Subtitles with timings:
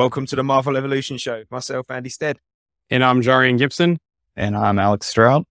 [0.00, 1.44] Welcome to the Marvel Evolution Show.
[1.50, 2.38] Myself, Andy Stead.
[2.88, 3.98] And I'm Jarian Gibson.
[4.34, 5.44] And I'm Alex Stroud.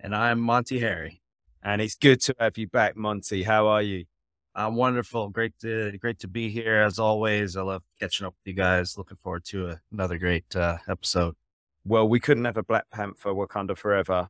[0.00, 1.22] And I'm Monty Harry.
[1.62, 3.44] And it's good to have you back, Monty.
[3.44, 4.06] How are you?
[4.52, 5.28] I'm wonderful.
[5.28, 7.56] Great to great to be here as always.
[7.56, 8.98] I love catching up with you guys.
[8.98, 11.36] Looking forward to a, another great uh, episode.
[11.84, 14.28] Well, we couldn't have a Black Panther Wakanda Forever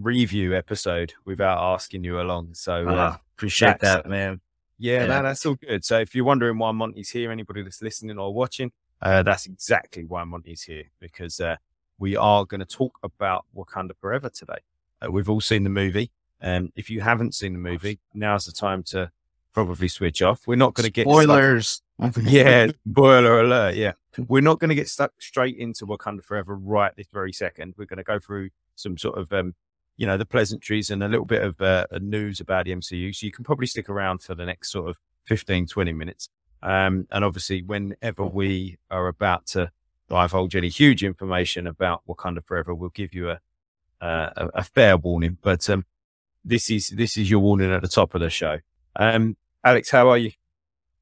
[0.00, 2.54] review episode without asking you along.
[2.54, 4.40] So uh, uh, appreciate that, man.
[4.78, 5.06] Yeah, yeah.
[5.06, 5.84] No, that's all good.
[5.84, 10.04] So if you're wondering why Monty's here, anybody that's listening or watching, uh, that's exactly
[10.04, 11.56] why Monty's here because uh,
[11.98, 14.58] we are going to talk about Wakanda Forever today.
[15.02, 16.10] Uh, we've all seen the movie.
[16.40, 19.10] Um, if you haven't seen the movie, now's the time to
[19.52, 20.46] probably switch off.
[20.46, 21.82] We're not going to get spoilers.
[22.20, 23.74] yeah, spoiler alert.
[23.74, 23.92] Yeah,
[24.28, 27.74] we're not going to get stuck straight into Wakanda Forever right this very second.
[27.76, 29.54] We're going to go through some sort of, um,
[29.98, 33.14] you know, the pleasantries and a little bit of uh, news about the MCU.
[33.14, 34.96] So you can probably stick around for the next sort of
[35.26, 36.30] 15, 20 minutes.
[36.62, 39.70] Um, and obviously, whenever we are about to
[40.08, 43.40] divulge any huge information about Wakanda Forever, we'll give you a
[44.00, 45.38] a, a fair warning.
[45.40, 45.84] But um,
[46.44, 48.58] this is this is your warning at the top of the show.
[48.96, 50.32] Um, Alex, how are you?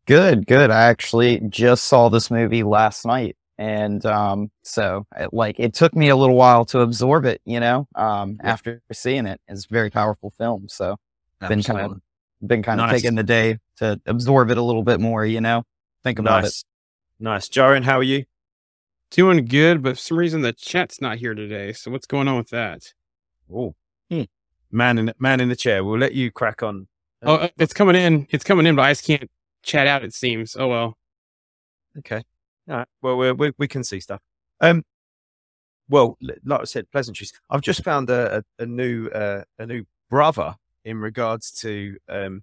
[0.06, 0.70] Good, good.
[0.70, 3.36] I actually just saw this movie last night.
[3.58, 7.58] And um, so it, like it took me a little while to absorb it, you
[7.58, 8.50] know, um, yeah.
[8.50, 9.40] after seeing it.
[9.48, 10.68] It's a very powerful film.
[10.68, 10.96] So
[11.40, 11.56] Absolutely.
[11.56, 13.00] been kind of been kind of nice.
[13.00, 15.62] taking the day to absorb it a little bit more, you know,
[16.04, 16.60] think about nice.
[16.60, 16.64] it.
[17.18, 17.48] Nice.
[17.48, 18.24] Jaren, how are you?
[19.10, 21.72] Doing good, but for some reason the chat's not here today.
[21.72, 22.92] So what's going on with that?
[23.52, 23.74] Oh,
[24.10, 24.22] hmm.
[24.70, 25.84] man in man in the chair.
[25.84, 26.88] We'll let you crack on
[27.22, 28.26] Oh, uh, it's coming in.
[28.30, 29.30] It's coming in, but I just can't
[29.62, 30.04] chat out.
[30.04, 30.56] It seems.
[30.56, 30.98] Oh well.
[31.98, 32.22] Okay.
[32.68, 32.88] All right.
[33.02, 34.20] Well, we we, we can see stuff.
[34.60, 34.84] Um.
[35.88, 37.32] Well, like I said, pleasantries.
[37.48, 42.42] I've just found a a, a new uh, a new brother in regards to um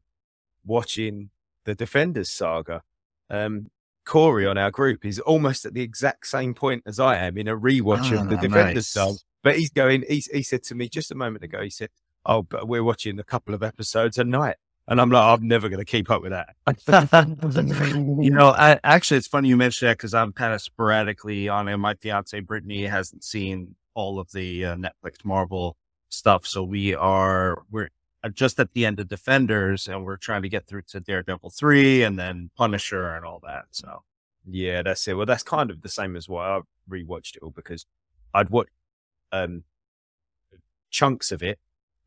[0.65, 1.29] watching
[1.65, 2.83] the Defenders saga.
[3.29, 3.69] Um,
[4.05, 7.47] Corey on our group is almost at the exact same point as I am in
[7.47, 8.87] a rewatch oh, of the Defenders nice.
[8.87, 9.17] saga.
[9.43, 10.03] But he's going.
[10.07, 11.61] He he said to me just a moment ago.
[11.61, 11.89] He said,
[12.25, 14.55] "Oh, but we're watching a couple of episodes a night."
[14.87, 16.55] And I'm like, I'm never going to keep up with that.
[18.21, 21.67] you know, I, actually, it's funny you mentioned that because I'm kind of sporadically on
[21.69, 21.77] it.
[21.77, 25.77] My fiance Brittany hasn't seen all of the uh, Netflix Marvel
[26.09, 27.89] stuff, so we are we're
[28.33, 32.03] just at the end of Defenders, and we're trying to get through to Daredevil three,
[32.03, 33.65] and then Punisher and all that.
[33.71, 34.03] So,
[34.49, 35.13] yeah, that's it.
[35.13, 37.85] Well, that's kind of the same as why I rewatched it all because
[38.33, 38.71] I'd watched
[39.31, 39.63] um,
[40.89, 41.59] chunks of it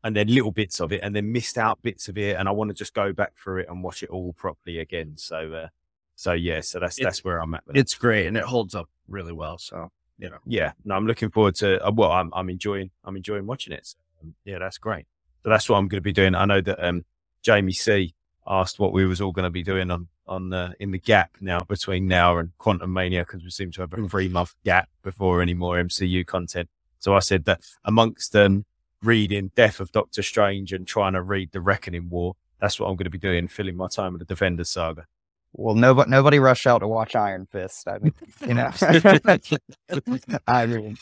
[0.07, 2.51] and then little bits of it and then missed out bits of it and I
[2.51, 5.17] want to just go back through it and watch it all properly again.
[5.17, 5.67] So uh,
[6.15, 7.63] so yeah, so that's that's where I'm at.
[7.75, 7.99] it's it.
[7.99, 9.57] great and it holds up really well.
[9.57, 11.85] So you know, yeah, no, I'm looking forward to.
[11.85, 13.85] Uh, well, I'm I'm enjoying I'm enjoying watching it.
[13.85, 15.07] So, um, yeah, that's great.
[15.43, 16.35] So that's what I'm going to be doing.
[16.35, 17.03] I know that um,
[17.43, 18.15] Jamie C
[18.47, 21.31] asked what we was all going to be doing on on the in the gap
[21.41, 24.09] now between now and Quantumania because we seem to have a mm.
[24.09, 26.69] three month gap before any more MCU content.
[26.99, 28.65] So I said that amongst um,
[29.03, 32.35] reading Death of Doctor Strange and trying to read The Reckoning War.
[32.59, 35.05] That's what I'm going to be doing, filling my time with the Defender saga.
[35.53, 37.87] Well, nobody nobody rush out to watch Iron Fist.
[37.87, 38.13] I mean,
[38.45, 38.71] you know,
[40.47, 40.97] I mean,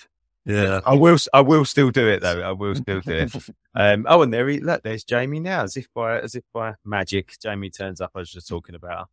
[0.45, 1.17] yeah, I will.
[1.33, 2.41] I will still do it though.
[2.41, 3.35] I will still do it.
[3.77, 6.75] Um, oh, and there, he, look, there's Jamie now, as if by as if by
[6.85, 7.35] magic.
[7.43, 8.11] Jamie turns up.
[8.15, 9.09] I was just talking about.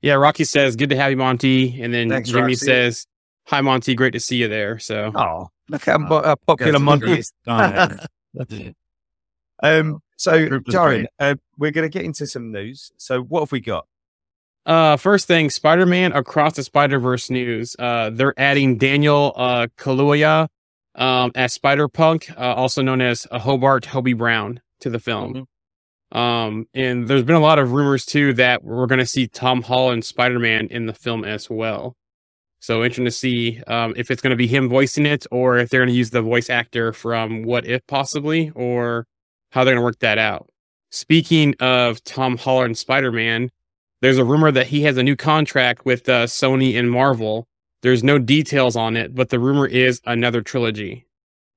[0.00, 2.64] Yeah, Rocky says, "Good to have you, Monty," and then Thanks, Jimmy Roxy.
[2.64, 3.06] says,
[3.46, 3.94] "Hi, Monty.
[3.94, 7.32] Great to see you there." So, oh, Look how uh, popular Monty is.
[7.46, 7.98] um,
[10.16, 12.92] so, Jaren, uh, we're going to get into some news.
[12.96, 13.86] So, what have we got?
[14.64, 17.76] Uh, first thing, Spider-Man Across the Spider-Verse news.
[17.78, 20.48] Uh, they're adding Daniel uh, Kaluuya
[20.96, 25.34] um, as Spider-Punk, uh, also known as uh, Hobart Hobie Brown, to the film.
[25.34, 26.18] Mm-hmm.
[26.18, 29.62] Um, and there's been a lot of rumors too that we're going to see Tom
[29.62, 31.96] Holland Spider-Man in the film as well.
[32.60, 35.70] So interesting to see um, if it's going to be him voicing it or if
[35.70, 39.06] they're going to use the voice actor from What If possibly or
[39.50, 40.50] how they're going to work that out.
[40.90, 43.50] Speaking of Tom Holland Spider Man,
[44.00, 47.46] there's a rumor that he has a new contract with uh, Sony and Marvel.
[47.82, 51.06] There's no details on it, but the rumor is another trilogy.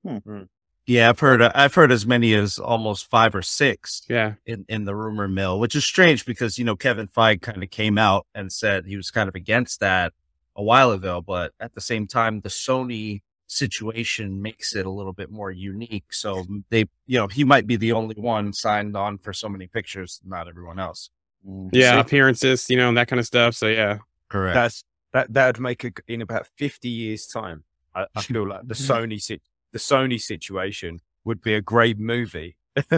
[0.04, 0.18] Hmm.
[0.18, 0.42] hmm.
[0.86, 4.02] Yeah, I've heard uh, I've heard as many as almost five or six.
[4.10, 7.62] Yeah, in in the rumor mill, which is strange because you know Kevin Feige kind
[7.62, 10.14] of came out and said he was kind of against that
[10.60, 15.14] a while ago, but at the same time, the Sony situation makes it a little
[15.14, 16.12] bit more unique.
[16.12, 19.68] So they, you know, he might be the only one signed on for so many
[19.68, 21.10] pictures, not everyone else.
[21.48, 21.70] Mm.
[21.72, 23.56] Yeah, so, appearances, you know, that kind of stuff.
[23.56, 24.54] So yeah, correct.
[24.54, 24.84] That's
[25.14, 27.64] that that would make a, in about fifty years' time.
[27.96, 29.40] I, I feel like the Sony
[29.72, 32.58] the Sony situation would be a great movie.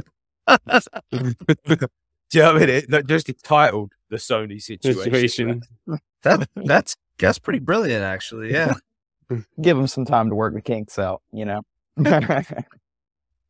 [2.32, 2.84] Do you know what I mean?
[2.90, 5.04] It, just titled the Sony situation.
[5.04, 5.62] situation.
[6.24, 8.52] that, that's That's pretty brilliant, actually.
[8.52, 8.74] Yeah.
[9.62, 11.62] Give him some time to work the kinks out, you know.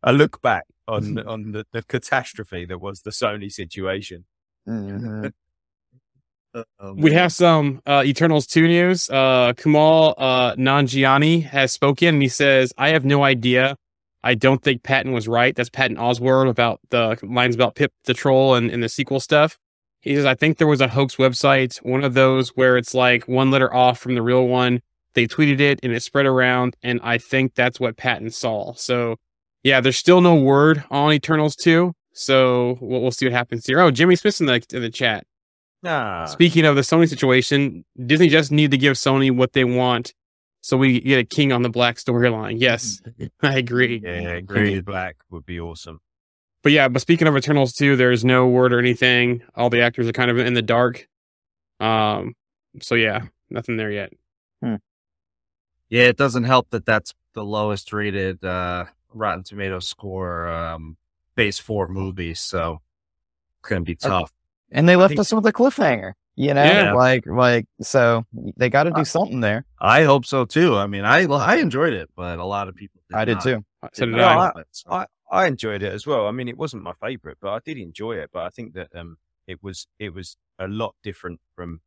[0.03, 4.25] A look back on on the, the catastrophe that was the Sony situation.
[4.67, 5.31] Mhm.
[6.53, 9.09] Oh, We have some uh, Eternals 2 news.
[9.09, 13.77] Uh, Kamal uh, Nanjiani has spoken and he says, I have no idea.
[14.23, 15.55] I don't think Patton was right.
[15.55, 19.57] That's Patton Oswalt about the lines about Pip the Troll and, and the sequel stuff.
[20.01, 23.27] He says, I think there was a hoax website, one of those where it's like
[23.27, 24.81] one letter off from the real one.
[25.13, 26.75] They tweeted it and it spread around.
[26.81, 28.74] And I think that's what Patton saw.
[28.74, 29.18] So,
[29.63, 31.94] yeah, there's still no word on Eternals 2.
[32.13, 33.80] So we'll, we'll see what happens here.
[33.80, 35.25] Oh, Jimmy Smith's in the, in the chat.
[35.86, 40.13] Ah, Speaking of the Sony situation, Disney just need to give Sony what they want
[40.62, 42.59] so we get a king on the black storyline.
[42.59, 43.01] Yes,
[43.42, 44.00] I agree.
[44.04, 46.00] yeah, Green Black would be awesome.
[46.63, 49.41] But yeah, but speaking of Eternals 2, there's no word or anything.
[49.55, 51.07] All the actors are kind of in the dark.
[51.79, 52.35] Um,
[52.81, 54.13] so yeah, nothing there yet.
[55.89, 60.95] Yeah, it doesn't help that that's the lowest rated uh, Rotten Tomato score um,
[61.35, 62.79] Phase Four movie, so
[63.59, 64.31] it's gonna be tough.
[64.71, 66.93] and they left think- us with a cliffhanger, you know, Yeah.
[66.93, 68.25] like like so
[68.55, 69.65] they got to do something there.
[69.81, 70.77] I hope so too.
[70.77, 73.43] I mean, I I enjoyed it, but a lot of people I did not.
[73.43, 73.65] too.
[73.91, 74.51] So did No, I.
[74.89, 76.28] I- I, I enjoyed it as well.
[76.28, 78.30] I mean, it wasn't my favorite, but I did enjoy it.
[78.33, 79.18] But I think that um,
[79.48, 81.81] it was it was a lot different from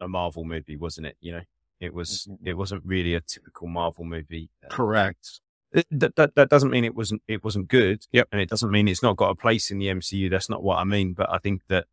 [0.00, 1.16] a Marvel movie, wasn't it?
[1.20, 1.40] You know,
[1.80, 2.46] it was Mhm.
[2.46, 4.50] it wasn't really a typical Marvel movie.
[4.64, 5.40] Uh, correct.
[5.72, 8.06] it- that, that that doesn't mean it wasn't it wasn't good.
[8.12, 8.28] Yep.
[8.32, 10.28] and it doesn't mean it's not got a place in the MCU.
[10.30, 11.12] That's not what I mean.
[11.14, 11.86] But I think that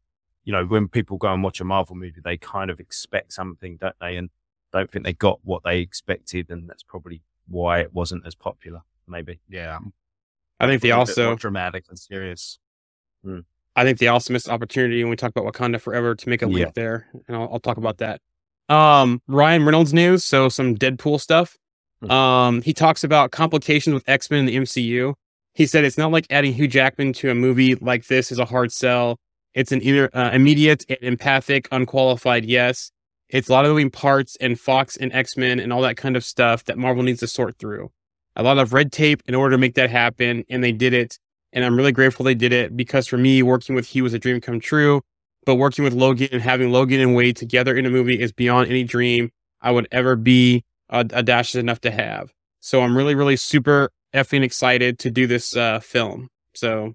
[0.43, 3.77] you know when people go and watch a Marvel movie, they kind of expect something,
[3.77, 4.17] don't they?
[4.17, 4.29] And
[4.73, 8.81] don't think they got what they expected, and that's probably why it wasn't as popular.
[9.07, 9.39] Maybe.
[9.49, 9.79] Yeah,
[10.59, 12.59] I think they A bit also, dramatic and serious.
[13.75, 16.45] I think they also missed opportunity when we talk about Wakanda Forever to make a
[16.45, 16.71] link Yeah.
[16.75, 18.21] there, and I'll, I'll talk about that.
[18.69, 21.57] Um, Ryan Reynolds news, so some Deadpool stuff.
[22.01, 22.11] Hmm.
[22.11, 25.15] Um, he talks about complications with X Men in the MCU.
[25.53, 28.45] He said it's not like adding Hugh Jackman to a movie like this is a
[28.45, 29.19] hard sell.
[29.53, 32.91] It's an either uh, immediate and empathic, unqualified yes.
[33.29, 36.15] It's a lot of moving parts and Fox and X Men and all that kind
[36.15, 37.91] of stuff that Marvel needs to sort through.
[38.35, 41.19] A lot of red tape in order to make that happen, and they did it.
[41.51, 44.19] And I'm really grateful they did it because for me, working with He was a
[44.19, 45.01] dream come true.
[45.45, 48.69] But working with Logan and having Logan and Wade together in a movie is beyond
[48.69, 49.29] any dream
[49.61, 52.31] I would ever be uh, audacious enough to have.
[52.61, 56.29] So I'm really, really super effing excited to do this uh, film.
[56.55, 56.93] So,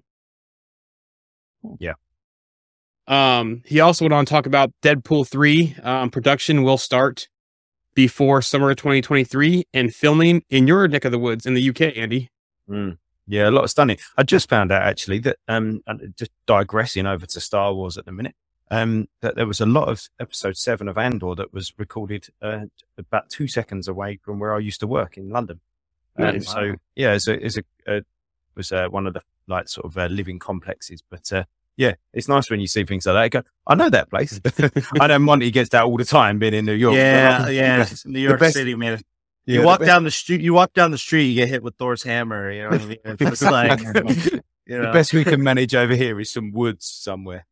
[1.79, 1.93] Yeah.
[3.07, 5.75] Um, he also went on to talk about Deadpool 3.
[5.83, 7.27] Um, production will start
[7.93, 11.97] before summer of 2023 and filming in your neck of the woods in the UK,
[11.97, 12.29] Andy.
[12.69, 12.97] Mm.
[13.27, 13.97] Yeah, a lot of stunning.
[14.17, 15.83] I just found out actually that um,
[16.17, 18.35] just digressing over to Star Wars at the minute,
[18.71, 22.65] um, that there was a lot of episode seven of Andor that was recorded uh,
[22.97, 25.59] about two seconds away from where I used to work in London.
[26.17, 26.51] Um, Nice.
[26.51, 28.01] So yeah, it's a, it's a, uh
[28.59, 31.45] was uh, one of the like sort of uh, living complexes, but uh,
[31.79, 33.23] yeah, it's nice when you see things like that.
[33.23, 34.37] You go, I know that place.
[34.99, 36.93] I know Monty gets that all the time, being in New York.
[36.95, 37.87] yeah, yeah.
[38.03, 38.99] New York best- City, man.
[39.45, 40.41] yeah, you walk down the street.
[40.41, 41.27] You walk down the street.
[41.27, 42.51] You get hit with Thor's hammer.
[42.51, 42.97] You know what I mean?
[43.21, 43.79] It's like
[44.67, 47.47] you the best we can manage over here is some woods somewhere.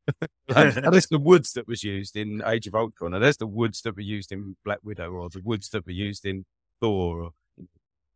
[0.50, 3.82] Like, there's the woods that was used in Age of Ultron, and there's the woods
[3.84, 6.46] that were used in Black Widow, or the woods that were used in
[6.82, 7.22] Thor.
[7.24, 7.32] Or,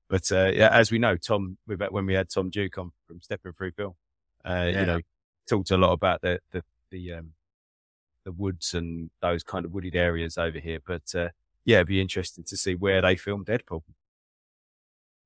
[0.10, 3.54] but uh, yeah, as we know, Tom, when we had Tom Duke on from Stepping
[3.54, 3.94] Through Film,
[4.46, 4.80] uh, Yeah.
[4.82, 5.00] you know,
[5.52, 7.34] talked a lot about the the the um,
[8.26, 10.80] the woods and those kind of wooded areas over here.
[10.86, 11.30] But uh,
[11.66, 13.84] yeah, it'd be interesting to see where they filmed Deadpool.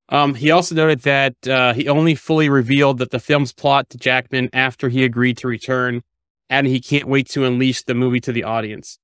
[0.09, 3.97] Um, he also noted that uh, he only fully revealed that the film's plot to
[3.97, 6.03] Jackman after he agreed to return,
[6.49, 8.99] and he can't wait to unleash the movie to the audience.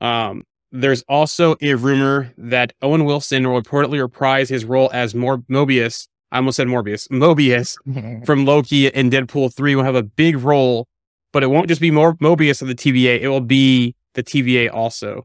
[0.00, 5.44] Um, there's also a rumor that Owen Wilson will reportedly reprise his role as Mor-
[5.50, 6.08] Mobius.
[6.32, 7.08] I almost said Morbius.
[7.08, 7.76] Mobius
[8.26, 10.86] from Loki and Deadpool 3 will have a big role,
[11.32, 13.20] but it won't just be more Mobius of the TVA.
[13.20, 15.24] It will be the TVA also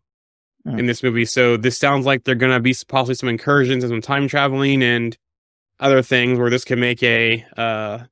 [0.65, 0.79] Hmm.
[0.79, 1.25] in this movie.
[1.25, 4.81] So this sounds like they're going to be possibly some incursions and some time traveling
[4.81, 5.17] and
[5.81, 8.05] other things where this can make a, uh,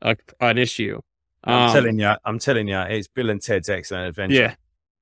[0.00, 0.98] a an issue.
[1.44, 4.56] I'm Um, telling you, I'm telling you, it's Bill and Ted's Excellent Adventure.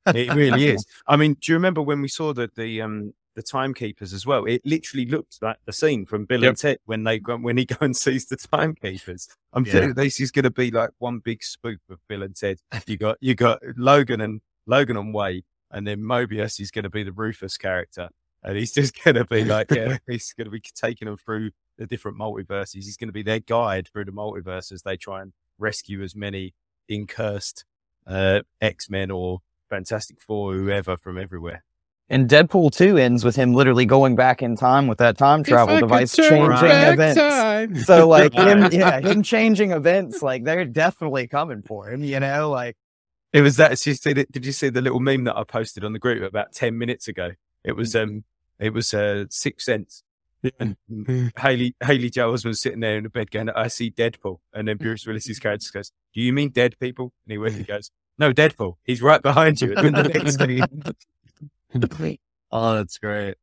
[0.06, 0.12] Yeah.
[0.12, 0.84] it really is.
[1.06, 4.44] I mean, do you remember when we saw the the um the timekeepers as well?
[4.44, 6.48] It literally looked like the scene from Bill Yep.
[6.48, 9.28] and Ted when they go when he go and sees the timekeepers.
[9.52, 9.72] I'm Yeah.
[9.72, 12.58] telling you, this is going to be like one big spoof of Bill and Ted.
[12.86, 16.90] You got you got Logan and Logan and Wade, and then Mobius is going to
[16.90, 18.10] be the Rufus character,
[18.42, 21.52] and he's just going to be like, yeah, he's going to be taking them through
[21.78, 22.74] the different multiverses.
[22.84, 26.14] He's going to be their guide through the multiverse as they try and rescue as
[26.16, 26.54] many
[26.88, 27.64] incursed
[28.06, 29.40] uh, X Men or
[29.70, 31.62] Fantastic Four, whoever from everywhere.
[32.10, 35.74] And Deadpool 2 ends with him literally going back in time with that time travel
[35.74, 37.20] If device, changing back events.
[37.20, 37.76] time.
[37.76, 42.02] So like him, yeah, him changing events, like they're definitely coming for him.
[42.02, 42.76] You know, like
[43.34, 43.70] It was that.
[43.70, 45.98] Did you see the, did you see the little meme that I posted on the
[45.98, 47.32] group about ten minutes ago?
[47.62, 48.24] It was um,
[48.58, 50.02] it was uh, Sixth Sense.
[50.60, 50.76] And
[51.36, 54.76] Haley Haley Joel was sitting there in the bed going, "I see Deadpool," and then
[54.76, 58.32] Bruce Willis's character goes, "Do you mean dead people?" And he went, he goes, "No,
[58.32, 58.76] Deadpool.
[58.84, 59.74] He's right behind you."
[62.50, 63.34] Oh, that's great.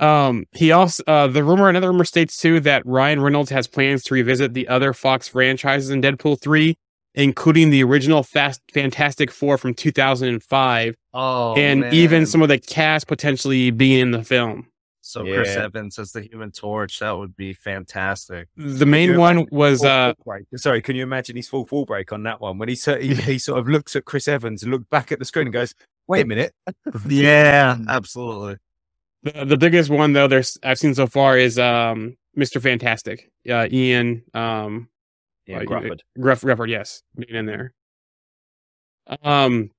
[0.00, 4.02] Um, he also uh, the rumor, another rumor states too that Ryan Reynolds has plans
[4.04, 6.76] to revisit the other Fox franchises in Deadpool three,
[7.14, 11.94] including the original Fast Fantastic Four from two thousand and five, Oh, and man.
[11.94, 14.66] even some of the cast potentially being in the film.
[15.08, 18.46] So Chris Evans as the Human Torch, that would be fantastic.
[18.58, 20.12] The main one was uh.
[20.56, 23.14] Sorry, can you imagine his fourth wall break on that one when he, sort- he
[23.14, 25.74] he sort of looks at Chris Evans and looks back at the screen and goes,
[26.08, 26.54] "Wait a minute."
[27.08, 28.58] Yeah, absolutely.
[29.22, 30.28] the, the biggest one though.
[30.28, 34.90] There's I've seen so far is um Mister Fantastic, uh, Ian um
[35.46, 36.00] Yeah, Uh, Gruffudd.
[36.20, 37.72] Gruff Gruffudd, yes, being in there.
[39.22, 39.70] Um,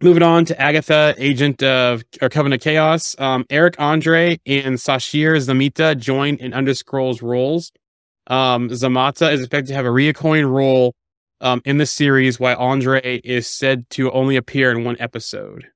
[0.00, 3.16] moving on to Agatha, agent of or Coven of Chaos.
[3.18, 7.72] Um, Eric Andre and Sasheer Zamata join in Underscrolls roles.
[8.26, 10.94] Um, Zamata is expected to have a reoccurring role
[11.40, 15.68] um, in the series, while Andre is said to only appear in one episode.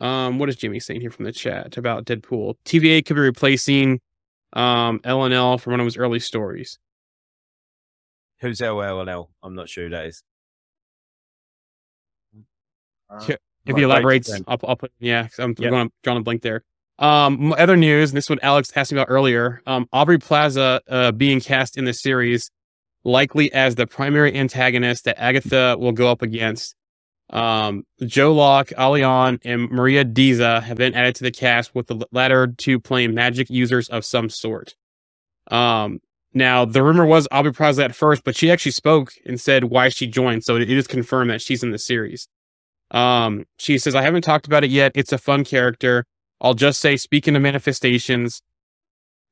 [0.00, 2.54] Um, what is Jimmy saying here from the chat about Deadpool?
[2.64, 4.00] TVA could be replacing
[4.52, 6.78] um, LNL from one of his early stories.
[8.40, 9.28] Who's LLL?
[9.42, 10.22] I'm not sure who that is.
[13.20, 13.36] Sure.
[13.66, 14.30] If he elaborates.
[14.46, 15.28] I'll, I'll put yeah.
[15.38, 15.70] I'm Yep.
[15.70, 16.62] going drawing a blank there.
[16.98, 18.10] Um, other news.
[18.10, 19.62] And this is what Alex asked me about earlier.
[19.66, 22.50] Um, Aubrey Plaza uh, being cast in the series,
[23.04, 26.74] likely as the primary antagonist that Agatha will go up against.
[27.30, 31.86] Um, Joe Locke, Ali Ahn, and Maria Dizzia have been added to the cast, with
[31.86, 34.74] the latter two playing magic users of some sort.
[35.50, 36.00] Um,
[36.34, 39.88] now the rumor was Aubrey Plaza at first, but she actually spoke and said why
[39.88, 42.28] she joined, so it is confirmed that she's in the series.
[42.94, 44.92] Um, she says, I haven't talked about it yet.
[44.94, 46.04] It's a fun character.
[46.40, 48.40] I'll just say, speaking of manifestations,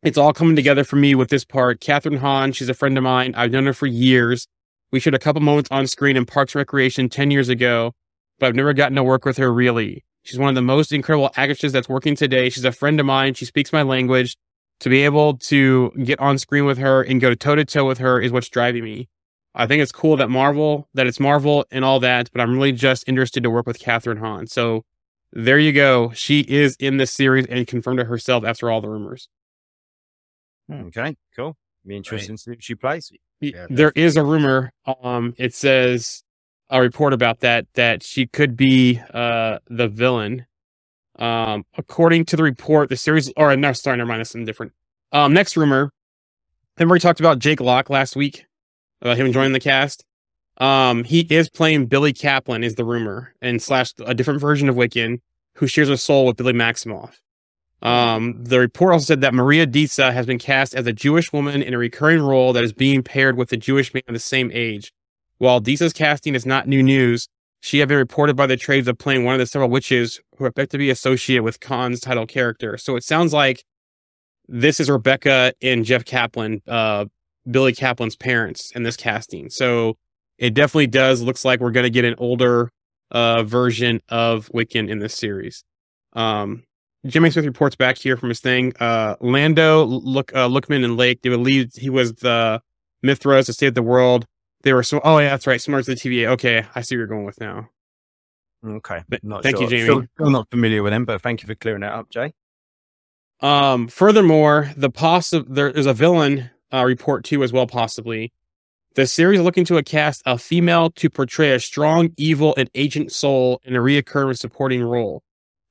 [0.03, 1.81] it's all coming together for me with this part.
[1.81, 3.35] Kathryn Hahn, she's a friend of mine.
[3.37, 4.49] I've known her for years.
[4.91, 7.93] We shared a couple moments on screen in Parks Recreation 10 years ago,
[8.41, 10.05] but I've never gotten to work with her really.
[10.25, 12.51] She's one of the most incredible actresses that's working today.
[12.51, 13.35] She's a friend of mine.
[13.35, 14.37] She speaks my language.
[14.81, 17.99] To be able to get on screen with her and go toe to toe with
[17.99, 19.09] her is what's driving me.
[19.55, 22.73] I think it's cool that Marvel, that it's Marvel and all that, but I'm really
[22.73, 24.47] just interested to work with Kathryn Hahn.
[24.47, 24.85] So
[25.33, 26.13] there you go.
[26.13, 29.29] She is in this series and confirmed it herself after all the rumors.
[30.71, 31.57] Okay, cool.
[31.87, 33.13] Be interesting to see who she plays.
[33.41, 34.73] Yeah, there is a rumor.
[35.03, 36.23] Um, it says
[36.71, 40.47] a report about that that she could be uh the villain.
[41.19, 44.21] Um, according to the report, the series or no, sorry, never mind.
[44.21, 44.73] That's something different.
[45.11, 45.91] Um, next rumor.
[46.79, 48.47] Remember we talked about Jake Locke last week
[49.03, 50.05] about him joining the cast.
[50.59, 54.77] Um, he is playing Billy Kaplan, is the rumor, and slash a different version of
[54.77, 55.21] Wiccan
[55.57, 57.15] who shares a soul with Billy Maximoff.
[57.83, 61.63] Um, the report also said that Maria Dizzia has been cast as a Jewish woman
[61.63, 64.51] in a recurring role that is being paired with a Jewish man of the same
[64.53, 64.93] age.
[65.39, 67.29] While Dizzia's casting is not new news,
[67.59, 70.45] she had been reported by the trades of playing one of the several witches who
[70.45, 72.77] are expected to be associated with Khan's title character.
[72.77, 73.65] So it sounds like
[74.49, 77.07] this is Rebecca and Jeff Kaplan, uh,
[77.51, 79.51] Billy Kaplan's parents in this casting.
[79.51, 79.97] So
[80.39, 82.71] it definitely does looks like we're going to get an older
[83.11, 85.65] uh, version of Wiccan in this series.
[86.15, 86.65] Um,
[87.07, 88.73] Jimmy Smith reports back here from his thing.
[88.79, 91.23] Uh, Lando, Look, uh, Lookman, and Lake.
[91.23, 92.63] They believed he was the
[93.03, 94.27] Mithras to save the world.
[94.63, 95.01] They were so.
[95.03, 95.61] Oh yeah, that's right.
[95.61, 96.29] Similar to the TVA.
[96.29, 97.69] Okay, I see what you're going with now.
[98.65, 99.71] Okay, not thank you, sure.
[99.71, 99.83] Jamie.
[99.83, 102.33] Still, still not familiar with him, but thank you for clearing that up, Jay.
[103.41, 107.67] Um, furthermore, the possi- there is a villain uh, report too, as well.
[107.67, 108.33] Possibly,
[108.95, 112.71] the series is looking to a cast a female to portray a strong, evil, and
[112.75, 115.23] agent soul in a reoccurring supporting role.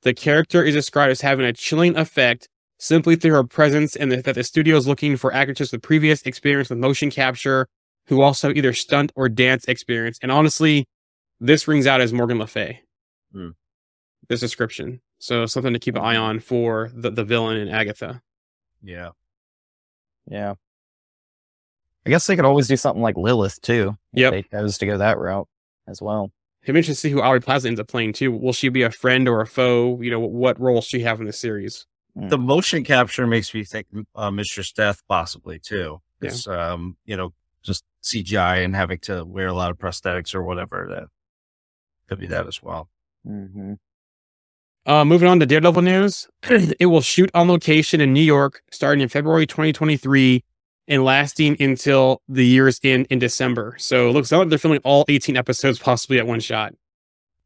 [0.02, 4.34] The character is described as having a chilling effect simply through her presence, and that
[4.34, 7.68] the studio is looking for actresses with previous experience with motion capture
[8.06, 10.18] who also have either stunt or dance experience.
[10.20, 10.86] And honestly,
[11.38, 12.80] this rings out as Morgan Le Fay.
[13.32, 13.50] Hmm.
[14.28, 15.00] This description.
[15.18, 18.22] So something to keep an eye on for the, the villain in Agatha.
[18.82, 19.10] Yeah.
[20.26, 20.54] Yeah.
[22.06, 23.96] I guess they could always do something like Lilith too.
[24.12, 24.32] Yeah, Yep.
[24.32, 25.48] They chose to go that route
[25.86, 26.32] as well.
[26.66, 28.30] I'm interested to see who Aubrey Plaza ends up playing too.
[28.32, 30.00] Will she be a friend or a foe?
[30.00, 31.86] You know, what role will she have in the series?
[32.14, 36.00] The motion capture makes me think uh, Mistress Death possibly too.
[36.20, 37.32] It's um, you know,
[37.62, 40.86] just CGI and having to wear a lot of prosthetics or whatever.
[40.90, 41.08] That
[42.08, 42.88] could be that as well.
[43.26, 43.74] hmm
[44.84, 49.00] Uh, moving on to Daredevil news, it will shoot on location in New York starting
[49.00, 50.44] in February 2023
[50.92, 53.74] and lasting until the year's end in December.
[53.78, 56.74] So it looks like they're filming all 18 episodes possibly at one shot.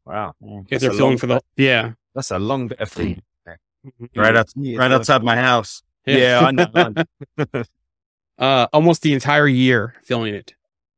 [0.05, 0.33] Wow,
[0.69, 3.21] If they're filming for the yeah, that's a long bit of film.
[4.15, 5.81] Right out, Yeah, right outside my house.
[6.05, 6.67] Yeah, I know.
[6.73, 7.63] I know.
[8.37, 10.53] uh, almost the entire year filming it.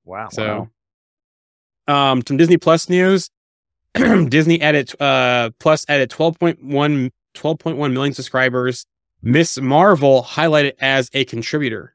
[0.06, 0.30] wow.
[0.30, 0.70] So,
[1.88, 3.30] um, some Disney Plus news.
[3.94, 8.86] Disney added uh Plus added 12.1 12.1 million subscribers.
[9.22, 9.60] Ms.
[9.62, 11.94] Marvel highlighted as a contributor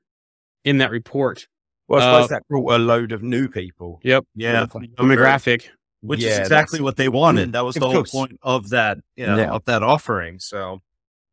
[0.65, 1.47] in that report.
[1.89, 4.01] well, I suppose uh, that brought a load of new people.
[4.03, 5.69] Yep, Yeah, demographic.
[6.01, 7.53] which Yeah, is exactly what they wanted.
[7.53, 8.11] That was the whole course.
[8.11, 9.51] point of that, you know, Yeah.
[9.53, 10.39] of that offering.
[10.39, 10.81] So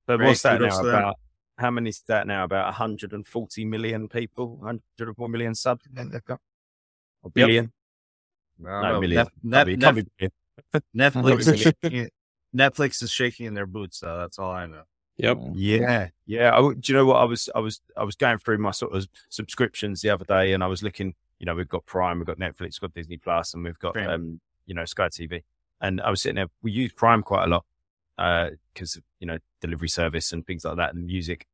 [0.08, 0.96] But Great, what's that now to them.
[0.96, 1.16] about?
[1.58, 2.44] How many is that now?
[2.44, 5.86] About 140 million people, 104 million subs.
[5.92, 6.40] I think they've got.
[7.24, 7.72] A billion?
[8.60, 9.28] No, million.
[9.44, 10.32] Net, Can't be- Net, can't be billion.
[10.96, 12.10] Netflix, is shaking,
[12.56, 14.18] Netflix is shaking in their boots, though.
[14.18, 14.84] That's all I know.
[15.22, 15.38] Yep.
[15.54, 16.58] Yeah, yeah.
[16.58, 17.48] I do you know what I was?
[17.54, 20.68] I was, I was going through my sort of subscriptions the other day, and I
[20.68, 21.14] was looking.
[21.40, 23.96] You know, we've got Prime, we've got Netflix, we've got Disney Plus, and we've got,
[24.14, 25.42] um, you know, Sky TV.
[25.82, 26.50] And I was sitting there.
[26.62, 27.66] We use Prime quite a lot
[28.74, 31.48] because you know delivery service and things like that, and music.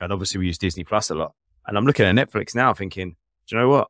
[0.00, 1.34] And obviously, we use Disney Plus a lot.
[1.66, 3.16] And I'm looking at Netflix now, thinking,
[3.46, 3.88] do you know what?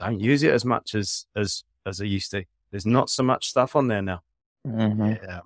[0.00, 2.44] I don't use it as much as as as I used to.
[2.70, 4.22] There's not so much stuff on there now.
[4.66, 5.22] Mhm.
[5.22, 5.40] Yeah.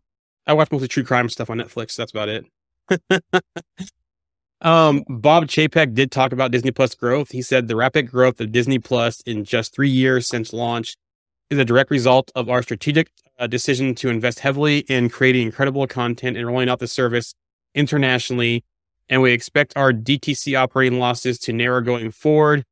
[0.47, 1.95] I watch mostly true crime stuff on Netflix.
[1.95, 2.45] That's about it.
[4.61, 7.31] Um, Bob Chapek did talk about Disney Plus growth.
[7.31, 10.97] He said the rapid growth of Disney Plus in just three years since launch
[11.51, 15.87] is a direct result of our strategic uh, decision to invest heavily in creating incredible
[15.87, 17.35] content and rolling out the service
[17.75, 18.65] internationally.
[19.09, 22.65] And we expect our DTC operating losses to narrow going forward.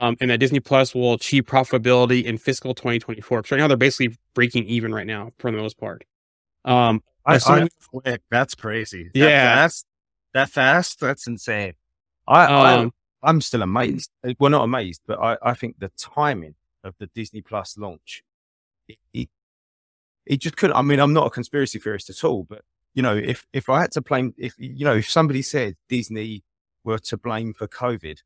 [0.00, 3.44] Um, and that Disney Plus will achieve profitability in fiscal 2024.
[3.44, 6.04] So right now they're basically breaking even right now for the most part.
[6.64, 8.22] Um, I, I, quick.
[8.30, 9.04] That's crazy.
[9.14, 9.54] That Yeah.
[9.56, 9.86] fast?
[10.34, 11.00] That fast?
[11.00, 11.74] That's insane.
[12.26, 14.10] I, I Um, I'm still amazed.
[14.38, 18.22] Well, not amazed, but I, I think the timing of the Disney Plus launch,
[18.86, 19.28] it, it,
[20.26, 20.76] it just couldn't.
[20.76, 22.62] I mean, I'm not a conspiracy theorist at all, but
[22.94, 26.44] you know, if if I had to blame, if you know, if somebody said Disney
[26.84, 28.18] were to blame for COVID,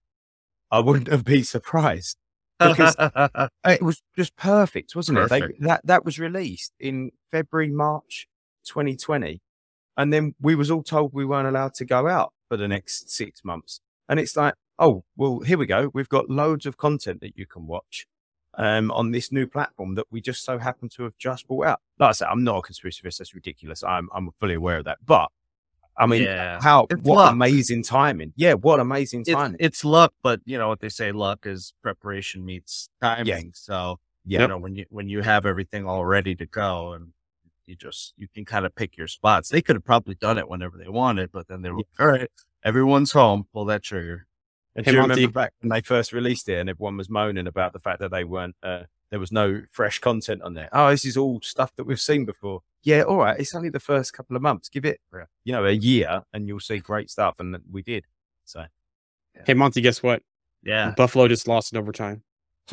[0.71, 2.17] I wouldn't have been surprised.
[2.63, 2.95] Because-
[3.65, 5.29] It was just perfect, wasn't it?
[5.31, 8.29] They, that that was released in February, March,
[8.65, 9.41] 2020,
[9.97, 13.11] and then we was all told we weren't allowed to go out for the next
[13.11, 13.81] six months.
[14.09, 15.91] And it's like, oh, well, here we go.
[15.95, 18.07] We've got loads of content that you can watch
[18.55, 21.81] um, on this new platform that we just so happen to have just brought out.
[21.99, 23.19] Like I said, I'm not a conspiracy theorist.
[23.19, 23.83] That's ridiculous.
[23.83, 24.99] I'm I'm fully aware of that.
[25.07, 25.31] But
[25.97, 26.59] I mean, yeah.
[26.61, 27.33] how It's what luck.
[27.33, 28.33] amazing timing?
[28.37, 29.57] Yeah, what amazing It's, timing.
[29.61, 33.53] it's luck, but you know what they say: luck is preparation meets timing.
[33.55, 37.13] So yeah, you know when you when you have everything all ready to go, and
[37.67, 39.49] you just you can kind of pick your spots.
[39.49, 42.29] They could have probably done it whenever they wanted, but then they were all right.
[42.65, 43.47] Everyone's home.
[43.53, 44.27] Pull that trigger.
[44.75, 45.15] And Hey, do you Monty.
[45.23, 48.11] remember back when they first released it and everyone was moaning about the fact that
[48.11, 50.71] they weren't, uh, there was no fresh content on there.
[50.73, 52.61] Oh, this is all stuff that we've seen before.
[52.83, 53.39] Yeah, all right.
[53.39, 54.71] It's only the first couple of months.
[54.71, 55.01] Give it,
[55.45, 57.37] you know, a year and you'll see great stuff.
[57.39, 58.07] And we did.
[58.47, 58.65] So,
[59.47, 60.23] hey, Monty, guess what?
[60.63, 60.95] Yeah.
[60.97, 62.23] Buffalo just lost in overtime.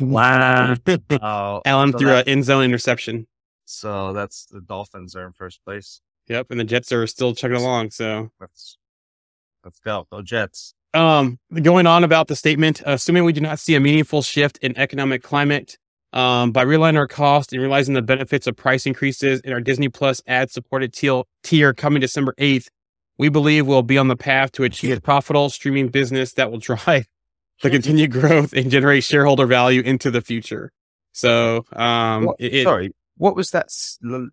[0.00, 0.76] Wow.
[1.20, 3.26] Oh, Allen so threw that- an end zone interception.
[3.72, 6.00] So that's the Dolphins are in first place.
[6.28, 7.90] Yep, and the Jets are still chugging along.
[7.90, 8.76] So, Let's
[9.64, 10.06] let's go.
[10.10, 10.74] Go Jets.
[10.94, 14.76] um, going on about the statement, assuming we do not see a meaningful shift in
[14.78, 15.76] economic climate,
[16.12, 19.88] um, by realigning our cost and realizing the benefits of price increases in our Disney
[19.88, 22.68] Plus ad-supported tier, tier coming December eighth,
[23.18, 26.58] we believe we'll be on the path to achieve a profitable streaming business that will
[26.70, 27.06] drive
[27.62, 30.72] the continued growth and generate shareholder value into the future.
[31.12, 33.68] So, um, it- it- sorry, what was that,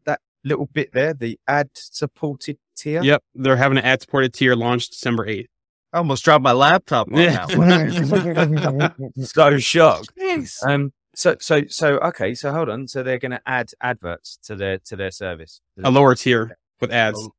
[0.06, 1.14] that little bit there?
[1.14, 3.04] The ad supported tier?
[3.04, 5.50] Yep, they're having an ad-supported tier launched December eighth.
[5.94, 7.46] I almost dropped my laptop on Yeah.
[7.46, 9.16] that one.
[9.26, 10.12] so shocked.
[10.20, 10.58] Jeez.
[10.66, 12.34] Um, so, so, so, okay.
[12.34, 12.88] So hold on.
[12.88, 15.62] So they're going to add adverts to their, to their service.
[15.84, 17.18] A lower tier with ads.
[17.20, 17.34] Oh.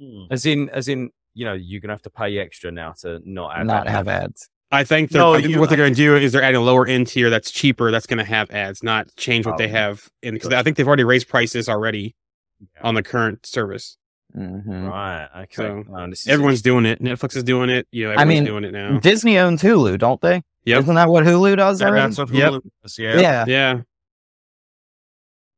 [0.00, 0.24] Hmm.
[0.30, 3.56] As in, as in, you know, you're gonna have to pay extra now to not
[3.56, 3.90] have Not that.
[3.90, 4.48] have ads.
[4.70, 6.60] I think, they're, No, I think you- what they're going to do is they're adding
[6.60, 7.90] a lower end tier that's cheaper.
[7.90, 10.76] That's going to have ads, not change what Oh, they have in because I think
[10.76, 12.14] they've already raised prices already
[12.60, 12.66] Yeah.
[12.82, 13.96] on the current service.
[14.36, 14.90] Mhm.
[14.90, 15.26] Right.
[15.44, 15.54] Okay.
[15.54, 17.02] So, Oh, Everyone's doing it.
[17.02, 17.88] Netflix is doing it.
[17.92, 18.98] You know, I mean, doing it now.
[18.98, 20.42] Disney owns Hulu, don't they?
[20.66, 20.82] Yep.
[20.82, 22.52] Isn't that what Hulu does That- that's what Yep.
[22.52, 23.20] Hulu is, yeah.
[23.20, 23.44] yeah.
[23.48, 23.80] Yeah.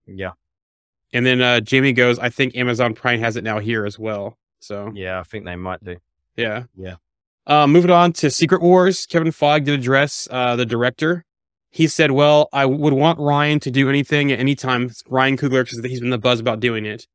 [0.06, 0.30] Yeah.
[1.12, 4.38] And then uh, Jamie goes, I think Amazon Prime has it now here as well.
[4.60, 5.18] So Yeah.
[5.18, 5.96] I think they might do.
[6.36, 6.64] yeah.
[6.76, 6.96] Yeah.
[7.50, 11.24] Uh, moving on to Secret Wars, Kevin Fogg did address uh, the director.
[11.72, 14.90] He said, "Well, I would want Ryan to do anything at any time.
[15.08, 17.06] Ryan Coogler, because he's been the buzz about doing it.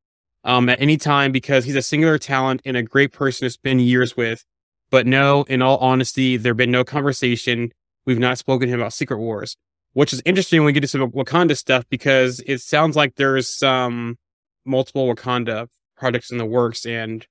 [0.46, 3.82] um, at any time because he's a singular talent and a great person to spend
[3.82, 4.46] years with.
[4.92, 7.72] But no, in all honesty, there have been no conversation.
[8.08, 9.58] We've not spoken to him about Secret Wars,
[9.94, 13.50] which is interesting when we get to some Wakanda stuff because it sounds like there's
[13.50, 14.18] some
[14.66, 15.68] multiple Wakanda
[15.98, 17.28] projects in the works and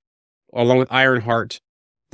[0.55, 1.61] along with Ironheart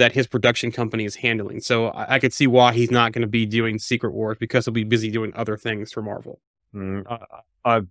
[0.00, 1.60] that his production company is handling.
[1.60, 4.64] So I, I could see why he's not going to be doing Secret Wars because
[4.64, 6.40] he'll be busy doing other things for Marvel.
[6.74, 7.04] Mm,
[7.64, 7.82] I, I,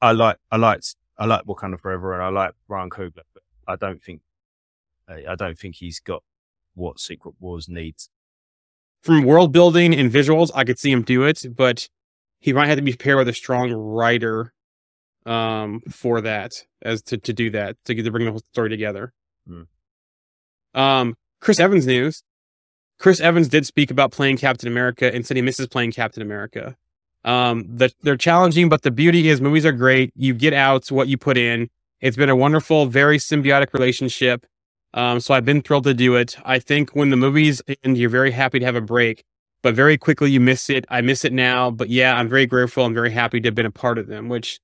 [0.00, 0.80] I like, I like,
[1.18, 4.20] I like Wakanda Forever, and I like Ryan Coogler, but I don't think,
[5.08, 6.22] I don't think he's got
[6.74, 8.08] what Secret Wars needs.
[9.02, 11.88] From world building and visuals, I could see him do it, but
[12.38, 14.52] he might have to be paired with a strong writer
[15.26, 16.52] um for that
[16.82, 19.14] as to, to do that to get to bring the whole story together.
[19.48, 19.62] Hmm.
[20.74, 22.22] Um Chris Evans news.
[22.98, 26.76] Chris Evans did speak about playing Captain America and said he misses playing Captain America.
[27.24, 30.12] Um the, they're challenging, but the beauty is movies are great.
[30.16, 31.70] You get out what you put in.
[32.00, 34.44] It's been a wonderful, very symbiotic relationship.
[34.92, 36.36] Um, so I've been thrilled to do it.
[36.44, 39.24] I think when the movies end, you're very happy to have a break,
[39.62, 40.84] but very quickly you miss it.
[40.88, 42.84] I miss it now, but yeah, I'm very grateful.
[42.84, 44.60] I'm very happy to have been a part of them, which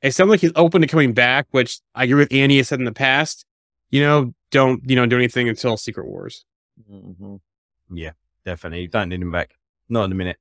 [0.00, 2.78] it sounds like he's open to coming back, which I agree with Andy has said
[2.78, 3.44] in the past.
[3.90, 6.44] You know, don't you know do anything until Secret Wars.
[6.90, 7.36] Mm-hmm.
[7.90, 8.12] Yeah,
[8.44, 8.86] definitely.
[8.86, 9.54] Don't need him back.
[9.88, 10.36] Not in a minute.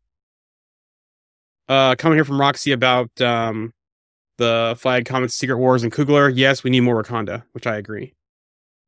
[1.70, 3.74] Uh, coming here from Roxy about um
[4.38, 6.32] the flag comments Secret Wars and Coogler.
[6.34, 8.13] Yes, we need more Wakanda, which I agree.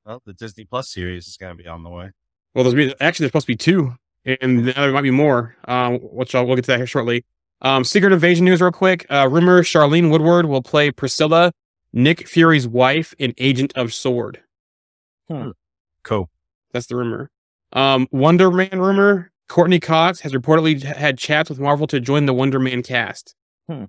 [0.05, 2.11] Well, the Disney Plus series is going to be on the way.
[2.53, 3.93] Well, there's actually there's supposed to be two,
[4.25, 5.55] and there might be more.
[5.65, 7.25] Um, which I'll we'll get to that here shortly.
[7.61, 9.05] Um, Secret Invasion news, real quick.
[9.09, 11.51] Uh, rumor Charlayne Woodard will play Priscilla,
[11.91, 14.41] Nick Fury's wife, in Agent of Sword.
[15.29, 15.49] Hmm.
[16.03, 16.29] Cool.
[16.73, 17.29] That's the rumor.
[17.73, 19.31] Um, Wonder Man rumor.
[19.47, 23.35] Courteney Cox has reportedly had chats with Marvel to join the Wonder Man cast.
[23.67, 23.85] Hmm.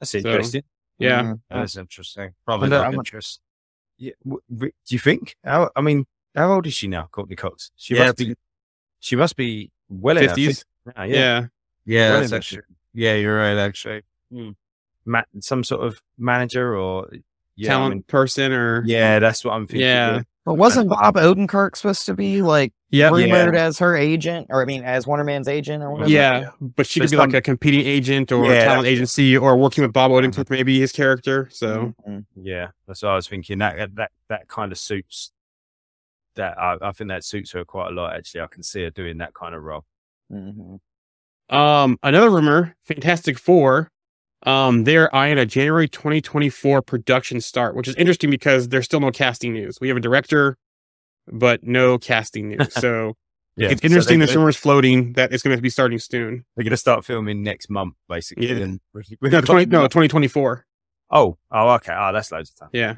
[0.00, 0.62] That's interesting.
[0.62, 0.66] So,
[0.98, 1.58] yeah, mm-hmm.
[1.58, 2.34] that's interesting.
[2.44, 3.40] Probably not interest.
[3.98, 5.36] Yeah, do you think?
[5.44, 7.70] How, I mean, how old is she now, Courteney Cox?
[7.76, 8.34] She yeah, must be.
[9.00, 10.64] She must be well fifties.
[10.86, 11.46] Yeah, yeah,
[11.84, 12.10] yeah.
[12.10, 12.62] Well that's actually.
[12.94, 13.56] Yeah, you're right.
[13.56, 14.54] Actually, mm.
[15.04, 17.08] Ma- some sort of manager or
[17.56, 19.86] yeah, talent I mean, person, or yeah, that's what I'm thinking.
[19.86, 20.22] Yeah.
[20.44, 23.12] But wasn't Bob Odenkirk supposed to be like yep.
[23.12, 23.64] rumored yeah.
[23.64, 26.10] as her agent, or I mean, as Wonder Man's agent, or whatever?
[26.10, 29.82] Yeah, but she could be like a competing agent or yeah, talent agency, or working
[29.82, 30.54] with Bob Odenkirk, mm-hmm.
[30.54, 31.48] maybe his character.
[31.52, 32.20] So mm-hmm.
[32.42, 33.58] yeah, that's what I was thinking.
[33.58, 35.30] That that that kind of suits.
[36.34, 38.16] That I, I, think that suits her quite a lot.
[38.16, 39.84] Actually, I can see her doing that kind of role.
[40.32, 41.54] Mm-hmm.
[41.54, 43.91] Um, another rumor: Fantastic Four
[44.44, 49.10] um, they're eyeing a January 2024 production start, which is interesting because there's still no
[49.10, 49.78] casting news.
[49.80, 50.56] We have a director,
[51.26, 52.68] but no casting news.
[52.82, 53.14] So
[53.56, 56.44] yeah, it's interesting so the rumors floating that it's going to be starting soon.
[56.56, 58.48] They're going to start filming next month, basically.
[58.48, 58.64] Yeah.
[58.64, 58.80] And
[59.20, 60.64] no, 20, no, 2024.
[61.10, 61.94] Oh, oh, okay.
[61.94, 62.70] Oh, that's loads of time.
[62.72, 62.94] Yeah.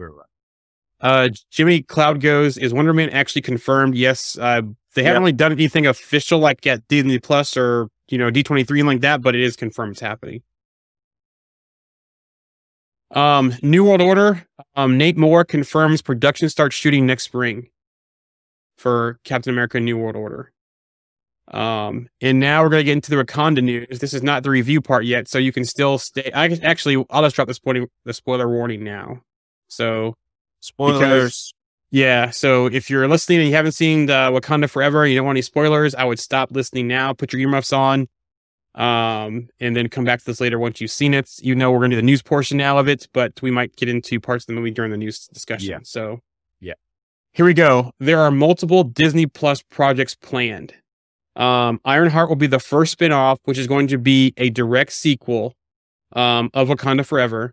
[1.01, 3.97] Uh, Jimmy Cloud goes, is Wonder Man actually confirmed?
[3.97, 4.39] Yes.
[4.39, 4.63] Uh,
[4.95, 9.01] they haven't really done anything official like at Disney Plus or, you know, D23 like
[9.01, 10.43] that, but it is confirmed it's happening.
[13.11, 14.47] Um, New World Order.
[14.75, 17.69] Um, Nate Moore confirms production starts shooting next spring
[18.77, 20.53] for Captain America: New World Order.
[21.49, 23.99] Um, and now we're gonna get into the Wakanda news.
[23.99, 26.31] This is not the review part yet, so you can still stay.
[26.35, 29.21] I actually, I'll just drop the spoiler the spoiler warning now.
[29.69, 30.15] So
[30.61, 30.99] spoilers.
[31.01, 31.55] Because,
[31.91, 32.31] yeah.
[32.31, 35.37] So if you're listening and you haven't seen the Wakanda Forever, and you don't want
[35.37, 37.13] any spoilers, I would stop listening now.
[37.13, 38.09] Put your earmuffs on
[38.75, 41.31] um, and then come back to this later once you've seen it.
[41.41, 43.77] You know, we're going to do the news portion now of it, but we might
[43.77, 45.71] get into parts of the movie during the news discussion.
[45.71, 45.79] Yeah.
[45.83, 46.21] So,
[46.61, 46.75] yeah.
[47.33, 47.93] Here we go.
[48.01, 50.75] There are multiple Disney Plus projects planned.
[51.37, 55.55] Um, Ironheart will be the first spinoff, which is going to be a direct sequel
[56.13, 57.53] um, of Wakanda Forever.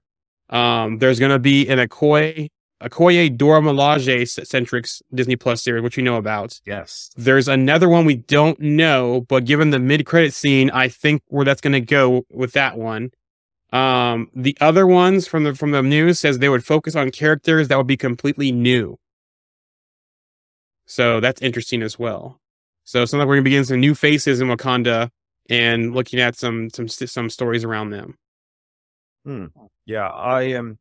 [0.50, 2.50] Um, there's going to be an Okoye
[2.82, 6.60] Okoye Dora Milaje centric Disney Plus series, which we know about.
[6.66, 7.12] Yes.
[7.16, 11.46] There's another one we don't know, but given the mid credit scene, I think where
[11.46, 13.12] that's going to go with that one.
[13.72, 17.70] Um, the other ones from the from the news says they would focus on characters
[17.70, 18.98] that would be completely new.
[20.86, 22.42] So that's interesting as well.
[22.84, 25.10] So it's like we're gonna begin some new faces in Wakanda
[25.50, 28.18] and looking at some some some stories around them.
[29.24, 29.46] Hmm.
[29.86, 30.80] Yeah, I um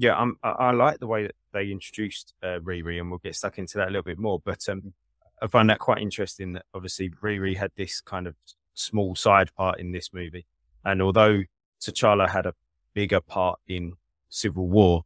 [0.00, 3.36] yeah, um, I, I, like the way that they introduced uh, Riri, and we'll get
[3.36, 4.40] stuck into that a little bit more.
[4.42, 4.94] But um,
[5.42, 6.54] I find that quite interesting.
[6.54, 8.34] That obviously Riri had this kind of
[8.72, 10.46] small side part in this movie,
[10.86, 11.42] and although
[11.82, 12.54] T'Challa had a
[12.94, 13.92] bigger part in
[14.30, 15.04] Civil War,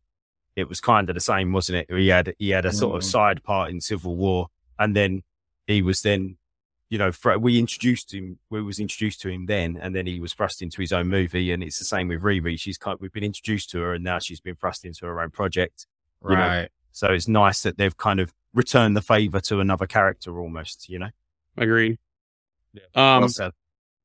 [0.55, 1.93] it was kind of the same, wasn't it?
[1.93, 3.11] He had he had a sort of mm.
[3.11, 4.47] side part in Civil War,
[4.79, 5.25] and then
[5.67, 6.37] he was then,
[6.95, 10.21] you know, fr- we introduced him, we was introduced to him then, and then he
[10.21, 11.51] was thrust into his own movie.
[11.51, 12.57] And it's the same with Riri.
[12.57, 15.31] She's kind we've been introduced to her and now she's been thrust into her own
[15.31, 15.89] project.
[16.23, 16.69] You know, Right.
[16.93, 21.01] So it's nice that they've kind of returned the favor to another character almost, you
[21.01, 21.11] know?
[21.57, 21.99] Agreed.
[22.75, 22.83] Yeah.
[23.17, 23.51] Um, Well.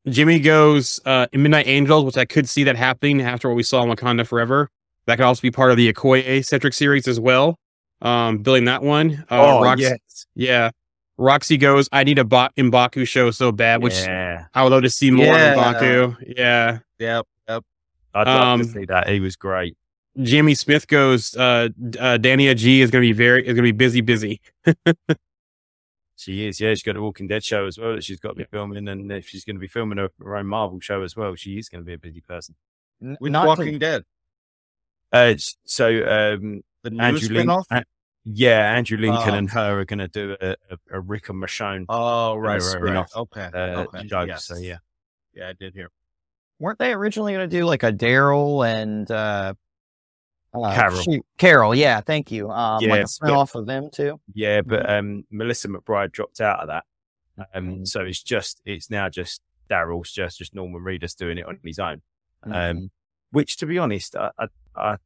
[0.07, 3.83] Jimmy goes uh, Midnight Angels, which I could see that happening after what we saw
[3.83, 4.67] in Wakanda Forever.
[5.05, 7.59] That could also be part of the Okoye centric series as well.
[8.01, 9.25] Um, building that one.
[9.29, 10.25] Uh, Rox- yes.
[10.33, 10.71] yeah.
[11.19, 14.45] Roxy goes, I need a ba- Mbaku show so bad, which yeah.
[14.53, 15.55] I would love to see more Yeah.
[15.55, 16.33] Mbaku.
[16.37, 16.79] Yeah.
[16.97, 17.27] Yep.
[17.49, 17.63] Yep.
[18.13, 19.09] I'd love Um, to see that.
[19.09, 19.75] He was great.
[20.21, 23.57] Jimmy Smith goes, uh, d- uh, Danai G is going to be very, is going
[23.57, 24.41] to be busy, busy.
[26.15, 26.71] She is, yeah.
[26.71, 29.09] She's got a Walking Dead show as well that she's got to be filming, and
[29.09, 31.69] if she's going to be filming her, her own Marvel show as well, she is
[31.69, 32.55] going to be a busy person.
[33.01, 34.03] N- With not to- Walking Dead.
[35.13, 37.63] Uh, so um, The new Andrew Lin- spinoff?
[38.25, 39.37] Yeah, Andrew Lincoln Oh.
[39.37, 42.61] and her are going to do a, a, a Rick and Michonne Oh, right, right,
[42.61, 42.61] right.
[42.61, 43.49] spin-off, Okay.
[43.53, 44.07] uh, okay.
[44.07, 44.21] show.
[44.23, 44.45] Yes.
[44.45, 44.77] So yeah,
[45.33, 45.89] Yeah, I did hear.
[46.59, 49.53] weren't they originally going to do like a Daryl and uh,
[50.53, 51.01] uh Carol.
[51.01, 52.49] shoot, Carol, yeah, thank you.
[52.49, 54.19] Um, Yeah, like a but- spinoff of them too.
[54.33, 54.61] yeah.
[54.61, 54.91] But Mm-hmm.
[54.91, 56.83] um, Melissa McBride dropped out of that,
[57.53, 61.59] um, so it's just it's now just Daryl's just just Norman Reedus doing it on
[61.63, 62.01] his own.
[62.45, 62.53] Mm-hmm.
[62.53, 62.91] um,
[63.31, 64.97] which to be honest, I, I, I,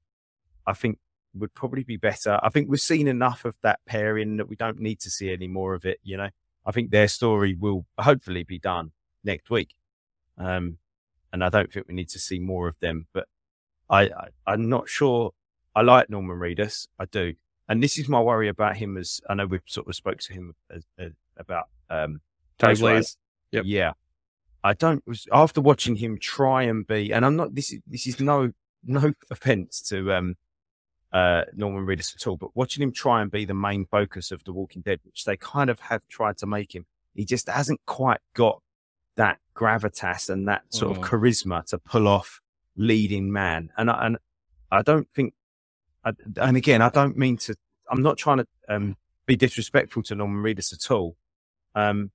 [0.68, 0.98] I think
[1.36, 2.40] would probably be better.
[2.44, 5.48] I think we've seen enough of that pairing that we don't need to see any
[5.48, 6.00] more of it.
[6.04, 6.30] You know,
[6.66, 8.92] I think their story will hopefully be done
[9.24, 9.74] next week.
[10.38, 10.78] Um,
[11.32, 13.28] and I don't think we need to see more of them, but
[13.90, 15.32] I, I I'm not sure.
[15.76, 16.88] I like Norman Reedus.
[17.00, 17.34] I do.
[17.68, 20.34] And this is my worry about him as I know we've sort of spoke to
[20.34, 22.22] him as, as, about, um,
[22.60, 23.18] Tony Blaze
[23.54, 23.64] Yep.
[23.68, 23.94] Yeah.
[24.64, 28.08] I don't was after watching him try and be and I'm not this is this
[28.08, 28.52] is no
[28.84, 30.36] no offense to um
[31.14, 34.44] uh Norman Reedus at all, but watching him try and be the main focus of
[34.44, 37.82] The Walking Dead, which they kind of have tried to make him, he just hasn't
[37.86, 38.62] quite got
[39.16, 41.08] that gravitas and that sort of Mm.
[41.08, 42.42] charisma to pull off
[42.76, 43.70] leading man.
[43.78, 44.18] And I and
[44.72, 45.34] I don't think
[46.04, 47.56] I, and again I don't mean to
[47.92, 48.98] I'm not trying to um
[49.28, 51.16] be disrespectful to Norman Reedus at all.
[51.76, 52.10] Um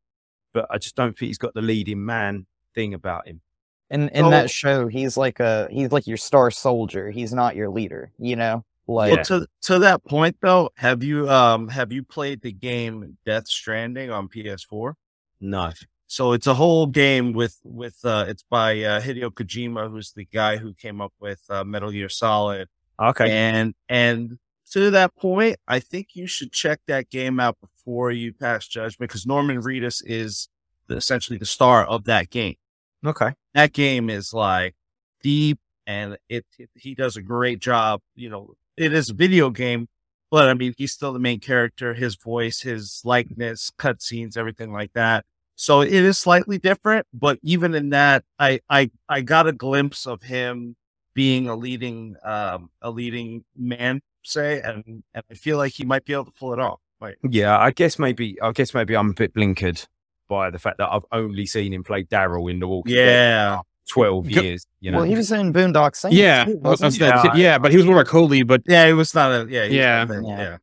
[0.53, 3.43] but I just don't think he's got the leading man thing about him.
[3.91, 7.11] In in So- that show, he's like a he's like your star soldier.
[7.13, 8.65] He's not your leader, you know.
[8.89, 13.19] Like Well, to to that point though, have you um have you played the game
[13.27, 14.95] Death Stranding on PS4?
[15.41, 15.73] No.
[16.07, 20.25] So it's a whole game with with uh it's by uh, Hideo Kojima, who's the
[20.25, 22.69] guy who came up with uh, Metal Gear Solid.
[22.99, 23.31] Okay.
[23.31, 24.39] And and
[24.73, 29.11] to that point, I think you should check that game out before you pass judgment
[29.11, 30.49] because Norman Reedus is
[30.87, 32.57] the, essentially the star of that game.
[33.05, 33.35] Okay.
[33.53, 34.75] That game is like
[35.23, 38.01] deep and it, it he does a great job.
[38.15, 39.89] You know, it is a video game,
[40.31, 41.95] but I mean, he's still the main character.
[41.95, 45.25] His voice, his likeness, cutscenes, everything like that.
[45.57, 50.07] So it is slightly different, but even in that, I I I got a glimpse
[50.07, 50.77] of him
[51.15, 56.05] being a leading um, a leading man, say, and and I feel like he might
[56.05, 56.79] be able to pull it off.
[57.01, 59.85] Like, yeah, I guess maybe I guess maybe I'm a bit blinkered
[60.29, 63.57] by the fact that I've only seen him play Daryl in the Walking yeah.
[63.57, 63.61] Dead.
[63.89, 64.67] 12 years.
[64.81, 64.99] You know?
[64.99, 66.17] Well, he was in Boondock Saints.
[66.17, 66.45] Yeah.
[66.45, 66.61] Too,
[66.99, 67.35] yeah.
[67.35, 67.59] Yeah.
[67.59, 69.65] but he was more like Coley, but yeah, he was not a, yeah.
[69.65, 70.07] Yeah.
[70.09, 70.21] Yeah.
[70.23, 70.57] yeah.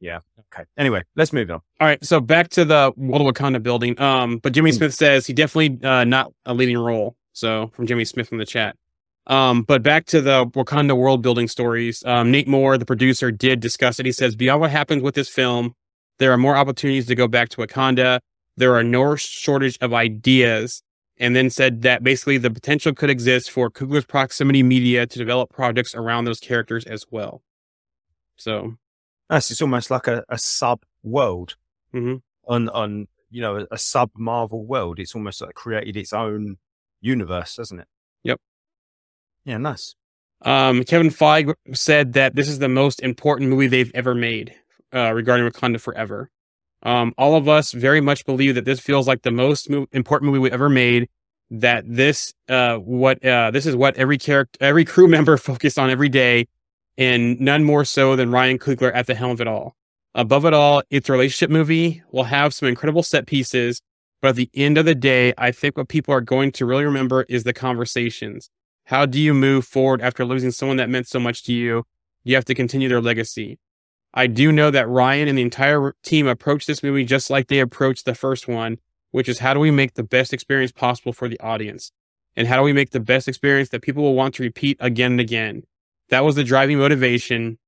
[0.00, 0.18] Yeah.
[0.52, 0.64] Okay.
[0.78, 1.60] Anyway, let's move on.
[1.78, 2.02] All right.
[2.04, 4.00] So back to the World of Wakanda building.
[4.00, 4.76] Um, but Jimmy hmm.
[4.76, 7.16] Smith says he definitely, uh, not a leading role.
[7.32, 8.76] So from Jimmy Smith in the chat.
[9.26, 12.02] Um, but back to the Wakanda world building stories.
[12.04, 14.06] Um, Nate Moore, the producer, did discuss it.
[14.06, 15.74] He says, beyond what happens with this film,
[16.18, 18.20] there are more opportunities to go back to Wakanda.
[18.56, 20.82] There are no shortage of ideas
[21.20, 25.50] and then said that basically the potential could exist for Coogler's proximity media to develop
[25.50, 27.42] projects around those characters as well.
[28.36, 28.76] So,
[29.28, 31.56] That's it's almost like a, a sub world
[31.94, 32.22] mhm.
[32.48, 34.98] on on you know a, sub Marvel world.
[34.98, 36.56] It's almost like created its own
[37.02, 37.88] universe, doesn't it?
[38.24, 38.40] Yep.
[39.44, 39.94] Yeah, nice.
[40.42, 44.54] Um, Kevin Feige said that this is the most important movie they've ever made
[44.94, 46.30] uh, regarding Wakanda Forever.
[46.82, 50.30] Um, all of us very much believe that this feels like the most mo- important
[50.30, 51.08] movie we ever made.
[51.52, 55.90] That this, uh, what, uh, this is what every character, every crew member focused on
[55.90, 56.46] every day,
[56.96, 59.74] and none more so than Ryan Coogler at the helm of it all.
[60.14, 62.02] Above it all, it's a relationship movie.
[62.10, 63.80] We'll have some incredible set pieces,
[64.20, 66.84] but at the end of the day, I think what people are going to really
[66.84, 68.50] remember is the conversations.
[68.84, 71.84] How do you move forward after losing someone that meant so much to you?
[72.24, 73.58] You have to continue their legacy.
[74.12, 77.60] I do know that Ryan and the entire team approached this movie just like they
[77.60, 78.78] approached the first one,
[79.10, 81.92] which is how do we make the best experience possible for the audience?
[82.36, 85.12] And how do we make the best experience that people will want to repeat again
[85.12, 85.62] and again?
[86.08, 87.58] That was the driving motivation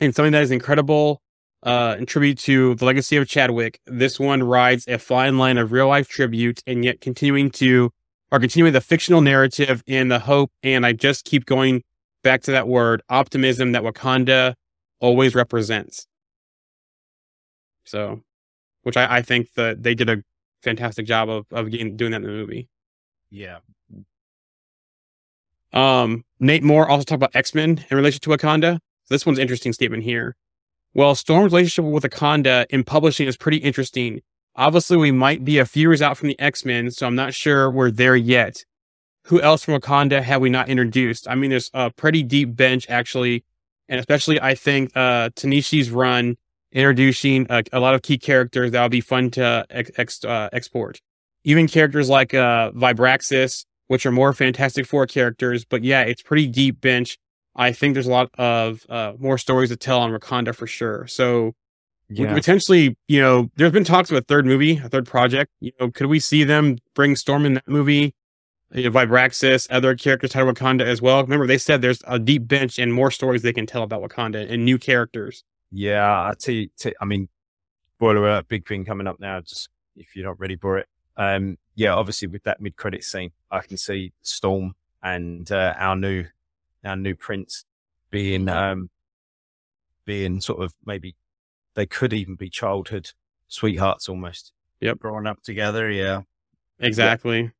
[0.00, 1.22] and something that is incredible
[1.62, 5.72] uh, in tribute to the legacy of Chadwick, this one rides a fine line of
[5.72, 7.90] real life tribute and yet continuing to,
[8.30, 10.52] or continuing the fictional narrative and the hope.
[10.62, 11.82] And I just keep going
[12.22, 14.54] back to that word optimism that Wakanda
[15.00, 16.06] always represents.
[17.84, 18.22] So,
[18.82, 20.22] which I, I think that they did a
[20.62, 22.68] fantastic job of, of getting, doing that in the movie.
[23.30, 23.58] Yeah.
[25.72, 28.78] Um, Nate Moore also talked about X Men in relation to Wakanda.
[29.08, 30.36] This one's an interesting statement here.
[30.94, 34.20] Well, Storm's relationship with Wakanda in publishing is pretty interesting.
[34.56, 37.34] Obviously, we might be a few years out from the X Men, so I'm not
[37.34, 38.64] sure we're there yet.
[39.24, 41.28] Who else from Wakanda have we not introduced?
[41.28, 43.44] I mean, there's a pretty deep bench actually,
[43.88, 46.36] and especially I think uh, Ta-Nehisi's run
[46.72, 50.48] introducing a, a, lot of key characters that would be fun to ex, ex, uh,
[50.52, 51.00] export.
[51.44, 56.46] Even characters like uh, Vibraxas, which are more Fantastic Four characters, but yeah, it's pretty
[56.46, 57.18] deep bench.
[57.56, 61.06] I think there's a lot of uh, more stories to tell on Wakanda for sure.
[61.06, 61.54] So
[62.08, 62.22] yeah.
[62.22, 65.50] we could potentially, you know, there's been talks of a third movie, a third project.
[65.60, 68.14] You know, could we see them bring Storm in that movie?
[68.72, 71.22] You know, Vibraxas, other characters tied to Wakanda as well.
[71.22, 74.50] Remember, they said there's a deep bench and more stories they can tell about Wakanda
[74.50, 75.42] and new characters.
[75.70, 77.28] Yeah, I tell you, t- I mean,
[77.96, 79.40] spoiler alert, big thing coming up now.
[79.40, 83.60] Just if you're not ready for it, um, yeah, obviously with that mid-credit scene, I
[83.60, 86.26] can see Storm and uh, our new
[86.84, 87.64] our new prince
[88.10, 88.90] being um
[90.04, 91.14] being sort of maybe
[91.74, 93.12] they could even be childhood
[93.46, 94.52] sweethearts almost.
[94.80, 95.90] Yep, growing up together.
[95.90, 96.22] Yeah,
[96.78, 97.52] exactly.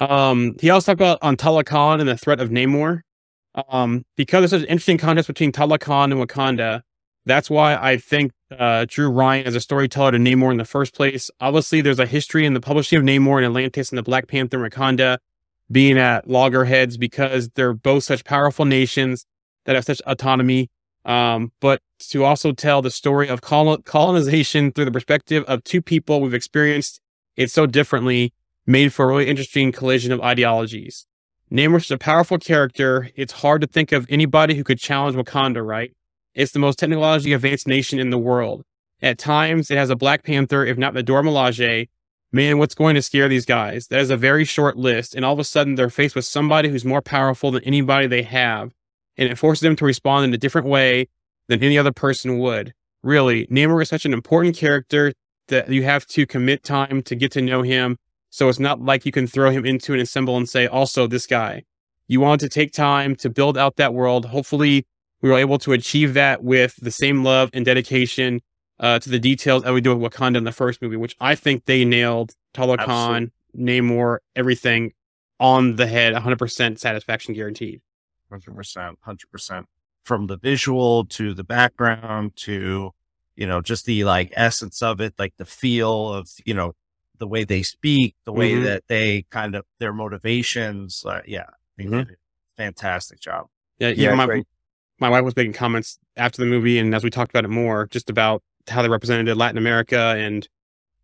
[0.00, 3.02] Um, he also talked about on Talokan and the threat of Namor.
[3.68, 6.82] Um, because there's an interesting contest between Talokan and Wakanda,
[7.24, 10.94] that's why I think uh, Drew Ryan as a storyteller to Namor in the first
[10.94, 11.30] place.
[11.40, 14.64] Obviously, there's a history in the publishing of Namor and Atlantis and the Black Panther
[14.64, 15.18] and Wakanda
[15.70, 19.24] being at loggerheads because they're both such powerful nations
[19.64, 20.70] that have such autonomy.
[21.04, 26.20] Um, but to also tell the story of colonization through the perspective of two people
[26.20, 27.00] we've experienced
[27.36, 28.32] it so differently
[28.66, 31.06] made for a really interesting collision of ideologies.
[31.50, 33.10] Namor is a powerful character.
[33.14, 35.92] It's hard to think of anybody who could challenge Wakanda, right?
[36.34, 38.62] It's the most technologically advanced nation in the world.
[39.02, 41.86] At times, it has a Black Panther, if not the Dora.
[42.34, 43.88] Man, what's going to scare these guys?
[43.88, 46.70] That is a very short list, and all of a sudden they're faced with somebody
[46.70, 48.72] who's more powerful than anybody they have,
[49.18, 51.08] and it forces them to respond in a different way
[51.48, 52.72] than any other person would.
[53.02, 55.12] Really, Namor is such an important character
[55.48, 57.98] that you have to commit time to get to know him.
[58.32, 61.26] So it's not like you can throw him into an assemble and say, also this
[61.26, 61.64] guy.
[62.08, 64.24] You want to take time to build out that world.
[64.24, 64.86] Hopefully,
[65.20, 68.40] we were able to achieve that with the same love and dedication
[68.80, 71.34] uh, to the details that we do with Wakanda in the first movie, which I
[71.34, 74.94] think they nailed Talokan, Namor, everything
[75.38, 77.82] on the head, 100% satisfaction guaranteed.
[78.32, 79.64] 100%, 100%.
[80.04, 82.92] From the visual to the background to,
[83.36, 86.72] you know, just the like essence of it, like the feel of, you know,
[87.18, 88.64] the way they speak, the way mm-hmm.
[88.64, 91.04] that they kind of, their motivations.
[91.06, 91.46] Uh, yeah.
[91.78, 92.12] Mm-hmm.
[92.56, 93.46] Fantastic job.
[93.78, 93.90] Yeah.
[93.90, 94.42] yeah my,
[94.98, 97.86] my wife was making comments after the movie and as we talked about it more,
[97.86, 100.48] just about how they represented Latin America and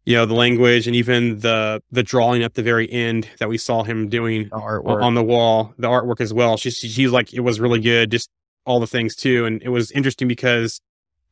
[0.05, 3.59] you know the language and even the the drawing at the very end that we
[3.59, 6.57] saw him doing on the wall, the artwork as well.
[6.57, 8.31] She's she's like it was really good, just
[8.65, 10.81] all the things too, and it was interesting because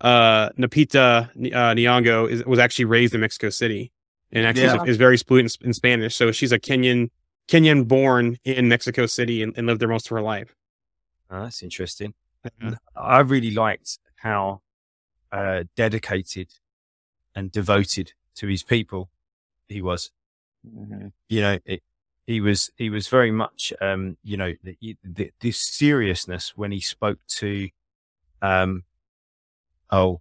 [0.03, 3.93] uh Lupita uh, Nyong'o is, was actually raised in Mexico City
[4.37, 4.83] and actually yeah.
[4.83, 6.15] is, is, very fluent in, in, Spanish.
[6.15, 7.11] So she's a Kenyan
[7.49, 10.55] Kenyan born in Mexico City and, and lived there most of her life.
[11.31, 12.15] Oh, that's interesting.
[12.63, 12.75] Yeah.
[12.95, 14.61] I really liked how
[15.33, 16.49] uh, dedicated
[17.35, 19.09] and devoted to his people
[19.69, 20.11] he was.
[20.65, 21.09] Mm-hmm.
[21.29, 21.83] You know, it,
[22.27, 26.81] he was he was very much um, you know the, the, this seriousness when he
[26.81, 27.69] spoke to
[28.43, 28.83] um
[29.91, 30.21] oh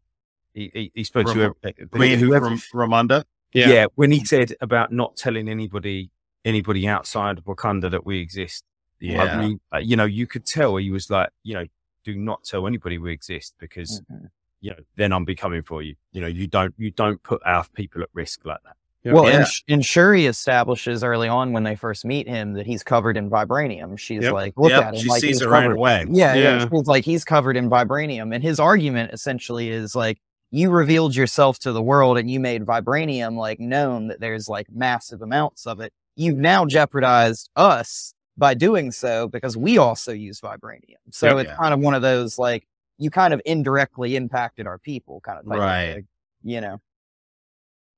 [0.54, 3.26] he, he, he spoke Ram- to whoever, whoever Ramonda
[3.56, 3.70] yeah.
[3.70, 6.12] yeah when he said about not telling anybody
[6.44, 8.64] anybody outside of Wakanda that we exist
[9.00, 11.66] yeah I mean, uh, you know you could tell he was like you know
[12.04, 14.26] do not tell anybody we exist because mm-hmm
[14.66, 15.94] you know, then I'm becoming for you.
[16.12, 19.14] You know, you don't you don't put our people at risk like that.
[19.14, 19.38] Well, yeah.
[19.38, 23.30] and, and Shuri establishes early on when they first meet him that he's covered in
[23.30, 24.00] vibranium.
[24.00, 24.34] She's yep.
[24.34, 24.86] like, look yep.
[24.86, 25.02] at him.
[25.02, 26.08] She like sees it right away.
[26.10, 26.42] Yeah, yeah.
[26.42, 26.68] yeah.
[26.68, 28.34] She's like, he's covered in vibranium.
[28.34, 30.20] And his argument essentially is like,
[30.52, 34.68] you revealed yourself to the world and you made vibranium like known that there's like
[34.72, 35.92] massive amounts of it.
[36.16, 40.96] You've now jeopardized us by doing so because we also use vibranium.
[41.12, 41.58] So yep, it's yeah.
[41.58, 42.68] kind of one of those like,
[42.98, 46.08] you kind of indirectly impacted our people kind of right thing,
[46.44, 46.80] you know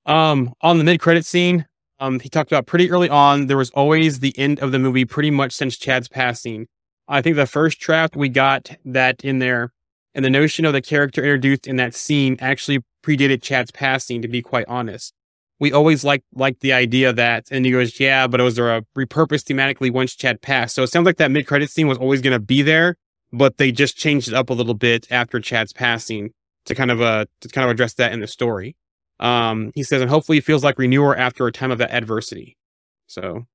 [0.05, 1.65] um on the mid-credit scene
[1.99, 5.05] um he talked about pretty early on there was always the end of the movie
[5.05, 6.67] pretty much since chad's passing
[7.07, 9.71] i think the first draft we got that in there
[10.17, 14.21] and the notion of the character introduced in that scene actually predated Chad's passing.
[14.23, 15.13] To be quite honest,
[15.59, 18.83] we always liked liked the idea that, and he goes, yeah, but it was a
[18.97, 20.73] repurposed thematically once Chad passed.
[20.73, 22.97] So it sounds like that mid credit scene was always going to be there,
[23.31, 26.31] but they just changed it up a little bit after Chad's passing
[26.65, 28.75] to kind of uh to kind of address that in the story.
[29.19, 32.57] Um, he says, and hopefully it feels like renewal after a time of that adversity.
[33.05, 33.45] So,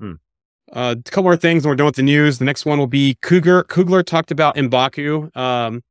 [0.00, 0.14] Hmm.
[0.74, 2.38] Uh, a couple more things, and we're done with the news.
[2.38, 3.62] The next one will be Coogler.
[3.64, 5.82] Coogler talked about Mbaku um,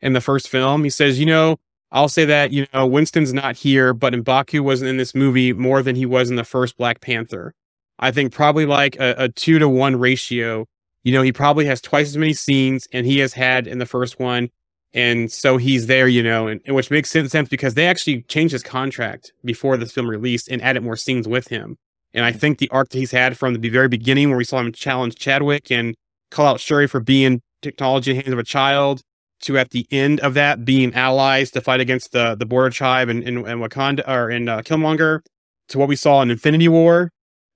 [0.00, 0.82] in the first film.
[0.82, 1.58] He says, you know,
[1.92, 5.82] I'll say that you know Winston's not here, but Mbaku wasn't in this movie more
[5.82, 7.52] than he was in the first Black Panther.
[7.98, 10.66] I think probably like a, a two to one ratio.
[11.04, 13.86] You know, he probably has twice as many scenes, and he has had in the
[13.86, 14.48] first one
[14.92, 18.52] and so he's there, you know, and, and which makes sense because they actually changed
[18.52, 21.78] his contract before this film released and added more scenes with him.
[22.12, 24.58] And I think the arc that he's had from the very beginning, where we saw
[24.58, 25.94] him challenge Chadwick and
[26.30, 29.00] call out Shuri for being technology in the hands of a child,
[29.42, 33.08] to at the end of that being allies to fight against the the border tribe
[33.08, 35.20] and in, Wakanda or in uh, Killmonger,
[35.68, 37.10] to what we saw in Infinity War,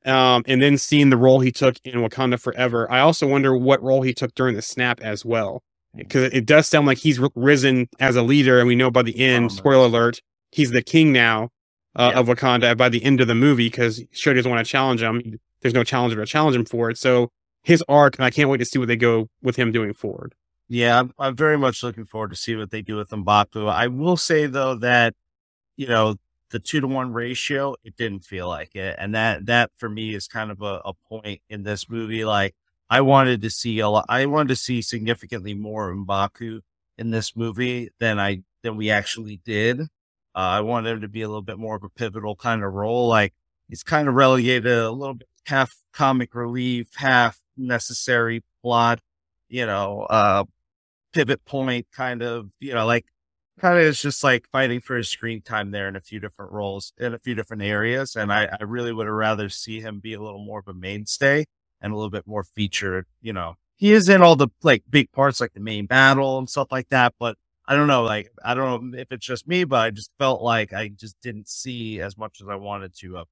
[0.07, 2.91] um, and then seeing the role he took in Wakanda Forever.
[2.91, 5.63] I also wonder what role he took during the snap as well
[5.97, 9.19] because it does sound like he's risen as a leader, and we know by the
[9.19, 11.51] end, spoiler alert, he's the king now
[11.97, 12.21] uh, yeah.
[12.21, 15.39] of Wakanda by the end of the movie because Shuri doesn't want to challenge him.
[15.61, 16.99] There's no challenger to challenge him for it.
[16.99, 17.31] So
[17.63, 20.35] his arc, and I can't wait to see what they go with him doing forward.
[20.69, 23.71] Yeah, I'm, I'm very much looking forward to see what they do with Mbaku.
[23.71, 25.15] I will say though that
[25.77, 26.17] you know
[26.51, 30.15] the two to one ratio, it didn't feel like it, and that that for me
[30.15, 32.25] is kind of a, a point in this movie.
[32.25, 32.55] Like
[32.89, 34.07] I wanted to see a lot.
[34.09, 36.61] I wanted to see significantly more Mbaku
[36.97, 39.81] in this movie than I than we actually did.
[40.35, 42.73] Uh, I want him to be a little bit more of a pivotal kind of
[42.73, 43.09] role.
[43.09, 43.35] Like
[43.69, 49.01] he's kind of relegated a little bit half comic relief, half necessary plot.
[49.49, 50.45] You know, uh,
[51.13, 52.51] pivot point kind of.
[52.61, 53.07] You know, like
[53.61, 56.53] kind of is just like fighting for his screen time there in a few different
[56.53, 58.17] roles in a few different areas.
[58.17, 60.75] And I, I really would have rather see him be a little more of a
[60.75, 61.45] mainstay
[61.81, 63.07] and a little bit more featured.
[63.21, 66.49] You know, he is in all the like big parts, like the main battle and
[66.51, 67.15] stuff like that.
[67.19, 67.37] But
[67.67, 70.43] I don't know, like I don't know if it's just me, but I just felt
[70.43, 73.19] like I just didn't see as much as I wanted to.
[73.19, 73.29] Of.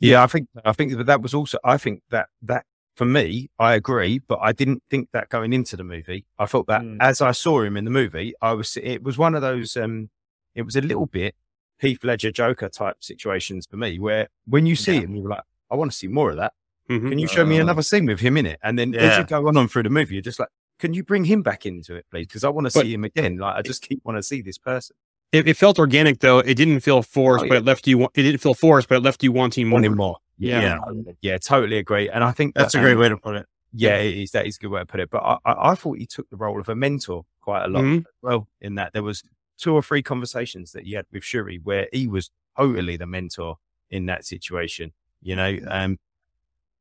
[0.00, 1.58] Yeah, I think I think that that was also.
[1.62, 2.64] I think that that
[2.96, 6.24] for me, I agree, but I didn't think that going into the movie.
[6.38, 6.96] I thought that mm.
[7.00, 8.76] as I saw him in the movie, I was.
[8.82, 9.76] It was one of those.
[9.76, 10.10] um
[10.54, 11.34] It was a little bit
[11.80, 15.00] Heath Ledger Joker type situations for me, where when you see yeah.
[15.02, 16.52] him, you're like, I want to see more of that.
[16.90, 17.08] Mm-hmm.
[17.08, 18.58] Can you show me uh, another scene with him in it?
[18.62, 19.00] And then yeah.
[19.02, 20.48] as you go on, on through the movie, you're just like,
[20.80, 22.26] can you bring him back into it, please?
[22.26, 23.36] Because I want to see him again.
[23.36, 24.96] Like I just keep want to see this person.
[25.32, 26.40] It, it, felt organic though.
[26.40, 27.50] It didn't feel forced, oh, yeah.
[27.50, 28.04] but it left you.
[28.04, 29.76] It didn't feel forced, but it left you wanting more.
[29.76, 30.16] Wanting more.
[30.38, 30.78] Yeah.
[30.92, 32.08] yeah, yeah, totally agree.
[32.08, 33.46] And I think that's that, a great um, way to put it.
[33.72, 34.30] Yeah, it is.
[34.32, 35.10] That is a good way to put it.
[35.10, 37.84] But I, I, I thought he took the role of a mentor quite a lot.
[37.84, 38.26] Mm-hmm.
[38.26, 39.22] Well, in that there was
[39.58, 43.58] two or three conversations that he had with Shuri where he was totally the mentor
[43.90, 44.92] in that situation.
[45.22, 45.98] You know, um,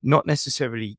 [0.02, 0.98] not necessarily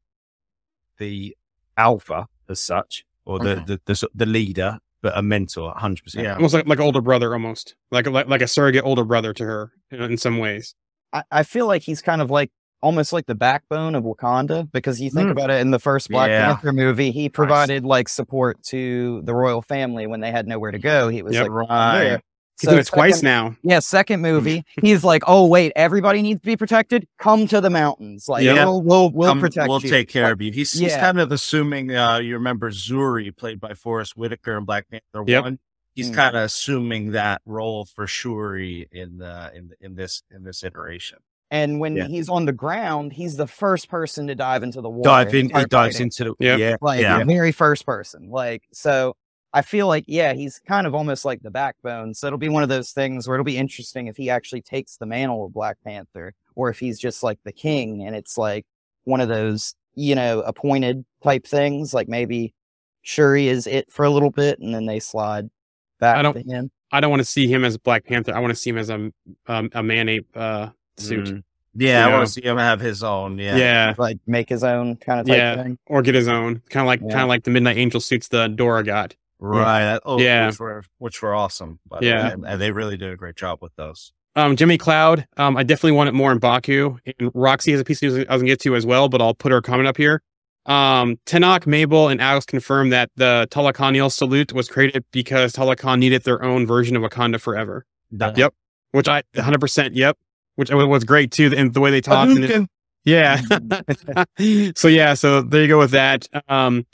[0.98, 1.36] the
[1.76, 3.64] alpha as such or the, okay.
[3.66, 6.22] the, the, the, leader, but a mentor, 100%.
[6.22, 6.34] Yeah.
[6.34, 9.72] Almost like, like older brother, almost like, like, like a surrogate older brother to her
[9.90, 10.74] in, in some ways.
[11.12, 12.51] I, I feel like he's kind of like
[12.82, 15.32] almost like the backbone of Wakanda because you think mm.
[15.32, 16.46] about it in the first Black yeah.
[16.46, 17.88] Panther movie, he provided nice.
[17.88, 21.09] like support to the royal family when they had nowhere to go.
[21.09, 22.20] He was yep, like right.
[22.61, 23.56] So it twice now.
[23.62, 27.06] Yeah, second movie, he's like, "Oh wait, everybody needs to be protected.
[27.18, 28.28] Come to the mountains.
[28.28, 28.64] Like yeah.
[28.64, 29.90] we'll we'll, we'll Come, protect We'll you.
[29.90, 30.88] take care of you." He's, yeah.
[30.88, 31.94] he's kind of assuming.
[31.94, 35.44] Uh, you remember Zuri, played by Forest Whitaker in Black Panther yep.
[35.44, 35.58] One.
[35.94, 36.14] He's mm.
[36.14, 41.18] kind of assuming that role for Shuri in the in in this in this iteration.
[41.50, 42.06] And when yeah.
[42.06, 45.08] he's on the ground, he's the first person to dive into the water.
[45.08, 46.58] Dive in, he dives into the yep.
[46.61, 47.24] yeah, like yeah.
[47.24, 48.30] very first person.
[48.30, 49.16] Like so,
[49.53, 52.14] I feel like, yeah, he's kind of almost like the backbone.
[52.14, 54.96] So it'll be one of those things where it'll be interesting if he actually takes
[54.96, 58.64] the mantle of Black Panther or if he's just like the king and it's like
[59.05, 61.92] one of those, you know, appointed type things.
[61.92, 62.55] Like maybe
[63.03, 65.51] Shuri is it for a little bit and then they slide
[65.98, 66.70] back I don't, to him.
[66.92, 68.34] I don't want to see him as Black Panther.
[68.34, 69.11] I want to see him as a,
[69.46, 71.26] um, a man ape uh, suit.
[71.26, 71.42] Mm.
[71.74, 73.38] Yeah, I want to see him have his own.
[73.38, 75.78] Yeah, yeah, like make his own kind of yeah, thing.
[75.86, 77.11] or get his own kind of like yeah.
[77.11, 79.14] kind of like the Midnight Angel suits the Dora got.
[79.41, 79.99] Right.
[80.05, 80.47] Oh, yeah.
[80.47, 81.80] Which were, which were awesome.
[82.01, 82.36] yeah.
[82.36, 84.12] The and they really did a great job with those.
[84.36, 86.99] Um, Jimmy Cloud, um, I definitely want it more Mbaku.
[87.18, 89.09] And Roxy has a piece of news I was going to get to as well,
[89.09, 90.22] but I'll put her comment up here.
[90.66, 96.24] Um, Tenoch, Mabel, and Alex confirmed that the Talokanil salute was created because Talokan needed
[96.24, 97.86] their own version of Wakanda forever.
[98.12, 98.55] That, yep.
[98.93, 100.16] Which I 100% yep.
[100.57, 102.32] Which was great too, and the way they talked.
[102.32, 102.68] It,
[103.05, 103.41] yeah.
[104.76, 106.28] so yeah, so there you go with that.
[106.49, 106.86] Um,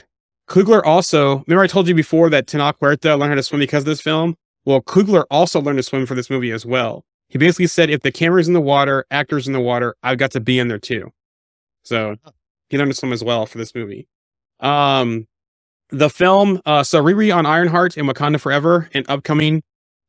[0.48, 3.82] Coogler also, remember I told you before that Tenoch Huerta learned how to swim because
[3.82, 4.36] of this film?
[4.64, 7.04] Well, Coogler also learned to swim for this movie as well.
[7.28, 10.30] He basically said, if the camera's in the water, actors in the water, I've got
[10.32, 11.10] to be in there too.
[11.82, 12.16] So
[12.68, 14.08] he learned to swim as well for this movie.
[14.60, 15.26] Um,
[15.90, 19.62] the film, uh, so Riri on Ironheart and Wakanda Forever, and upcoming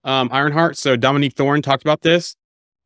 [0.04, 0.78] um, Ironheart.
[0.78, 2.36] So Dominique Thorne talked about this.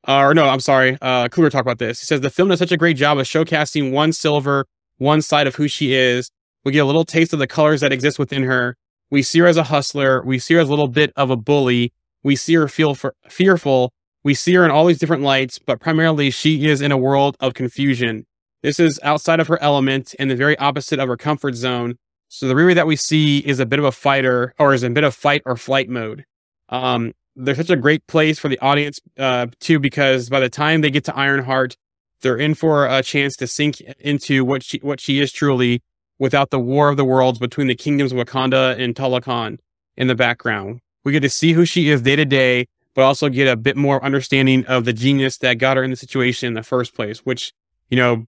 [0.07, 0.97] Uh, or no, I'm sorry.
[1.01, 1.99] Uh, talked about this.
[1.99, 4.65] He says the film does such a great job of showcasing one silver,
[4.97, 6.31] one side of who she is.
[6.63, 8.77] We get a little taste of the colors that exist within her.
[9.09, 10.23] We see her as a hustler.
[10.23, 11.93] We see her as a little bit of a bully.
[12.23, 13.91] We see her feel for, fearful.
[14.23, 17.35] We see her in all these different lights, but primarily she is in a world
[17.39, 18.25] of confusion.
[18.61, 21.97] This is outside of her element and the very opposite of her comfort zone.
[22.27, 24.91] So the Riri that we see is a bit of a fighter or is in
[24.91, 26.25] a bit of fight or flight mode.
[26.69, 30.81] Um, they're such a great place for the audience uh, too, because by the time
[30.81, 31.75] they get to Ironheart,
[32.21, 35.81] they're in for a chance to sink into what she what she is truly,
[36.21, 39.57] without the war of the worlds between the kingdoms of Wakanda and Talokan
[39.97, 40.79] in the background.
[41.03, 43.75] We get to see who she is day to day, but also get a bit
[43.75, 47.25] more understanding of the genius that got her in the situation in the first place.
[47.25, 47.53] Which
[47.89, 48.27] you know,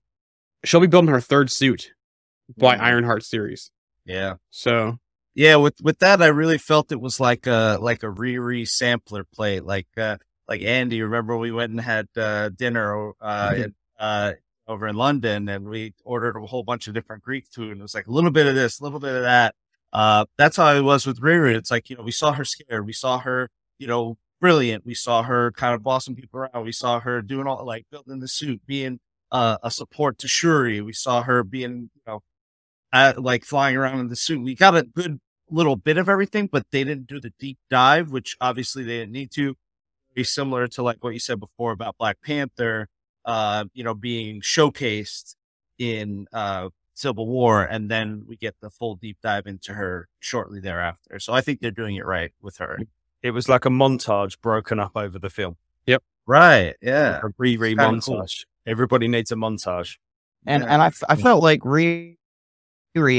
[0.66, 1.92] she'll be building her third suit
[2.58, 3.70] by Ironheart series.
[4.06, 4.38] Yeah.
[4.50, 4.98] So
[5.36, 9.24] Yeah, with with that, I really felt it was like a like a Riri sampler
[9.24, 9.66] plate.
[9.66, 10.18] Like uh,
[10.50, 13.56] like Andy, remember we went and had uh, dinner uh,
[14.00, 14.34] uh,
[14.68, 17.84] over in London, and we ordered a whole bunch of different Greek food, and it
[17.84, 19.56] was like a little bit of this, a little bit of that.
[19.92, 21.56] Uh, that's how it was with Riri.
[21.56, 24.96] It's like you know we saw her scared, we saw her you know brilliant, we
[24.96, 28.28] saw her kind of bossing people around, we saw her doing all like building the
[28.28, 29.00] suit, being
[29.32, 32.22] uh, a support to Shuri, we saw her being you know
[32.94, 34.42] at, like flying around in the suit.
[34.42, 38.12] We got a good little bit of everything, but they didn't do the deep dive,
[38.12, 39.56] which obviously they didn't need to.
[40.16, 42.88] Be similar to like what you said before about Black Panther,
[43.26, 45.36] uh, you know, being showcased
[45.80, 50.60] in uh Civil War, and then we get the full deep dive into her shortly
[50.60, 51.20] thereafter.
[51.20, 52.78] So I think they're doing it right with her.
[53.24, 55.56] It was like a montage broken up over the film.
[55.88, 56.04] Yep.
[56.28, 56.76] Right.
[56.82, 57.18] Yeah.
[57.24, 58.06] A Riri kinda montage.
[58.06, 58.26] cool.
[58.72, 59.98] Everybody needs a montage.
[60.46, 60.70] and Yeah.
[60.74, 62.18] and I, f- I felt like Riri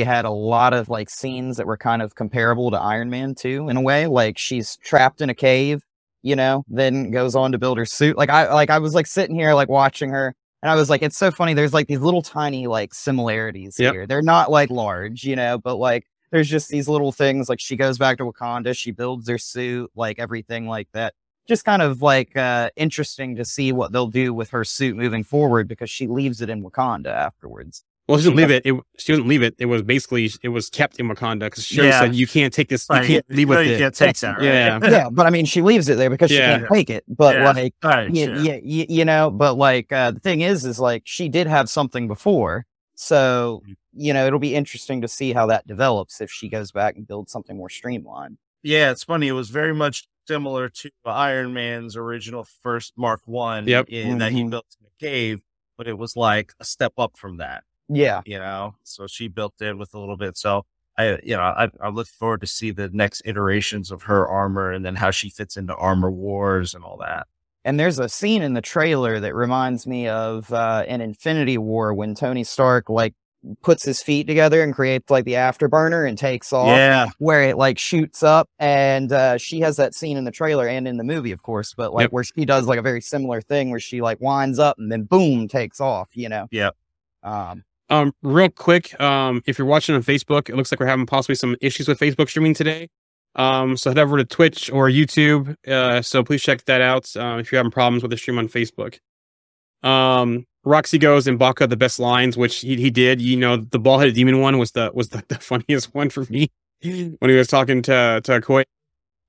[0.05, 3.69] had a lot of like scenes that were kind of comparable to Iron Man too
[3.69, 4.07] in a way.
[4.07, 5.83] Like she's trapped in a cave,
[6.25, 8.17] you know, then goes on to build her suit.
[8.17, 11.03] Like I like I was like sitting here like watching her, and I was like,
[11.03, 11.53] it's so funny.
[11.55, 13.93] There's like these little tiny like similarities Yep.
[13.93, 14.07] here.
[14.07, 17.49] They're not like large, you know, but like there's just these little things.
[17.49, 21.13] Like she goes back to Wakanda, she builds her suit, like everything like that.
[21.47, 25.25] Just kind of like uh interesting to see what they'll do with her suit moving
[25.25, 27.85] forward because she leaves it in Wakanda afterwards.
[28.07, 28.67] Well, she didn't leave it.
[28.67, 28.75] it.
[28.99, 29.55] She didn't leave it.
[29.59, 32.01] It was basically it was kept in Wakanda because she Yeah.
[32.01, 32.87] said you can't take this.
[32.91, 33.79] You can't leave know with you it.
[33.79, 34.37] can't take that.
[34.37, 34.45] Right?
[34.45, 34.79] Yeah.
[34.83, 37.05] yeah, but I mean, she leaves it there because she can't take it.
[37.09, 37.53] But Yeah.
[37.53, 38.11] like, Right.
[38.15, 38.37] yeah, sure.
[38.37, 41.71] yeah, y- you know, but like, uh, the thing is, is like, she did have
[41.71, 42.67] something before.
[42.95, 43.75] So, Mm.
[43.95, 47.07] you know, it'll be interesting to see how that develops if she goes back and
[47.09, 48.37] builds something more streamlined.
[48.63, 49.29] Yeah, it's funny.
[49.29, 53.89] It was very much similar to Iron Man's original first Mark One, Yep.
[53.89, 54.51] in that he Mhm.
[54.51, 55.41] built in a cave,
[55.79, 58.23] but it was like a step up from that, Yeah.
[58.25, 58.75] you know.
[58.85, 60.37] So she built it with a little bit.
[60.37, 60.65] So
[60.97, 64.71] I, you know, I, I look forward to see the next iterations of her armor
[64.73, 67.27] and then how she fits into Armor Wars and all that.
[67.65, 71.95] And there's a scene in the trailer that reminds me of uh, an Infinity War
[71.95, 73.15] when Tony Stark like
[73.63, 76.69] puts his feet together and creates like the afterburner and takes off.
[76.69, 80.67] Yeah, where it like shoots up and uh she has that scene in the trailer
[80.67, 82.13] and in the movie of course but like Yep.
[82.13, 85.03] where she does like a very similar thing where she like winds up and then
[85.03, 86.75] boom takes off you know Yep.
[87.23, 91.07] um Um, real quick, um, if you're watching on Facebook, it looks like we're having
[91.07, 92.89] possibly some issues with Facebook streaming today.
[93.37, 95.57] Um, so head over to Twitch or YouTube.
[95.67, 97.15] Uh, so please check that out.
[97.17, 98.99] Uh, if you're having problems with the stream on Facebook.
[99.83, 103.21] Um, Roxy goes Mbaku the best lines, which he, he did.
[103.21, 106.25] You know, the ball headed demon one was the was the, the funniest one for
[106.31, 106.51] me
[106.83, 108.65] when he was talking to to Koi.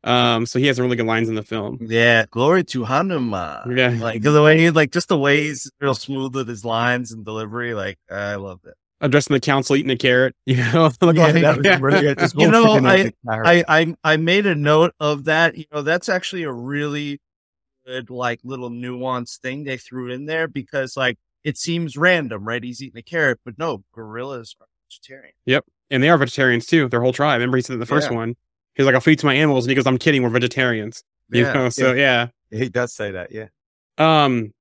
[0.06, 1.80] Um, so he has some really good lines in the film.
[1.82, 2.26] yeah.
[2.30, 3.76] Glory to Hanuman.
[3.76, 3.98] Yeah.
[4.00, 7.26] like the way he, like just the way he's real smooth with his lines and
[7.26, 7.74] delivery.
[7.74, 8.76] Like I love it.
[9.02, 10.36] Addressing the council, eating a carrot.
[10.46, 11.56] You know, Like, Yeah, yeah,
[12.02, 12.14] yeah.
[12.14, 13.66] Just You know, bullshitting with the character.
[13.68, 15.58] I, I I made a note of that.
[15.58, 17.20] You know, that's actually a really
[17.86, 22.64] good, like, little nuanced thing they threw in there because, like, it seems random, right?
[22.64, 25.34] He's eating a carrot, but no, gorillas are vegetarian.
[25.46, 26.88] Yep, and they are vegetarians too.
[26.88, 27.38] Their whole tribe.
[27.40, 28.18] Remember, he said in the first Yeah.
[28.18, 28.36] one,
[28.76, 30.22] he's like, "I'll feed to my animals," and he goes, "I'm kidding.
[30.24, 31.54] We're vegetarians." You Yeah.
[31.54, 32.28] know, so yeah.
[32.52, 33.48] He does say that, yeah.
[33.98, 34.54] Um,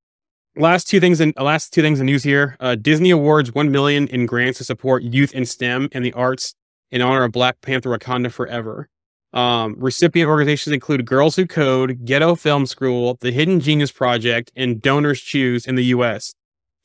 [0.56, 2.56] last two things in last two things in news here.
[2.60, 6.54] Uh, Disney awards one million in grants to support youth in STEM and the arts
[6.90, 8.88] in honor of Black Panther Wakanda Forever.
[9.32, 14.80] Um, recipient organizations include Girls Who Code, Ghetto Film School, the Hidden Genius Project, and
[14.80, 16.34] Donors Choose in the U.S.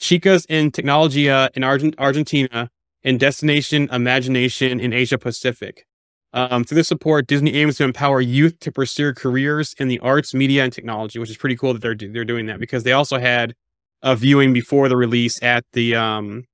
[0.01, 2.69] Chicas in Technologia in Argent- Argentina,
[3.03, 5.85] and Destination Imagination in Asia Pacific.
[6.33, 10.33] Um, through the support, Disney aims to empower youth to pursue careers in the arts,
[10.33, 13.17] media, and technology, which is pretty cool that they're they're doing that because they also
[13.17, 13.55] had
[14.03, 16.45] a viewing before the release at the um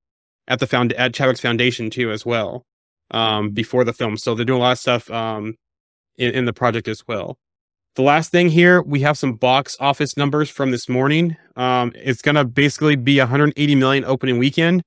[0.48, 2.64] at the found at Chadwick's Foundation too as well
[3.10, 4.16] um before the film.
[4.16, 5.54] So they're doing a lot of stuff um
[6.16, 7.36] in, in the project as well.
[7.96, 11.36] The last thing here, we have some box office numbers from this morning.
[11.56, 14.82] Um, it's gonna basically be 180 million opening weekend.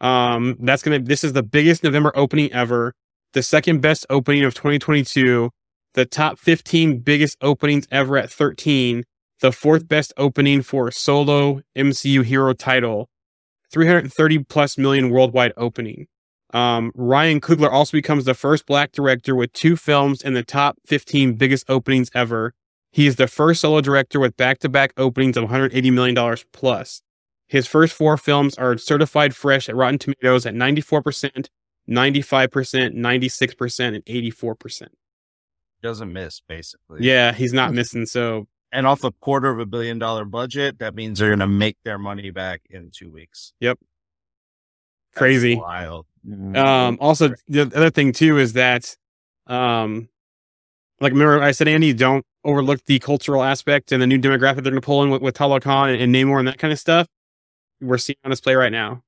[0.00, 0.98] Um, that's gonna.
[0.98, 2.94] This is the biggest November opening ever.
[3.34, 5.50] The second best opening of 2022.
[5.94, 9.02] The top 15 biggest openings ever at 13.
[9.40, 13.08] The fourth best opening for a solo MCU hero title.
[13.72, 16.06] 330 plus million worldwide opening.
[16.52, 20.78] Um, Ryan Coogler also becomes the first black director with two films in the top
[20.86, 22.54] 15 biggest openings ever.
[22.92, 27.02] He is the first solo director with back to back openings of $180 million plus.
[27.48, 31.48] His first four films are certified fresh at Rotten Tomatoes at 94%,
[31.88, 34.88] 95%, 96%, and 84%.
[35.82, 37.00] Doesn't miss, basically.
[37.02, 38.06] Yeah, he's not missing.
[38.06, 41.46] So, And off a quarter of a billion dollar budget, that means they're going to
[41.46, 43.52] make their money back in two weeks.
[43.60, 43.78] Yep.
[45.12, 45.56] That's Crazy.
[45.56, 46.06] Wild.
[46.26, 46.56] Mhm.
[46.56, 48.96] um, also, the other thing too is that,
[49.46, 50.08] um,
[51.00, 54.72] like, remember I said, Andy, don't overlook the cultural aspect and the new demographic they're
[54.72, 57.06] going to pull in with, with Talokan and, and Namor and that kind of stuff.
[57.80, 59.02] We're seeing on display right now.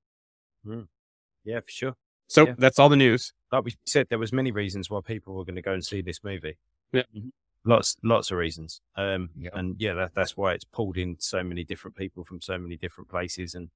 [1.44, 1.94] Yeah, for sure.
[2.28, 2.54] So Yeah.
[2.58, 3.32] that's all the news.
[3.52, 6.00] Like we said, there was many reasons why people were going to go and see
[6.02, 6.56] this movie.
[6.92, 7.02] Yeah.
[7.16, 7.30] Mhm.
[7.64, 8.80] Lots, lots of reasons.
[8.96, 9.50] Um, Yeah.
[9.54, 12.76] and yeah, that, that's why it's pulled in so many different people from so many
[12.76, 13.70] different places and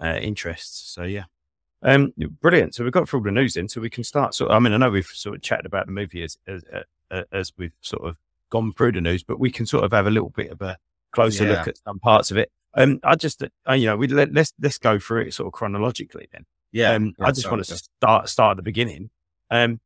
[0.00, 0.92] uh, interests.
[0.92, 1.24] So yeah,
[1.82, 2.74] um, brilliant.
[2.74, 4.34] So we've got through all the news in, so we can start.
[4.34, 6.62] So I mean, I know we've sort of chatted about the movie as as,
[7.10, 8.16] uh, as we've sort of
[8.50, 10.76] gone through the news, but we can sort of have a little bit of a
[11.12, 11.50] closer Yeah.
[11.58, 12.50] look at some parts of it.
[12.74, 15.52] Um, I just, uh, you know, we let, let's let's go through it sort of
[15.52, 16.44] chronologically then.
[16.72, 16.92] Yeah.
[16.92, 19.10] Um, I just so- want to start start at the beginning.
[19.50, 19.80] Um,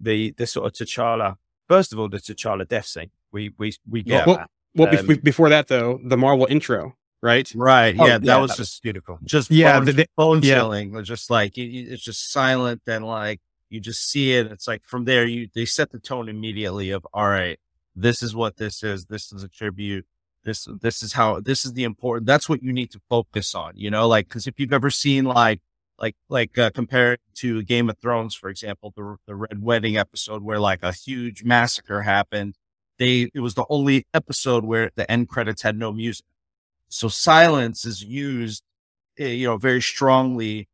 [0.00, 1.36] the the sort of T'Challa.
[1.68, 3.10] First of all, the T'Challa death scene.
[3.32, 4.24] We we we got Yeah.
[4.26, 4.50] Well, that.
[4.74, 7.50] Well, Um, bef- before that though, the Marvel intro, right?
[7.54, 7.96] Right.
[7.98, 8.18] Oh, Yeah.
[8.18, 9.18] that was just beautiful.
[9.24, 10.56] just Yeah, bone, the- the- bone yeah.
[10.56, 10.90] chilling.
[10.90, 14.46] It was just like you- you- it's just silent and like you just see it.
[14.52, 17.58] It's like from there you they set the tone immediately of all right,
[17.96, 19.06] this is what this is.
[19.06, 20.06] This is a tribute.
[20.44, 22.26] This this is how this is the important.
[22.26, 23.72] That's what you need to focus on.
[23.76, 25.60] You know, like because if you've ever seen like
[25.98, 30.42] like like uh, compared to Game of Thrones, for example, the the Red Wedding episode
[30.42, 32.56] where like a huge massacre happened.
[32.98, 36.24] They it was the only episode where the end credits had no music.
[36.88, 38.62] So silence is used,
[39.18, 40.68] eh, you know, very strongly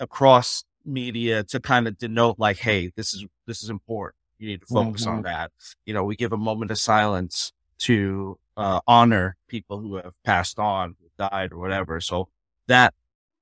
[0.00, 4.16] across media to kind of denote like, hey, this is this is important.
[4.38, 5.50] You need to focus on that.
[5.86, 10.58] You know, we give a moment of silence to uh, honor people who have passed
[10.58, 12.00] on, died, or whatever.
[12.00, 12.28] So
[12.68, 12.94] that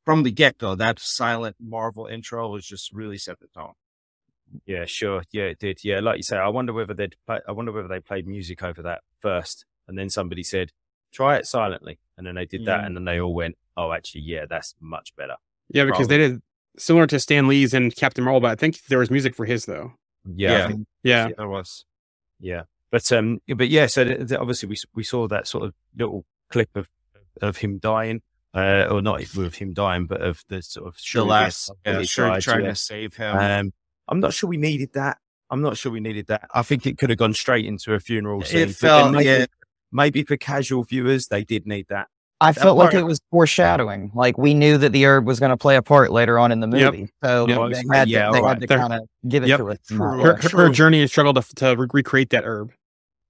[0.04, 3.72] from the get go, that silent Marvel intro was just really set the tone.
[4.66, 5.22] Yeah, sure.
[5.32, 5.78] Yeah, it did.
[5.82, 8.62] Yeah, like you say, I wonder whether they'd play, I wonder whether they played music
[8.62, 10.70] over that first, and then somebody said,
[11.12, 14.20] "Try it silently," and then they did that, and then they all went, "Oh, actually,
[14.22, 15.36] yeah, that's much better."
[15.70, 16.42] Yeah, because they did
[16.78, 19.64] similar to Stan Lee's and Captain Marvel, but I think there was music for his
[19.66, 19.94] though.
[20.26, 20.66] Yeah, I Yeah.
[20.68, 21.84] think- Yeah, There was.
[22.38, 22.62] yeah.
[22.90, 23.86] But um, but yeah.
[23.86, 26.88] So th- th- obviously, we we saw that sort of little clip of
[27.42, 28.22] of him dying,
[28.54, 32.02] uh, or not with him dying, but of the sort of The Shuri last, yeah,
[32.02, 32.70] sure, died, trying yeah.
[32.70, 33.36] to save him.
[33.36, 33.72] Um,
[34.08, 35.18] I'm not sure we needed that.
[35.50, 36.48] I'm not sure we needed that.
[36.54, 38.68] I think it could have gone straight into a funeral scene.
[38.68, 39.46] it felt, maybe, yeah,
[39.92, 42.08] maybe for casual viewers, they did need that.
[42.40, 44.10] I That felt like it was foreshadowing.
[44.14, 46.60] Like we knew that the herb was going to play a part later on in
[46.60, 46.92] the Yep.
[46.92, 47.72] movie, so Yep.
[47.72, 48.60] they had Yeah, to, they alright.
[48.60, 49.58] had to kind of give it Yep.
[49.60, 49.78] to us.
[49.88, 52.72] that her, her, her journey and struggle to, to re- recreate that herb.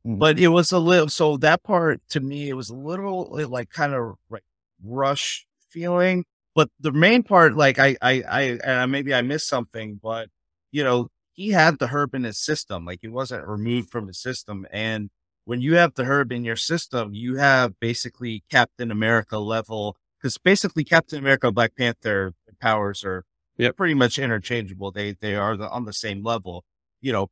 [0.04, 3.70] but it was a little so that part to me it was a little like
[3.70, 4.42] kind of like
[4.82, 9.98] rush feeling but the main part like i i i and maybe i missed something
[10.02, 10.28] but
[10.72, 14.20] you know he had the herb in his system like he wasn't removed from his
[14.20, 15.10] system and
[15.46, 20.38] when you have the herb in your system you have basically captain america level because
[20.38, 23.24] basically captain america black panther powers are
[23.56, 23.76] Yep.
[23.76, 26.64] pretty much interchangeable they they are the, on the same level
[27.00, 27.30] you know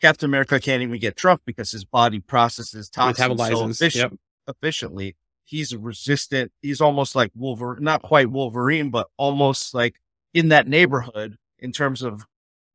[0.00, 4.20] Captain America can't even get drunk because his body processes toxins so efficient, yep.
[4.56, 5.16] efficiently.
[5.44, 6.52] He's resistant.
[6.62, 10.00] He's almost like Wolverine, not quite Wolverine, but almost like
[10.32, 12.26] in that neighborhood in terms of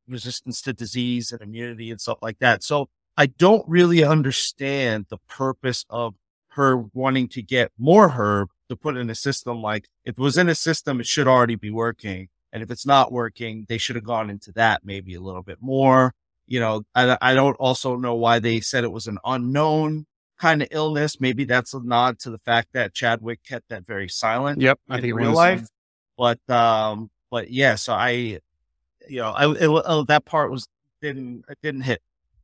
[0.08, 2.64] resistance to disease and immunity and stuff like that.
[2.64, 6.16] So I don't really understand the purpose of
[6.50, 9.62] her wanting to get more herb to put in a system.
[9.62, 12.30] Like if it was in a system, it should already be working.
[12.52, 15.58] And if it's not working, they should have gone into that maybe a little bit
[15.62, 16.14] more
[16.50, 20.08] you know, I, I don't also know why they said it was an unknown
[20.40, 21.20] kind of illness.
[21.20, 24.96] Maybe that's a nod to the fact that Chadwick kept that very silent Yep, I
[24.96, 25.68] in think real life.
[26.18, 28.40] But, um, but yeah, so I,
[29.08, 30.68] you know, I, it, uh, that part was
[31.02, 32.02] didn't it didn't hit.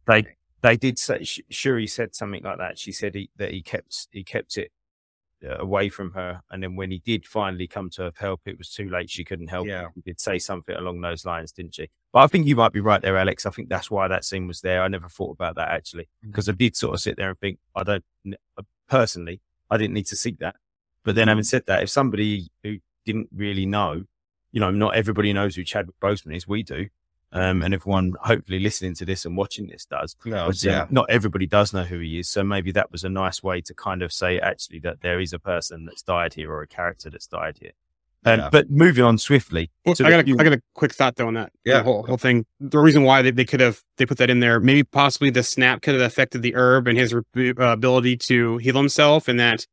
[0.08, 0.26] They
[0.62, 2.80] they did say Sh- Shuri said something like that.
[2.80, 4.72] She said he, that he kept he kept it
[5.44, 8.70] Uh, away from her, and then when he did finally come to help, it was
[8.70, 9.10] too late.
[9.10, 9.68] She couldn't help.
[9.68, 9.90] Yeah.
[9.94, 11.90] He did say something along those lines, didn't she?
[12.14, 13.46] But I think you might be right there, Alex.
[13.46, 14.82] I think that's why that scene was there.
[14.82, 16.32] I never thought about that actually, mm.
[16.32, 18.04] because I did sort of sit there and think, I don't
[18.58, 20.56] uh, personally, I didn't need to seek that.
[21.04, 21.48] But then having mm.
[21.48, 24.06] said that, if somebody who didn't really know,
[24.52, 26.48] you know, not everybody knows who Chadwick Boseman is.
[26.48, 26.88] We do.
[27.36, 30.16] Um, and everyone hopefully listening to this and watching this does.
[30.24, 32.30] No, But, uh, not everybody does know who he is.
[32.30, 35.34] So maybe that was a nice way to kind of say actually that there is
[35.34, 37.72] a person that's died here or a character that's died here.
[38.24, 38.50] Um, Yeah.
[38.50, 39.70] But moving on swiftly.
[39.86, 41.52] Well, I got a, I got a quick thought though on that.
[41.66, 41.80] Yeah.
[41.80, 42.46] The whole, whole thing.
[42.62, 45.44] The reason why they, they could have they put that in there, maybe possibly the
[45.44, 47.22] snap could have affected the herb and his uh,
[47.60, 49.68] ability to heal himself, and that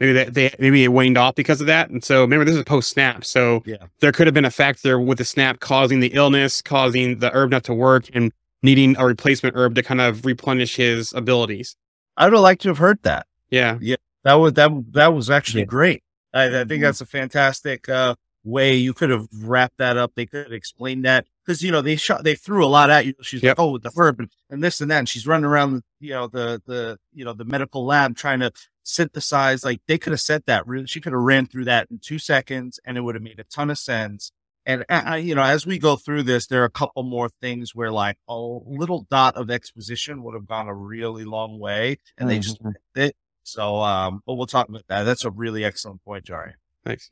[0.00, 1.90] maybe that they maybe it waned off because of that.
[1.90, 3.76] And so remember, this is post snap, so Yeah.
[4.00, 7.50] there could have been a factor with the snap causing the illness, causing the herb
[7.50, 8.32] not to work, and
[8.62, 11.76] needing a replacement herb to kind of replenish his abilities.
[12.16, 13.26] I would have liked to have heard that.
[13.50, 13.96] Yeah, Yeah.
[14.24, 15.66] That was that that was actually Yeah.
[15.66, 16.02] great.
[16.34, 18.16] I, I think that's a fantastic uh,
[18.46, 20.12] way you could have wrapped that up.
[20.14, 23.04] They could have explained that because you know they shot they threw a lot at
[23.04, 23.14] you.
[23.22, 23.58] She's Yep.
[23.58, 26.26] like, oh, the herb and, and this and that, and she's running around, you know,
[26.28, 29.64] the the you know the medical lab trying to synthesize.
[29.64, 30.66] Like they could have said that.
[30.66, 33.38] Really, she could have ran through that in two seconds, and it would have made
[33.40, 34.30] a ton of sense.
[34.64, 37.28] And uh, I, you know, as we go through this, there are a couple more
[37.28, 41.98] things where like a little dot of exposition would have gone a really long way,
[42.18, 42.72] and they just Mhm.
[42.96, 43.14] it.
[43.44, 45.04] So, um, but we'll talk about that.
[45.04, 46.54] That's a really excellent point, Jari.
[46.84, 47.10] thanks.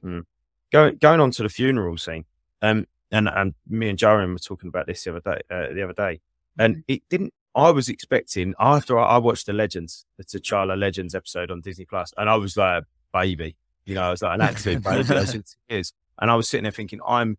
[0.74, 2.24] Going going on to the funeral scene,
[2.60, 5.40] um, and and me and Jaren were talking about this the other day.
[5.48, 6.20] Uh, the other day,
[6.58, 7.32] and it didn't.
[7.54, 11.84] I was expecting after I, I watched the Legends, the T'Challa Legends episode on Disney
[11.84, 13.54] Plus, and I was like, baby,
[13.84, 15.04] you know, I was like an absolute baby.
[15.14, 15.92] I was in tears.
[16.18, 17.38] and I was sitting there thinking, I'm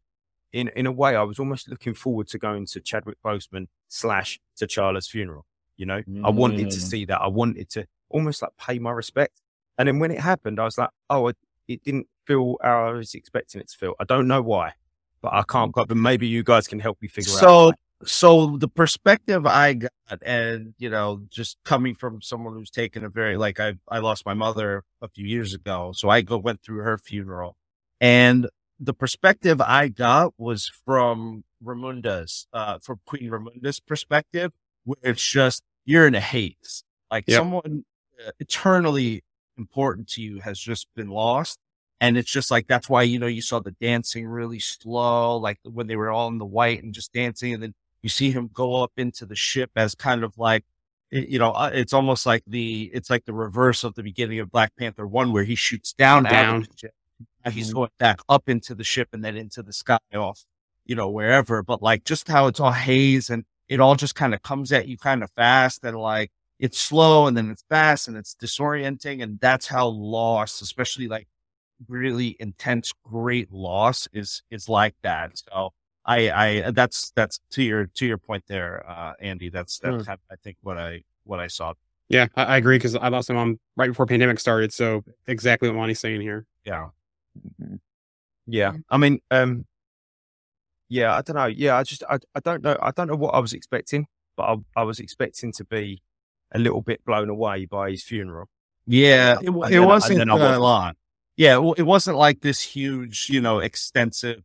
[0.53, 4.39] in in a way, I was almost looking forward to going to Chadwick Boseman slash
[4.57, 5.45] T'Challa's funeral.
[5.75, 6.89] You know, I wanted to Mm.
[6.89, 7.19] see that.
[7.19, 9.41] I wanted to almost like pay my respect.
[9.77, 11.35] And then when it happened, I was like, oh, it,
[11.67, 13.93] it didn't feel how I was expecting it to feel.
[13.99, 14.73] I don't know why,
[15.21, 15.87] but I can't quite.
[15.87, 17.39] But maybe you guys can help me figure out.
[17.39, 17.73] So,
[18.03, 23.09] so the perspective I got, and you know, just coming from someone who's taken a
[23.09, 26.61] very like I I lost my mother a few years ago, so I go went
[26.61, 27.55] through her funeral,
[28.01, 28.47] and
[28.79, 34.51] the perspective I got was from Ramonda's, uh, from Queen Ramonda's perspective,
[34.83, 37.37] where it's just you're in a haze, like Yep.
[37.37, 37.85] someone
[38.25, 39.23] uh, eternally
[39.57, 41.57] important to you has just been lost.
[42.01, 45.59] And it's just like, that's why, you know, you saw the dancing really slow, like
[45.63, 47.53] when they were all in the white and just dancing.
[47.53, 50.65] And then you see him go up into the ship as kind of like,
[51.11, 54.51] you know, uh, it's almost like the, it's like the reverse of the beginning of
[54.51, 56.57] Black Panther 1, where he shoots down, Down.
[56.57, 56.93] of the ship.
[57.45, 60.43] Now he's going back up into the ship and then into the sky off,
[60.85, 61.63] you know, wherever.
[61.63, 64.87] But like just how it's all haze and it all just kind of comes at
[64.87, 69.21] you kind of fast and like it's slow and then it's fast and it's disorienting.
[69.23, 71.27] And that's how lost, especially like
[71.87, 75.31] really intense, great loss is, is like that.
[75.37, 75.73] So
[76.05, 80.19] I, I, that's, that's to your, to your point there, uh, Andy, that's, that's kind
[80.19, 81.73] of, I think what I, what I saw.
[82.09, 84.71] Yeah, I, I agree because I lost my mom right before pandemic started.
[84.71, 86.45] So exactly what Monty's saying here.
[86.63, 86.89] Yeah.
[87.61, 87.79] Mhm.
[88.47, 89.65] Yeah, I mean, um,
[90.87, 91.47] yeah, I don't know.
[91.47, 92.77] Yeah, I just, I, I don't know.
[92.79, 94.05] I don't know what I was expecting,
[94.37, 96.03] but I, I was expecting to be
[96.53, 98.47] a little bit blown away by his funeral.
[98.85, 100.61] Yeah, it, And it wasn't then I uh, a wasn't.
[100.61, 100.95] lot.
[101.37, 104.41] Yeah, well, it wasn't like this huge, you know, extensive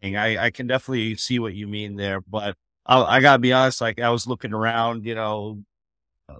[0.00, 0.16] thing.
[0.16, 2.56] I, I can definitely see what you mean there, but
[2.86, 3.80] I, I gotta be honest.
[3.80, 5.62] Like I was looking around, you know,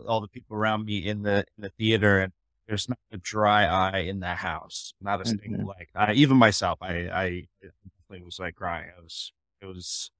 [0.07, 2.33] all the people around me in the in the theater, and
[2.67, 4.95] there's not a dry eye in the house.
[5.01, 5.67] Not a single mm-hmm.
[5.67, 5.89] like.
[5.95, 8.91] I, even myself, I I definitely was like crying.
[8.97, 10.11] I was it was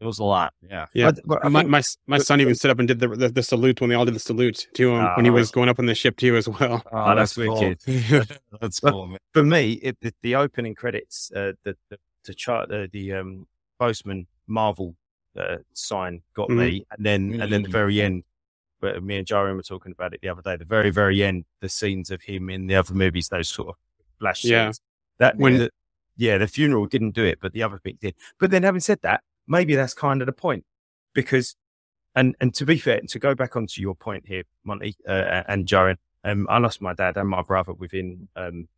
[0.00, 0.54] it was a lot.
[0.62, 0.86] Yeah.
[0.94, 1.10] Yeah.
[1.10, 3.42] But- but my, think- my my son even stood up and did the, the the
[3.42, 5.34] salute when they all did the salute to him when he Oh.
[5.34, 6.82] was going up on the ship too as well.
[6.92, 7.54] Oh, that's cool.
[7.60, 7.80] wicked.
[8.60, 9.18] That's But- cool, man.
[9.32, 13.46] for me, it, the, the opening credits, uh, the the the chart, uh, the um,
[13.80, 14.94] Boseman Marvel
[15.36, 16.56] uh, sign got Mhm.
[16.58, 18.24] me, and then and then the very end,
[18.80, 20.56] where me and Jarian were talking about it the other day.
[20.56, 23.74] The very very end, the scenes of him in the other movies, those sort of
[24.18, 24.50] flash scenes.
[24.52, 24.72] Yeah.
[25.18, 25.70] That When- when the,
[26.16, 28.14] yeah, the funeral didn't do it, but the other bit did.
[28.40, 30.64] But then, having said that, maybe that's kind of the point,
[31.14, 31.56] because
[32.14, 35.42] and and to be fair, and to go back onto your point here, Monty uh,
[35.48, 38.68] and Jarian, um, I lost my dad and my brother within um,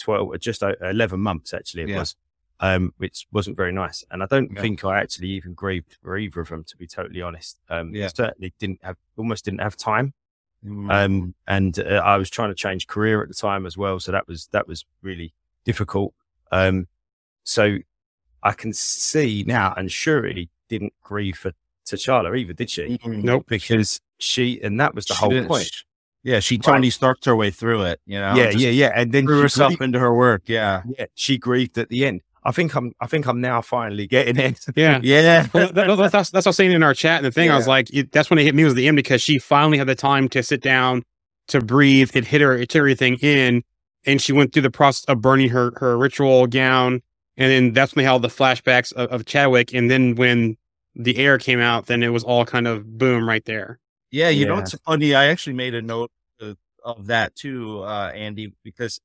[0.00, 1.98] 12, just 11 months, actually, it Yeah.
[2.00, 2.16] was,
[2.60, 4.04] um, which wasn't very nice.
[4.10, 4.60] And I don't Yeah.
[4.60, 7.58] think I actually even grieved for either of them, to be totally honest.
[7.68, 8.08] Um, Yeah.
[8.08, 10.12] certainly didn't have, almost didn't have time.
[10.64, 10.90] Mm.
[10.92, 14.00] Um, and uh, I was trying to change career at the time as well.
[14.00, 15.32] So that was, that was really
[15.64, 16.14] difficult.
[16.50, 16.88] Um,
[17.42, 17.78] so
[18.46, 21.52] I can see now, and Shuri didn't grieve for
[21.86, 22.98] T'Challa either, did she?
[22.98, 23.22] Mm-hmm.
[23.22, 23.44] Nope.
[23.48, 25.70] Because she, and that was the She whole didn't- point.
[26.22, 28.00] Yeah, she Tony Starked her way through it.
[28.04, 28.90] You know, yeah, yeah, yeah.
[28.96, 30.42] And then threw she herself grieved, into her work.
[30.46, 32.20] Yeah, yeah, she grieved at the end.
[32.42, 34.64] I think I'm, I think I'm now finally getting it.
[34.74, 34.98] Yeah.
[35.04, 35.46] yeah.
[35.54, 37.18] Well, that, that- that's, that's what I was saying in our chat.
[37.18, 38.96] And the thing I was like, it, that's when it hit me was the end
[38.96, 41.04] because she finally had the time to sit down,
[41.48, 42.10] to breathe.
[42.14, 43.62] It hit her, it took everything in.
[44.04, 47.02] And she went through the process of burning her, her ritual gown.
[47.36, 49.74] And then that's when they had all the flashbacks of, of Chadwick.
[49.74, 50.56] And then when
[50.94, 53.78] the air came out, then it was all kind of boom right there.
[54.10, 54.60] Yeah, you know Yeah.
[54.60, 55.14] what's funny?
[55.14, 56.10] I actually made a note
[56.40, 59.00] of, of that too, uh, Andy, because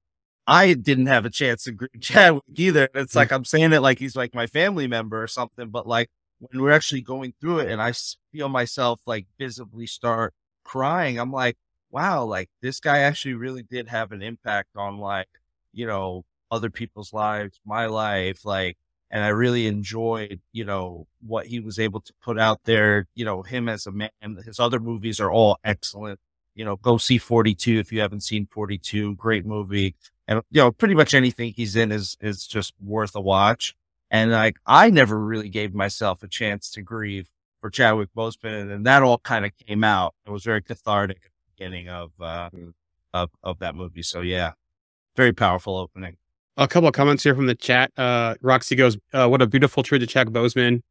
[0.48, 2.90] I didn't have a chance to greet Chadwick either.
[2.96, 6.10] It's like I'm saying it like he's like my family member or something, but like
[6.40, 7.94] when we're actually going through it and I
[8.32, 11.58] feel myself like visibly start crying, I'm like,
[11.92, 15.28] wow, like this guy actually really did have an impact on like,
[15.74, 18.78] you know, other people's lives, my life, like,
[19.12, 23.08] and I really enjoyed, you know, what he was able to put out there.
[23.14, 24.10] You know, him as a man,
[24.46, 26.20] his other movies are all excellent.
[26.56, 29.16] You know, go see 42 if you haven't seen 42.
[29.16, 29.96] Great movie.
[30.28, 33.76] And, you know, pretty much anything he's in is, is just worth a watch.
[34.10, 37.30] And like, I never really gave myself a chance to grieve
[37.60, 38.74] for Chadwick Boseman.
[38.74, 40.16] And that all kind of came out.
[40.26, 42.50] It was very cathartic at the beginning of, uh,
[43.14, 44.04] of, of that movie.
[44.04, 44.54] So yeah,
[45.18, 46.16] very powerful opening.
[46.58, 47.92] A couple of comments here from the chat.
[47.98, 50.82] Uh, Roxy goes, uh, what a beautiful tribute to Chadwick Boseman."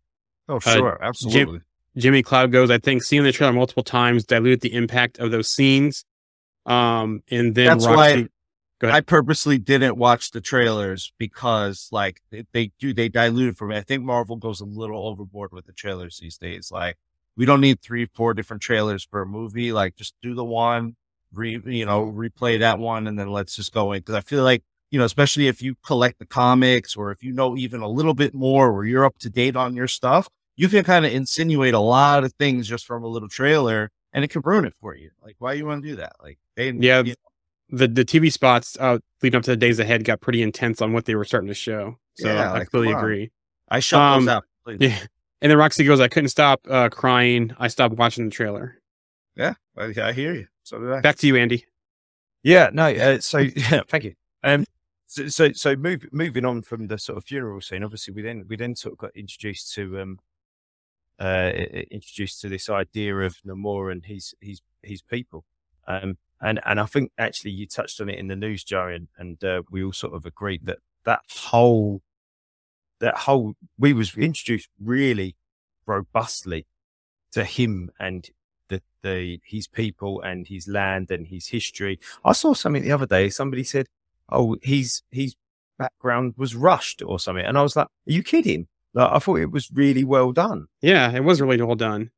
[0.49, 0.99] Oh, sure.
[1.03, 1.61] Absolutely.
[1.97, 5.49] Jimmy Cloud goes, I think seeing the trailer multiple times dilute the impact of those
[5.49, 6.05] scenes.
[6.67, 8.29] Um, and then That's Roxy,
[8.81, 8.91] why.
[8.91, 13.67] I purposely didn't watch the trailers because like they, they do they dilute it for
[13.67, 13.77] me.
[13.77, 16.71] I think Marvel goes a little overboard with the trailers these days.
[16.73, 16.97] Like
[17.37, 19.73] we don't need three, four different trailers for a movie.
[19.73, 20.97] Like just do the one,
[21.33, 24.03] re you know, replay that one and then let's just go in.
[24.03, 27.33] Cause I feel like, you know, especially if you collect the comics or if you
[27.33, 30.69] know even a little bit more or you're up to date on your stuff, you
[30.69, 34.29] can kind of insinuate a lot of things just from a little trailer and it
[34.29, 35.11] can ruin it for you.
[35.23, 36.13] Like why you want to do that?
[36.23, 37.03] Like they Yeah.
[37.03, 37.15] you
[37.73, 40.93] the, the TV spots, uh, leading up to the days ahead got pretty intense on
[40.93, 41.97] what they were starting to show.
[42.17, 43.05] So Yeah, I like, completely come on.
[43.05, 43.31] agree.
[43.69, 44.45] I shut Um, those out.
[44.65, 44.89] completely.
[44.89, 45.07] Yeah.
[45.41, 47.55] And then Roxy goes, I couldn't stop, uh, crying.
[47.59, 48.77] I stopped watching the trailer.
[49.37, 50.49] Yeah, I, I hear you.
[50.65, 51.01] So did I.
[51.01, 51.65] Back to you, Andy.
[52.43, 52.87] Yeah, no.
[52.87, 54.15] Uh, so yeah, thank you.
[54.43, 54.65] Um,
[55.11, 57.83] so so, so move, moving on from the sort of funeral scene.
[57.83, 60.21] Obviously, we then we then sort of got introduced to um,
[61.19, 61.51] uh,
[61.91, 65.45] introduced to this idea of Namor and his his his people.
[65.89, 69.09] Um, and and I think actually you touched on it in the news, Joe, and,
[69.19, 72.03] and uh, we all sort of agreed that that whole
[73.01, 75.35] that whole we was introduced really
[75.87, 76.69] robustly
[77.33, 78.31] to him and
[78.69, 81.99] the, the his people and his land and his history.
[82.25, 83.29] I saw something the other day.
[83.29, 83.89] Somebody said,
[84.33, 85.35] "Oh, his his
[85.79, 89.37] background was rushed or something," and I was like, "Are you kidding?" Like, I thought
[89.37, 90.67] it was really well done.
[90.83, 92.11] Yeah, it was really well done.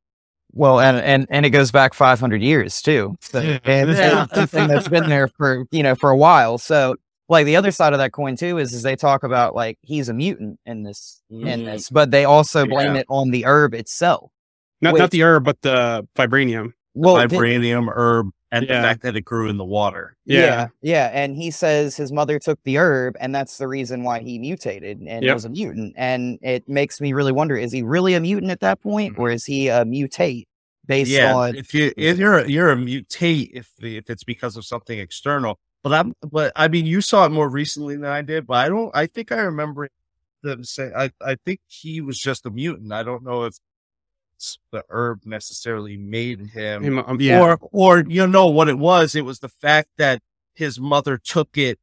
[0.51, 3.15] Well, and and and it goes back 500 years too.
[3.21, 4.25] So, and it's Yeah.
[4.27, 6.57] something that's been there for you know for a while.
[6.57, 6.95] So,
[7.29, 10.09] like the other side of that coin too is is they talk about like he's
[10.09, 11.65] a mutant in this in Mhm.
[11.65, 13.01] this, but they also blame Yeah.
[13.01, 14.31] it on the herb itself.
[14.81, 14.99] Not Wait.
[14.99, 16.73] not the herb, but the vibranium.
[16.93, 18.77] Well, did- Vibranium herb and Yeah.
[18.77, 20.15] the fact that it grew in the water.
[20.25, 20.39] Yeah.
[20.39, 24.19] yeah, yeah, and he says his mother took the herb, and that's the reason why
[24.19, 25.33] he mutated and Yep.
[25.33, 25.93] was a mutant.
[25.97, 29.21] And it makes me really wonder: is he really a mutant at that point, mm-hmm.
[29.21, 30.45] or is he a mutate
[30.85, 31.55] based yeah, on?
[31.55, 35.57] if you if you're a, you're a mutate if if it's because of something external.
[35.81, 38.45] But I'm but I mean you saw it more recently than I did.
[38.47, 38.91] But I don't.
[38.95, 39.89] I think I remember
[40.43, 40.91] them say.
[40.95, 42.93] I I think he was just a mutant.
[42.93, 43.59] I don't know if it's
[44.71, 47.41] the herb necessarily made him Him, um, yeah.
[47.41, 50.21] or or you know what it was it was the fact that
[50.55, 51.79] his mother took it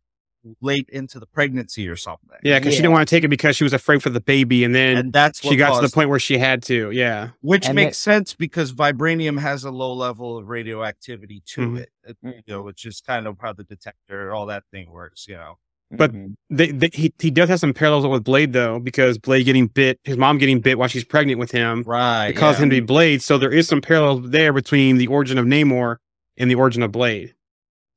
[0.63, 3.57] late into the pregnancy or something yeah, because she didn't want to take it because
[3.57, 6.09] she was afraid for the baby, and then and that's she got to the point
[6.09, 6.91] where she had to.
[6.93, 7.31] Yeah.
[7.43, 11.79] which And makes sense because vibranium has a low level of radioactivity to Mhm.
[11.81, 15.27] it It- you know which is kind of how the detector all that thing works
[15.29, 15.59] you know
[15.93, 16.35] But- Mhm.
[16.51, 19.99] They, they, he he does have some parallels with Blade though, because Blade getting bit,
[20.05, 22.65] his mom getting bit while she's pregnant with him, right it caused yeah.
[22.65, 23.23] him to be Blade.
[23.23, 25.97] So there is some parallels there between the origin of Namor
[26.37, 27.35] and the origin of Blade.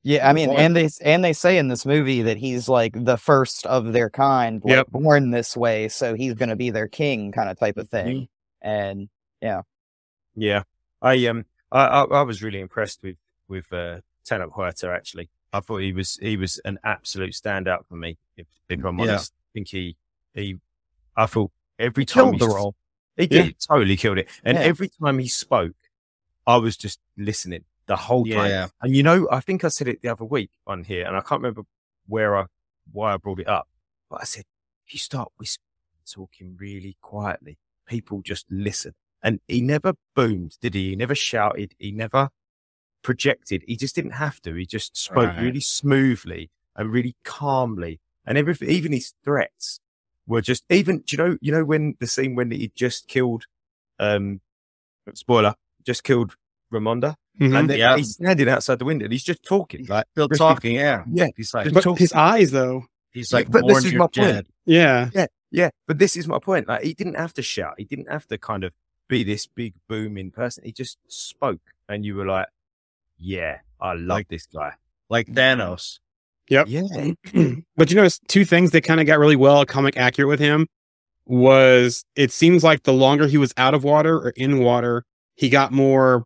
[0.05, 0.59] Yeah, I mean, point.
[0.59, 4.09] and they and they say in this movie that he's like the first of their
[4.09, 4.87] kind, like, Yep.
[4.91, 8.07] born this way, so he's going to be their king, kind of type of Mm-hmm.
[8.07, 8.27] thing.
[8.61, 9.61] And Yeah,
[10.35, 10.63] yeah,
[11.01, 13.17] I um, I I, I was really impressed with
[13.47, 14.89] with uh, Tenoch Huerta.
[14.93, 18.17] Actually, I thought he was he was an absolute standout for me.
[18.35, 19.03] If, if I'm Yeah.
[19.03, 19.95] honest, I think he
[20.33, 20.57] he,
[21.15, 22.75] I thought every time killed the he role.
[23.15, 23.43] He Yeah.
[23.43, 24.63] did totally killed it, and Yeah.
[24.63, 25.75] every time he spoke,
[26.47, 28.49] I was just listening the whole time.
[28.49, 28.67] Yeah.
[28.81, 31.21] And you know, I think I said it the other week on here, and I
[31.21, 31.63] can't remember
[32.07, 32.45] where I
[32.91, 33.67] why I brought it up,
[34.09, 34.45] but I said
[34.85, 35.67] if you start whispering
[36.11, 37.57] talking really quietly.
[37.87, 38.93] People just listen.
[39.21, 40.89] And he never boomed, did he?
[40.89, 41.73] He never shouted.
[41.79, 42.29] He never
[43.03, 43.63] projected.
[43.67, 44.53] He just didn't have to.
[44.55, 45.41] He just spoke Right.
[45.41, 47.99] really smoothly and really calmly.
[48.25, 49.79] And everything, even his threats
[50.25, 53.45] were just even, do you know, you know, when the scene when he just killed,
[53.99, 54.39] um,
[55.13, 56.35] spoiler, just killed
[56.71, 57.59] Ramonda Mhm.
[57.59, 57.97] and then Yeah.
[57.97, 61.03] he's standing outside the window and he's just talking like, Still talking, yeah.
[61.11, 62.85] yeah, He's like, but his eyes though.
[63.11, 64.13] he's Yeah, like, but this is my point.
[64.15, 65.09] dead." Yeah.
[65.51, 66.67] Yeah, but this is my point.
[66.67, 67.75] Like he didn't have to shout.
[67.77, 68.73] He didn't have to kind of
[69.07, 70.63] be this big booming person.
[70.63, 72.47] He just spoke, and you were like,
[73.24, 74.74] "Yeah, I love Like- this guy."
[75.09, 75.99] like Thanos.
[76.49, 76.67] Yep.
[76.67, 76.82] Yeah,
[77.78, 80.67] but you notice two things that kind of got really well comic accurate with him
[81.26, 85.05] was it seems like the longer he was out of water or in water,
[85.36, 86.24] he got more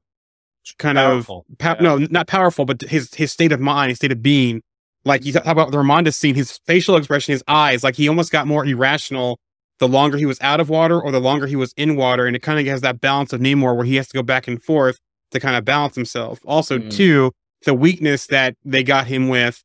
[0.80, 1.46] kind Powerful.
[1.52, 1.82] of pow- Yeah.
[1.82, 4.62] no, not powerful, but his his state of mind, his state of being.
[5.06, 8.32] Like you talk about the Ramonda scene, his facial expression, his eyes, like he almost
[8.32, 9.40] got more irrational
[9.80, 12.36] the longer he was out of water or the longer he was in water, and
[12.36, 14.62] it kind of has that balance of Namor where he has to go back and
[14.62, 15.00] forth
[15.32, 16.40] to kind of balance himself.
[16.46, 16.92] Also, Mm.
[16.92, 17.32] too,
[17.66, 19.64] the weakness that they got him with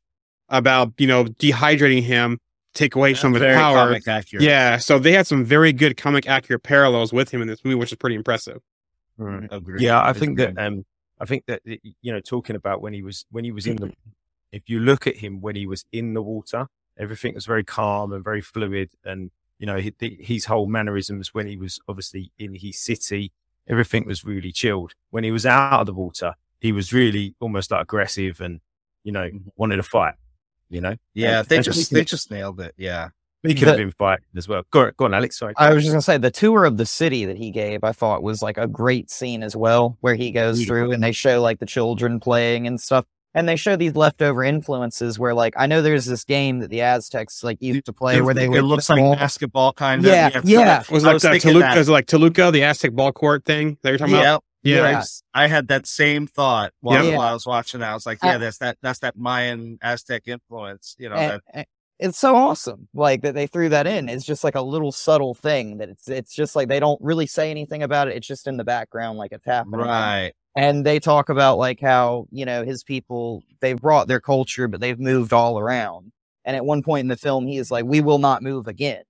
[0.49, 2.39] about you know dehydrating him,
[2.73, 3.87] take away some of his Very power.
[3.87, 4.43] comic accurate.
[4.43, 7.75] Yeah, so they had some very good comic accurate parallels with him in this movie,
[7.75, 8.59] which is pretty impressive.
[9.19, 9.81] Agreed.
[9.81, 10.01] yeah.
[10.03, 10.85] I think that um,
[11.19, 13.93] I think that you know, talking about when he was when he was in the,
[14.51, 18.11] if you look at him when he was in the water, everything was very calm
[18.11, 22.55] and very fluid, and you know, hi- his whole mannerisms when he was obviously in
[22.55, 23.31] his city,
[23.67, 24.93] everything was really chilled.
[25.09, 28.59] When he was out of the water, he was really almost like aggressive and
[29.03, 29.49] you know mm-hmm.
[29.55, 30.15] wanted to fight.
[30.69, 32.73] You know, yeah, And- they and just speaking they just nailed it.
[32.77, 33.09] Yeah.
[33.45, 35.37] Speaking The- have been fighting as well, go, on- go on, Alex.
[35.37, 35.53] Sorry.
[35.57, 38.23] I was just gonna say the tour of the city that he gave, I thought
[38.23, 40.75] was like a great scene as well, where he goes Beautiful.
[40.75, 43.05] through and they show like the children playing and stuff.
[43.35, 46.81] And they show these leftover influences where like I know there's this game that the
[46.81, 50.11] Aztecs like used to play where they it would looks like ball- basketball kind of.
[50.11, 50.83] Yeah, yeah.
[50.91, 51.77] Was I like was the Toluca, that.
[51.77, 54.43] was it like Toluca, the Aztec ball court thing that you're talking about?
[54.61, 54.83] Yeah, Yeah.
[54.83, 57.17] I, s- I had that same thought while, Yeah.
[57.17, 57.89] while I was watching that.
[57.89, 60.95] I was like, Uh, yeah, that's that that's that Mayan Aztec influence.
[60.99, 61.65] You know, and- that, and
[61.99, 65.33] it's so awesome like that they threw that in it's just like a little subtle
[65.35, 68.47] thing that it's it's just like they don't really say anything about it it's just
[68.47, 70.33] in the background like it's happening right.
[70.55, 74.79] And they talk about like how you know his people they've brought their culture but
[74.81, 76.11] they've moved all around
[76.45, 79.03] and at one point in the film he is like we will not move again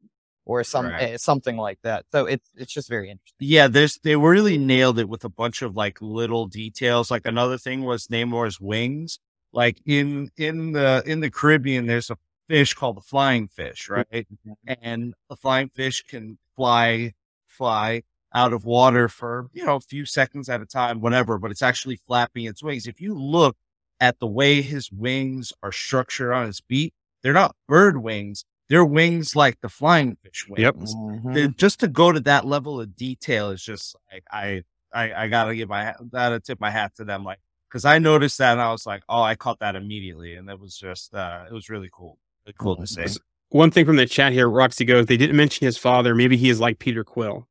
[0.45, 1.13] or some Right.
[1.13, 4.99] uh, something like that so it's it's just very interesting Yeah, there's they really nailed
[4.99, 7.09] it with a bunch of like little details.
[7.11, 9.19] Like another thing was Namor's wings.
[9.53, 12.17] Like in in the in the Caribbean, there's a
[12.49, 14.27] fish called the flying fish, right?
[14.67, 17.13] And the flying fish can fly
[17.47, 18.03] fly
[18.34, 21.38] out of water for you know a few seconds at a time, whatever.
[21.38, 22.88] But it's actually flapping its wings.
[22.88, 23.55] If you look
[23.99, 28.43] at the way his wings are structured on his beak, they're not bird wings.
[28.69, 30.75] They're wings like the flying fish wings Yep.
[30.75, 31.57] Mhm.
[31.57, 34.63] just to go to that level of detail is just like I
[34.93, 37.99] I, I gotta give my hat, gotta tip my hat to them like because I
[37.99, 41.13] noticed that and I was like oh I caught that immediately and that was just
[41.13, 43.05] uh it was really cool really cool to see
[43.49, 46.15] One thing from the chat here, Roxy goes, they didn't mention his father.
[46.15, 47.47] Maybe he is like Peter Quill.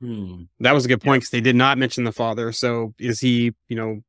[0.00, 0.42] Hmm.
[0.60, 2.52] That was a good point because they did not mention the father.
[2.52, 4.00] So is he, you know,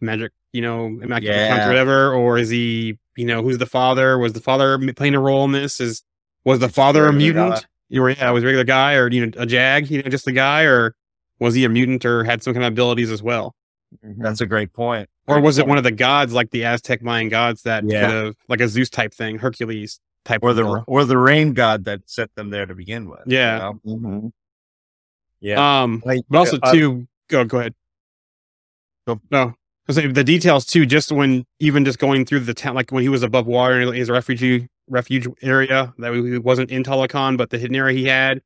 [0.00, 1.48] magic, you know, immaculate Yeah.
[1.50, 4.18] Conch or whatever, or is he, you know, who's the father?
[4.18, 5.80] Was the father playing a role in this?
[5.80, 6.02] Is
[6.44, 7.66] was the father a mutant?
[7.88, 10.26] You were, yeah, was a regular guy, or you know, a jag, you know, just
[10.26, 10.94] a guy, or
[11.38, 13.54] was he a mutant or had some kind of abilities as well?
[14.02, 14.22] Mhm.
[14.22, 17.28] that's a great point Or was it one of the gods like the Aztec Mayan
[17.28, 18.00] gods that Yeah.
[18.06, 20.84] could have like a Zeus type thing, Hercules type or the deal?
[20.86, 23.58] or the rain god that set them there to begin with you Yeah.
[23.58, 23.80] know?
[23.86, 24.32] Mhm.
[25.42, 25.82] Yeah.
[25.82, 27.74] Um, Like, but also uh, too, go go ahead.
[29.06, 29.20] Go.
[29.30, 29.54] No,
[29.88, 30.86] I saying the details too.
[30.86, 33.92] Just when even just going through the town, like when he was above water in
[33.92, 38.40] his refugee refuge area that he wasn't in Talokan, but the hidden area he had.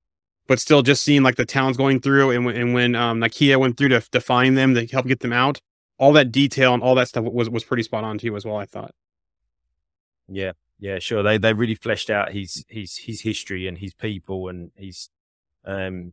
[0.48, 3.58] But still, just seeing like the towns going through, and when and when um, Nakia
[3.58, 5.60] went through to to find them to help get them out,
[5.98, 8.56] all that detail and all that stuff was was pretty spot on too as well.
[8.56, 8.92] I thought.
[10.28, 11.22] Yeah, yeah, sure.
[11.22, 15.10] They they really fleshed out his his his history and his people and his
[15.64, 16.12] um,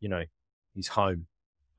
[0.00, 0.24] you know,
[0.74, 1.26] his home.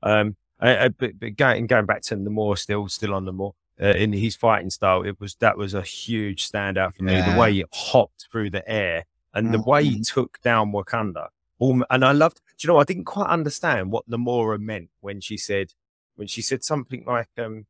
[0.02, 3.52] Um, I, but, but going going back to Namor, still still on Namor.
[3.80, 7.14] Uh, in his fighting style, it was that was a huge standout for me.
[7.14, 9.04] The way he hopped through the air
[9.34, 11.28] and the way he took down Wakanda.
[11.60, 12.40] And I loved.
[12.58, 12.80] Do you know?
[12.80, 15.74] I didn't quite understand what Namora meant when she said
[16.16, 17.66] when she said something like, um,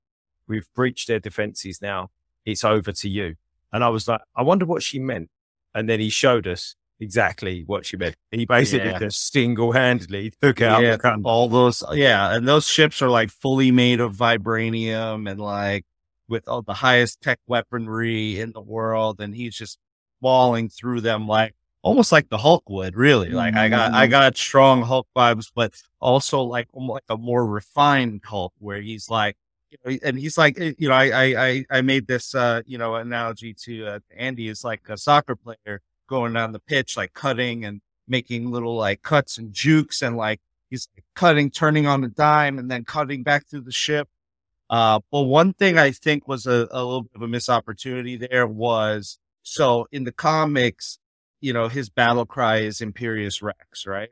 [0.47, 2.11] "We've breached their defenses now.
[2.47, 3.37] It's over to you."
[3.73, 5.31] And I was like, I wonder what she meant.
[5.75, 8.17] And then he showed us exactly what she meant.
[8.31, 8.99] He basically Yeah.
[8.99, 13.71] just single handedly took out Yeah, all those yeah and those ships are like fully
[13.71, 15.85] made of vibranium and like
[16.29, 19.79] with all the highest tech weaponry in the world and he's just
[20.21, 23.31] falling through them like almost like the Hulk would, really.
[23.31, 28.23] Like I got I got strong Hulk vibes, but also like like a more refined
[28.25, 29.37] Hulk, where he's like,
[29.71, 32.63] you know, and he's like, eh, you know, I I I, I made this uh
[32.67, 36.97] you know analogy to uh, Andy is like a soccer player going down the pitch,
[36.97, 40.41] like cutting and making little like cuts and jukes, and like
[40.71, 44.09] he's cutting, turning on a dime, and then cutting back through the ship.
[44.71, 48.17] Uh, but one thing I think was a, a little bit of a missed opportunity
[48.17, 50.99] there was so in the comics,
[51.41, 54.11] you know, his battle cry is Imperious Rex, right?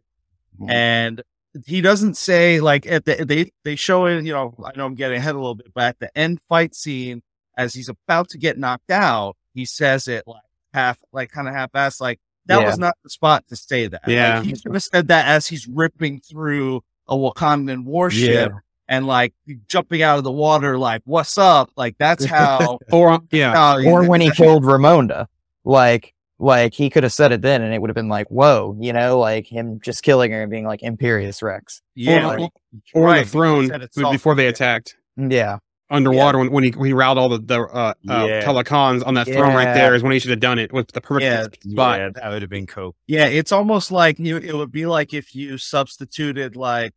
[0.58, 0.70] Mhm.
[0.70, 1.22] And
[1.66, 4.94] he doesn't say like at the they they show it, you know, I know I'm
[4.94, 7.22] getting ahead a little bit, but at the end fight scene,
[7.56, 10.42] as he's about to get knocked out, he says it like
[10.76, 12.66] half like kind of half assed, like that Yeah.
[12.66, 14.02] was not the spot to say that.
[14.06, 14.42] Like, Yeah.
[14.42, 18.52] he should have said that as he's ripping through a Wakandan warship
[18.88, 19.34] and like
[19.68, 21.70] jumping out of the water, like, what's up?
[21.76, 25.26] Like that's how Or yeah, how- or when he killed Ramonda,
[25.64, 28.76] like like he could have said it then, and it would have been like, "Whoa,"
[28.78, 31.80] you know, like him just killing her and being like Imperious Rex.
[31.94, 32.50] yeah, or, like,
[32.94, 35.58] or right, the throne said it's all- before they attacked Yeah,
[35.90, 38.42] underwater when, when he when he routed all the the uh, uh, Yeah.
[38.44, 41.00] Talokans on that throne right there is when he should have done it with the
[41.00, 41.72] perfect Yeah.
[41.72, 41.98] spot.
[41.98, 42.96] Yeah, that would have been cool.
[43.06, 44.36] Yeah, it's almost like you.
[44.36, 46.92] It would be like if you substituted, like,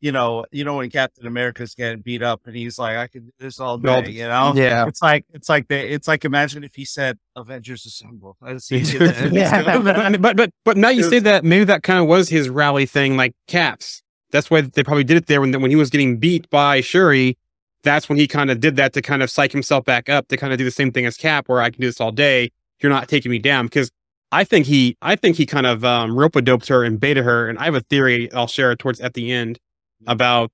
[0.00, 3.22] you know, you know, when Captain America's getting beat up and he's like, "I can
[3.24, 4.52] do this all Well, day," you know.
[4.54, 5.88] yeah, It's like it's like they.
[5.88, 9.78] It's like imagine if he said "Avengers Assemble." I see Yeah.
[9.80, 12.84] but, but but but now you say that maybe that kind of was his rally
[12.84, 14.02] thing, like Caps.
[14.30, 17.38] That's why they probably did it there when when he was getting beat by Shuri.
[17.84, 20.36] That's when he kind of did that to kind of psych himself back up to
[20.36, 22.50] kind of do the same thing as Cap, where I can do this all day.
[22.80, 23.90] You're not taking me down because
[24.32, 27.48] I think he I think he kind of um, rope doped her and baited her,
[27.48, 29.58] and I have a theory I'll share it towards at the end
[30.06, 30.50] about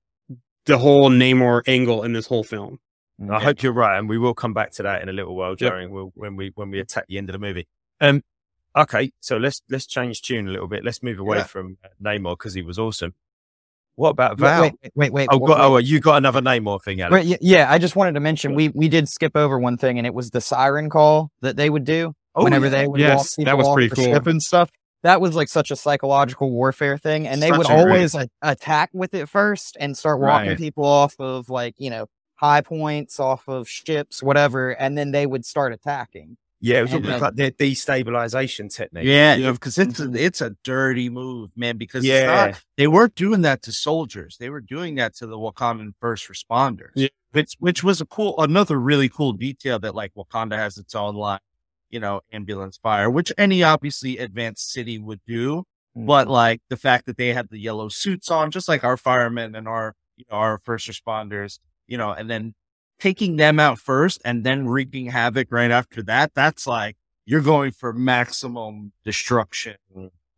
[0.65, 2.79] the whole Namor angle in this whole film.
[3.29, 5.51] I hope you're right, and we will come back to that in a little while,
[5.51, 5.57] Yep.
[5.59, 7.67] during we'll, when we when we attack the end of the movie.
[7.99, 8.23] Um,
[8.75, 10.83] okay, so let's let's change tune a little bit.
[10.83, 11.43] Let's move away Yeah.
[11.43, 13.13] from Namor because he was awesome.
[13.95, 14.61] What about Wait, Val?
[14.63, 15.27] wait, wait, wait.
[15.31, 15.65] Oh, oh, wait, got, wait.
[15.65, 17.25] oh, you got another Namor thing, Alex.
[17.27, 20.07] Y- yeah, I just wanted to mention we we did skip over one thing, and
[20.07, 22.69] it was the siren call that they would do Oh, whenever yeah.
[22.71, 24.05] they would Yes, walk that was pretty cool.
[24.05, 24.69] ship and stuff.
[25.03, 28.89] That was like such a psychological warfare thing, and they Such would always a- attack
[28.93, 30.57] with it first and start walking Right.
[30.57, 35.25] people off of like you know high points, off of ships, whatever, and then they
[35.27, 36.37] would start attacking.
[36.61, 39.05] Yeah, it was And, almost uh, like their destabilization technique.
[39.05, 39.51] Yeah, Yeah.
[39.51, 41.77] because it's a, it's a dirty move, man.
[41.77, 42.25] Because it's Yeah.
[42.51, 46.27] not, they weren't doing that to soldiers; they were doing that to the Wakandan first
[46.29, 46.91] responders.
[46.95, 47.07] Yeah.
[47.31, 51.15] which which was a cool, another really cool detail that like Wakanda has its own
[51.15, 51.39] line,
[51.89, 55.63] you know, ambulance fire, which any obviously advanced city would do.
[55.95, 59.55] But like the fact that they had the yellow suits on, just like our firemen
[59.55, 62.53] and our you know our first responders, you know, and then
[63.01, 66.95] taking them out first and then wreaking havoc right after that, that's like
[67.25, 69.75] you're going for maximum destruction.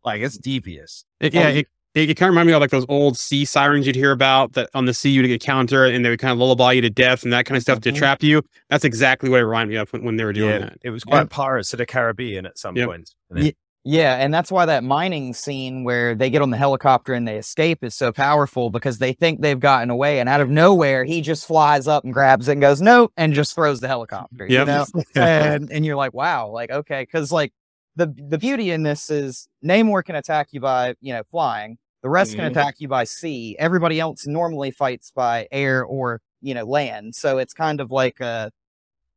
[0.04, 1.04] Like it's devious.
[1.20, 3.86] It, yeah, it, it, it kind of reminded me of like those old sea sirens
[3.86, 6.38] you'd hear about that on the sea you'd get counter and they would kind of
[6.38, 7.96] lullaby you to death and that kind of stuff to Mhm.
[7.96, 8.42] trap you.
[8.70, 10.78] That's exactly what it reminded me of when, when they were doing yeah, that.
[10.82, 11.26] it was quite Yeah.
[11.30, 12.88] Pirates of the Caribbean at some Yep.
[12.88, 13.10] point.
[13.30, 13.56] wasn't it?
[13.86, 17.36] Yeah, and that's why that mining scene where they get on the helicopter and they
[17.36, 21.20] escape is so powerful because they think they've gotten away, and out of nowhere he
[21.20, 24.46] just flies up and grabs it and goes nope, and just throws the helicopter.
[24.48, 27.52] You know, and and you're like, wow, like okay, because like
[27.96, 32.08] the the beauty in this is Namor can attack you by you know flying, the
[32.08, 32.48] rest can Mhm.
[32.52, 33.54] attack you by sea.
[33.58, 38.20] Everybody else normally fights by air or you know land, so it's kind of like
[38.20, 38.50] a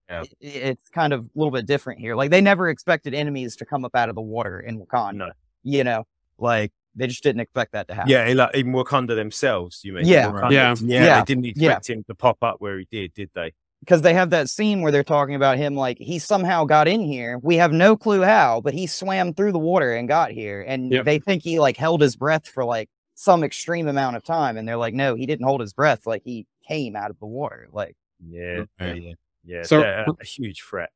[0.09, 0.21] Yeah.
[0.21, 2.15] i- it's kind of a little bit different here.
[2.15, 5.13] Like they never expected enemies to come up out of the water in Wakanda.
[5.17, 5.31] No.
[5.63, 6.05] You know,
[6.37, 8.09] like they just didn't expect that to happen.
[8.11, 9.81] Yeah, like even Wakanda themselves.
[9.83, 10.05] You mean?
[10.05, 10.31] Yeah.
[10.31, 10.75] Wakanda- Yeah.
[10.81, 11.03] yeah.
[11.05, 11.19] Yeah.
[11.19, 11.51] They didn't Yeah.
[11.71, 13.53] expect him to pop up where he did, did they?
[13.81, 17.01] Because they have that scene where they're talking about him like he somehow got in
[17.01, 17.37] here.
[17.43, 20.61] We have no clue how, but he swam through the water and got here.
[20.67, 21.05] And Yep.
[21.05, 24.57] they think he like held his breath for like some extreme amount of time.
[24.57, 26.07] And they're like, no, he didn't hold his breath.
[26.07, 27.67] Like he came out of the water.
[27.71, 27.95] Like
[28.27, 29.01] Yeah, Right.
[29.03, 29.13] yeah,
[29.47, 29.63] yeah.
[29.63, 30.89] So- a, a huge threat.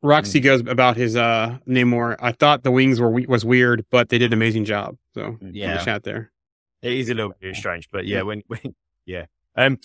[0.00, 2.14] Roxy goes about his uh Namor.
[2.20, 4.96] I thought the wings were was weird, but they did an amazing job.
[5.14, 5.74] So Yeah.
[5.74, 6.30] yeah, chat there.
[6.82, 8.22] It is a little bit strange, but yeah, Yeah.
[8.22, 8.60] when, when
[9.06, 9.24] yeah.
[9.56, 9.78] Um,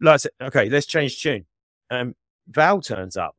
[0.00, 1.46] like I said, okay, let's change tune.
[1.88, 2.14] Um,
[2.48, 3.36] Val turns up.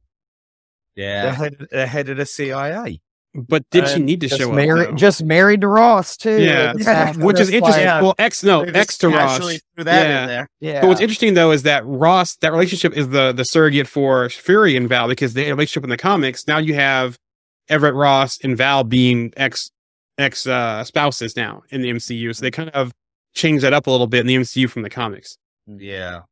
[0.96, 3.02] The Yeah, head, the head of the CIA.
[3.34, 4.96] But did she need to show married, up?
[4.96, 6.42] just married to Ross too.
[6.42, 6.74] Yeah.
[6.78, 7.14] Yeah.
[7.16, 7.86] Which is interesting.
[7.86, 9.38] like- well, X no They X to Ross.
[9.38, 10.22] threw that Yeah.
[10.24, 10.50] in there.
[10.60, 10.82] yeah.
[10.82, 14.76] But what's interesting though is that Ross, that relationship is the the surrogate for Fury
[14.76, 16.46] and Val because they had a relationship in the comics.
[16.46, 17.18] Now you have
[17.70, 19.72] Everett Ross and Val being ex
[20.18, 22.92] ex uh, spouses now in the MCU, so they kind of
[23.34, 25.38] changed that up a little bit in the MCU from the comics.
[25.68, 26.24] Yeah,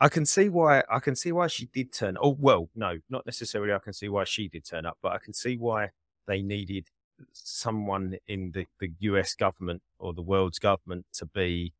[0.00, 0.82] I can see why.
[0.90, 2.18] I can see why she did turn.
[2.20, 3.72] Oh well, no, not necessarily.
[3.72, 5.90] I can see why she did turn up, but I can see why
[6.26, 6.86] they needed
[7.32, 11.72] someone in the, the US government or the world's government to be,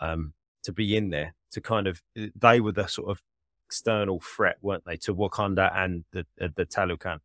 [0.00, 0.32] um,
[0.62, 3.22] to be in there to kind of, they were the sort of
[3.66, 7.18] external threat, weren't they, to Wakanda and the, uh, the Talokan.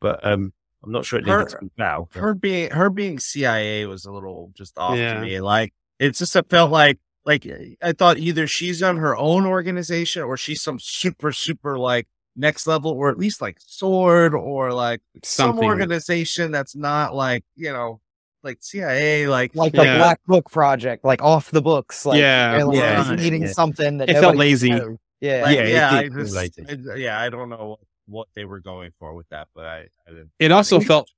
[0.00, 0.52] But, um,
[0.84, 2.08] I'm not sure it needed Her- to be Val.
[2.12, 5.14] but- her being her being CIA was a little just off Yeah.
[5.14, 5.40] to me.
[5.40, 7.44] Like it's just it felt like like
[7.82, 12.06] I thought either she's on her own organization or she's some super super like
[12.38, 17.72] next level or at least like SWORD or like some organization that's not like you
[17.72, 18.00] know
[18.44, 19.98] like CIA like like the Yeah.
[19.98, 22.06] Black Book Project, like off the books.
[22.06, 22.62] Like, Yeah.
[22.64, 23.14] like, Yeah.
[23.16, 23.52] needing Yeah.
[23.52, 24.70] something that It felt lazy.
[24.70, 24.96] knows.
[25.20, 26.64] Yeah, Like, Yeah, yeah, I did feel just, lazy.
[26.68, 29.78] I- yeah, I don't know what, what they were going for with that, but I,
[30.06, 30.30] I didn't.
[30.38, 31.10] It also think- felt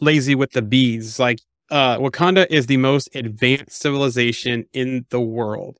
[0.00, 1.18] lazy with the beads.
[1.18, 1.38] Like
[1.70, 5.78] uh, Wakanda is the most advanced civilization in the world.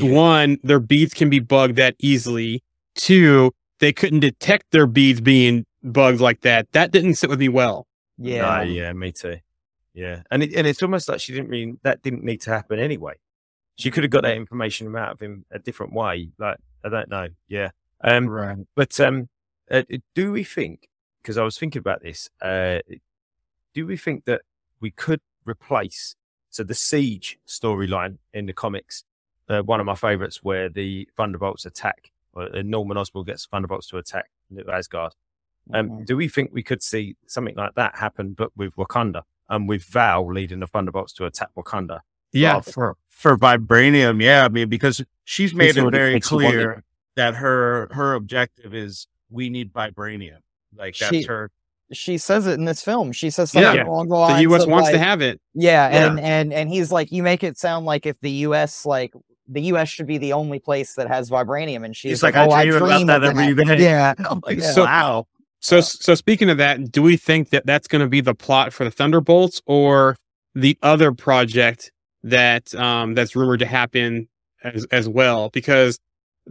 [0.00, 2.62] One, their beads can be bugged that easily.
[2.94, 6.70] Two, they couldn't detect their beads being bugged like that.
[6.72, 7.86] That didn't sit with me well.
[8.18, 8.42] yeah.
[8.42, 9.38] No, yeah, me too.
[9.94, 12.78] Yeah, and it, and it's almost like she didn't really that didn't need to happen
[12.78, 13.14] anyway.
[13.76, 16.30] She could have got that information out of him a different way.
[16.38, 17.28] Like I don't know.
[17.48, 17.70] Yeah.
[18.02, 18.28] Um.
[18.28, 18.58] Right.
[18.74, 19.28] But um,
[19.70, 19.82] uh,
[20.14, 20.88] do we think?
[21.22, 22.28] Because I was thinking about this.
[22.40, 22.80] Uh,
[23.74, 24.42] do we think that
[24.80, 26.14] we could replace
[26.50, 29.04] so the siege storyline in the comics?
[29.48, 33.88] Uh, one of my favorites, where the Thunderbolts attack, or uh, Norman Osborn gets Thunderbolts
[33.88, 35.12] to attack New Asgard.
[35.74, 36.06] Um, Mhm.
[36.06, 39.82] Do we think we could see something like that happen, but with Wakanda and with
[39.84, 42.00] Val leading the Thunderbolts to attack Wakanda?
[42.32, 42.52] Yeah.
[42.54, 44.44] Well, for for vibranium, yeah.
[44.44, 46.84] I mean, because she's made it very clear
[47.16, 50.38] that her her objective is we need vibranium.
[50.76, 51.50] Like that's She- her.
[51.92, 53.12] She says it in this film.
[53.12, 53.84] She says Yeah.
[53.84, 54.64] along the lines The U.S.
[54.64, 55.40] of, wants to have it.
[55.54, 56.06] Yeah, Yeah.
[56.10, 58.84] and and and he's like, you make it sound like if the U.S.
[58.84, 59.14] like
[59.48, 59.88] the U.S.
[59.88, 62.76] should be the only place that has vibranium, and she's He's like, oh, I dream
[62.76, 63.82] about dream that of every day.
[63.82, 64.72] Yeah, I'm like, Yeah.
[64.72, 65.26] So- wow.
[65.60, 68.72] So, so speaking of that, do we think that that's going to be the plot
[68.72, 70.16] for the Thunderbolts or
[70.54, 71.90] the other project
[72.22, 74.28] that um, that's rumored to happen
[74.62, 75.48] as as well?
[75.50, 75.98] Because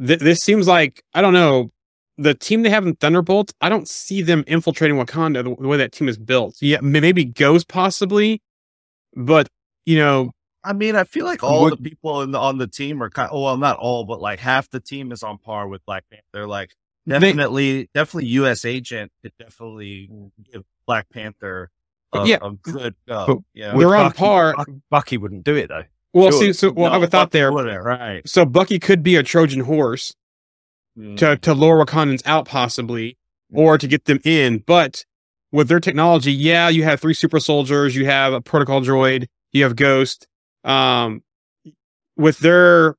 [0.05, 1.71] th- this seems like I don't know
[2.17, 3.53] the team they have in Thunderbolts.
[3.61, 6.57] I don't see them infiltrating Wakanda the, the way that team is built.
[6.59, 8.41] Yeah, maybe Ghost possibly,
[9.15, 9.47] but
[9.85, 10.31] you know,
[10.65, 13.09] I mean, I feel like all Would- the people in the, on the team are
[13.09, 13.29] kind.
[13.33, 16.47] well, not all, but like half the team is on par with Black Panther.
[16.47, 16.71] Like
[17.05, 18.65] They- definitely, definitely, U.S.
[18.65, 20.09] agent could definitely
[20.51, 21.69] give Black Panther
[22.13, 22.37] a, Yeah.
[22.41, 23.25] a good go.
[23.27, 23.77] But yeah.
[23.77, 24.53] They're on Bucky- par.
[24.57, 25.83] Buck- Bucky wouldn't do it though.
[26.13, 26.39] well, Sure.
[26.41, 27.51] see, so well, I have a No, thought there.
[27.51, 28.27] wouldn't, right?
[28.27, 30.13] So Bucky could be a Trojan horse
[30.97, 31.17] Mm.
[31.17, 33.17] to to lure Wakandans out possibly,
[33.53, 34.59] or to get them in.
[34.65, 35.03] But
[35.51, 39.63] with their technology, yeah, you have three super soldiers, you have a protocol droid, you
[39.63, 40.27] have Ghost.
[40.65, 41.21] Um,
[42.17, 42.95] with their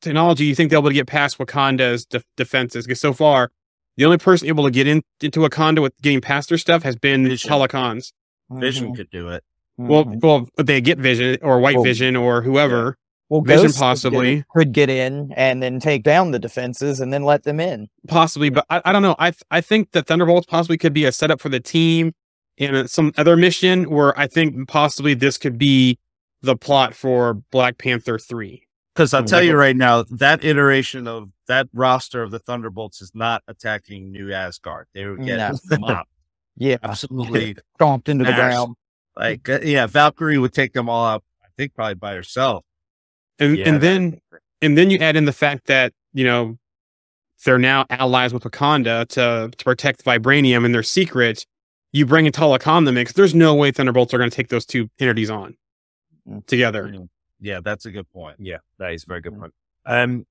[0.00, 2.86] technology, you think they'll be able to get past Wakanda's de- defenses?
[2.86, 3.50] Because so far,
[3.96, 6.96] the only person able to get in into Wakanda with getting past their stuff has
[6.96, 7.50] been the Vision.
[7.50, 8.12] Talokans.
[8.50, 9.44] Vision could do it.
[9.78, 10.20] Well, Mhm.
[10.22, 12.96] well, they get Vision or White Well, Vision or whoever.
[13.30, 14.44] well, Vision Ghost could get- possibly.
[14.54, 17.88] could get in and then take down the defenses and then let them in.
[18.08, 19.16] possibly, but I, I don't know.
[19.18, 22.12] I I think that Thunderbolts possibly could be a setup for the team
[22.58, 25.98] in some other mission where I think possibly this could be
[26.42, 28.66] the plot for Black Panther three.
[28.94, 33.12] Because I'll tell you right now, that iteration of that roster of the Thunderbolts is
[33.14, 34.86] not attacking New Asgard.
[34.92, 36.08] They were getting mobbed.
[36.56, 37.56] Yeah, Absolutely.
[37.76, 38.76] stomped into the ground.
[39.16, 42.64] Like, uh, yeah, Valkyrie would take them all out, I think, probably by herself.
[43.38, 44.20] And Yeah, and then
[44.60, 46.58] and then you add in the fact that you know
[47.44, 51.46] they're now allies with Wakanda to to protect vibranium and their secret.
[51.92, 53.12] You bring in Talokan in the mix.
[53.12, 55.56] There's no way Thunderbolts are going to take those two entities on.
[56.46, 56.94] Together.
[57.40, 58.36] Yeah, that's a good point.
[58.38, 59.52] Yeah, that is a very good point.
[59.84, 60.26] Um,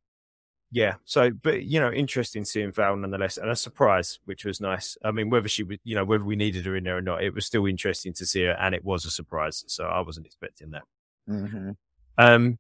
[0.72, 0.95] yeah.
[1.03, 4.97] So, but you know, interesting seeing Val nonetheless, and a surprise, which was nice.
[5.03, 7.23] I mean, whether she, was, you know, whether we needed her in there or not,
[7.23, 9.65] it was still interesting to see her, and it was a surprise.
[9.68, 10.84] So I wasn't expecting that.
[11.30, 11.76] Mhm.
[12.18, 12.57] Um,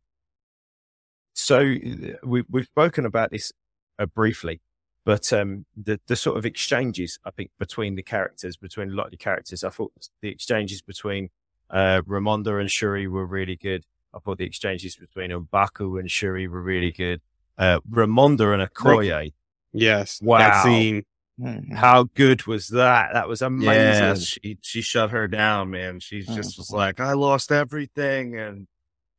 [1.33, 3.53] so uh, we we've spoken about this
[3.97, 4.59] uh, briefly,
[5.05, 9.05] but um, the the sort of exchanges I think between the characters, between a lot
[9.05, 11.29] of the characters, I thought the exchanges between
[11.71, 13.83] uh, Ramonda and Shuri were really good.
[14.13, 17.21] I thought the exchanges between Mbaku and Shuri were really good.
[17.57, 19.33] Uh, Ramonda and Okoye,
[19.73, 20.21] Yes.
[20.21, 20.39] Wow.
[20.39, 21.03] That scene.
[21.39, 21.73] Mhm.
[21.73, 23.13] how good was that?
[23.13, 23.71] That was amazing.
[23.73, 25.99] Yeah, she she shut her down, man.
[25.99, 28.67] She just was like, I lost everything, and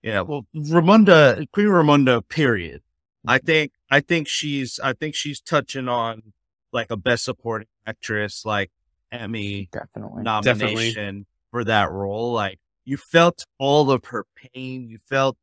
[0.03, 0.20] yeah.
[0.20, 2.83] Well, Ramonda, Queen Ramonda, period.
[3.27, 6.33] I think I think she's I think she's touching on
[6.73, 8.70] like a best supporting actress, like
[9.11, 10.23] Emmy Definitely.
[10.23, 12.33] nomination for that role.
[12.33, 15.37] Like you felt all of her pain, you felt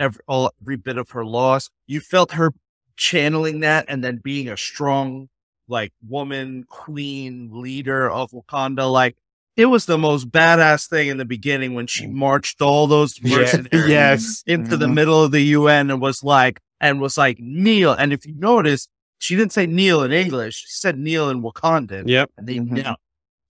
[0.00, 1.70] every all, every bit of her loss.
[1.86, 2.52] You felt her
[2.96, 5.28] channeling that and then being a strong
[5.68, 8.90] like woman, queen, leader of Wakanda.
[8.90, 9.16] Like
[9.56, 13.36] it was the most badass thing in the beginning when she marched all those Yeah.
[13.38, 14.42] mercenaries yes.
[14.46, 14.94] into the Mhm.
[14.94, 17.92] middle of the UN and was like, and was like, kneel.
[17.92, 18.88] And if you notice,
[19.18, 20.56] she didn't say kneel in English.
[20.66, 22.08] She said kneel in Wakandan.
[22.08, 22.30] Yep.
[22.38, 22.70] And they Mhm.
[22.70, 22.98] knelt.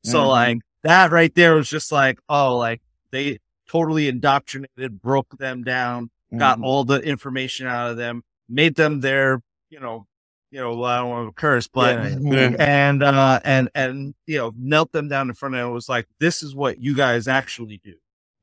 [0.05, 0.29] So Mhm.
[0.29, 2.81] like that right there was just like, oh, like
[3.11, 3.39] they
[3.69, 6.65] totally indoctrinated, broke them down, got Mhm.
[6.65, 10.07] all the information out of them, made them their, you know,
[10.51, 12.17] you know, I don't want to curse, but Yeah.
[12.21, 12.57] Yeah.
[12.59, 15.89] and uh and and you know, knelt them down in front of them and was
[15.89, 17.95] like, This is what you guys actually do.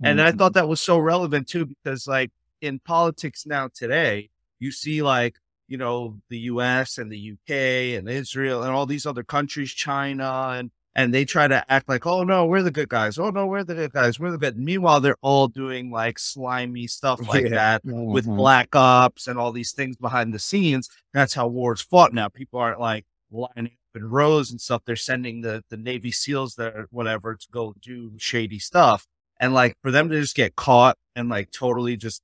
[0.03, 2.31] And I thought that was so relevant too, because like
[2.61, 5.35] in politics now today, you see like,
[5.68, 10.49] you know, the US and the UK and Israel and all these other countries, China,
[10.53, 13.18] and and they try to act like, oh no, we're the good guys.
[13.18, 14.19] Oh no, we're the good guys.
[14.19, 14.57] We're the good.
[14.57, 17.49] Meanwhile, they're all doing like slimy stuff like Yeah.
[17.52, 18.36] that with Mhm.
[18.36, 20.90] black ops and all these things behind the scenes.
[21.14, 22.28] That's how wars fought now.
[22.28, 24.82] People aren't like lining up in rows and stuff.
[24.86, 29.06] They're sending the, the Navy SEALs there, whatever, to go do shady stuff.
[29.40, 32.22] And like for them to just get caught and like totally just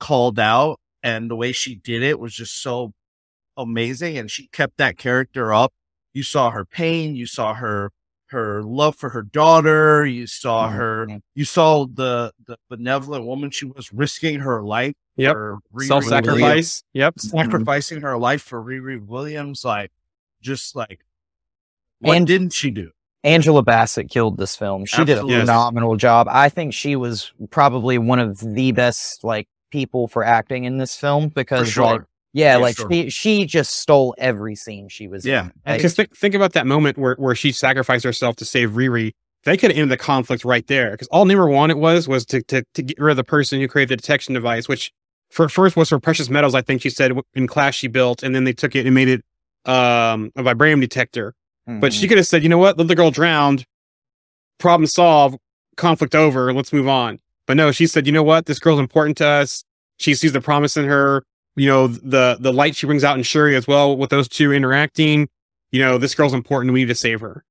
[0.00, 2.92] called out and the way she did it was just so
[3.56, 4.18] amazing.
[4.18, 5.72] And she kept that character up.
[6.12, 7.16] You saw her pain.
[7.16, 7.90] You saw her,
[8.32, 10.04] her love for her daughter.
[10.04, 11.20] You saw her, Mhm.
[11.34, 13.50] you saw the, the benevolent woman.
[13.50, 14.94] She was risking her life.
[15.16, 15.34] Yep.
[15.34, 16.82] for Riri Self Williams sacrifice.
[16.94, 17.20] Yep.
[17.20, 19.92] sacrificing her life for Riri Williams, like
[20.40, 21.04] just like
[22.00, 22.90] what And- didn't she do?
[23.22, 24.84] Angela Bassett killed this film.
[24.86, 25.28] She Absolutely.
[25.28, 25.42] did a Yes.
[25.42, 26.26] phenomenal job.
[26.30, 30.96] I think she was probably one of the best like people for acting in this
[30.96, 31.84] film For because sure.
[31.84, 32.00] like
[32.32, 32.90] yeah, Yeah, like sure.
[32.90, 35.44] she she just stole every scene she was Yeah.
[35.44, 35.52] in.
[35.66, 39.12] Like, Because think, think about that moment where, where she sacrificed herself to save Riri.
[39.44, 40.92] They could end the conflict right there.
[40.92, 43.68] Because all Namor wanted was was to, to to get rid of the person who
[43.68, 44.92] created the detection device, which
[45.30, 46.54] for first was for precious metals.
[46.54, 49.08] I think she said in class she built, and then they took it and made
[49.08, 49.24] it
[49.64, 51.34] um, a vibranium detector.
[51.66, 52.00] But mhm.
[52.00, 53.64] she could have said, you know what, let the girl drowned,
[54.58, 55.38] problem solved,
[55.76, 57.18] conflict over, let's move on.
[57.46, 59.64] But no, she said, you know what, this girl's important to us.
[59.98, 61.24] She sees the promise in her.
[61.56, 64.52] You know, the the light she brings out in Shuri as well with those two
[64.52, 65.28] interacting.
[65.70, 66.72] You know, this girl's important.
[66.72, 67.44] We need to save her.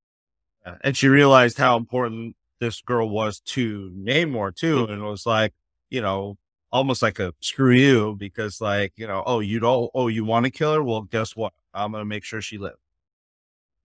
[0.82, 5.52] And she realized how important this girl was to Namor too, and was like,
[5.90, 6.38] you know,
[6.70, 10.44] almost like a screw you because like, you know, oh, you don't, oh, you want
[10.44, 10.82] to kill her?
[10.82, 11.52] Well, guess what?
[11.74, 12.76] I'm gonna make sure she lives.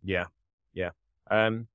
[0.03, 0.25] Yeah,
[0.73, 0.91] yeah.
[1.29, 1.67] Um,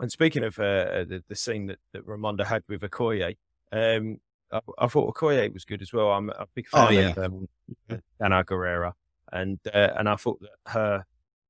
[0.00, 3.36] and speaking of uh, the, the scene that, that Ramonda had with Okoye,
[3.70, 4.18] um,
[4.52, 6.10] I, I thought Okoye was good as well.
[6.10, 7.10] I'm a big fan Oh, yeah.
[7.10, 7.48] of um,
[8.20, 8.92] Danai Gurira,
[9.32, 11.04] and uh, and I thought that her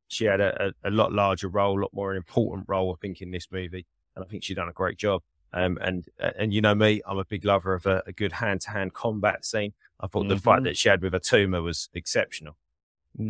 [0.09, 3.31] she had a, a, lot larger role, a lot more important role, I think, in
[3.31, 3.87] this movie,
[4.17, 5.23] and I think she done a great job.
[5.53, 8.61] Um, and and you know me, I'm a big lover of a, a good hand
[8.63, 9.73] to hand combat scene.
[10.01, 10.65] I thought the fight Mhm.
[10.65, 12.57] that she had with Atuma was exceptional.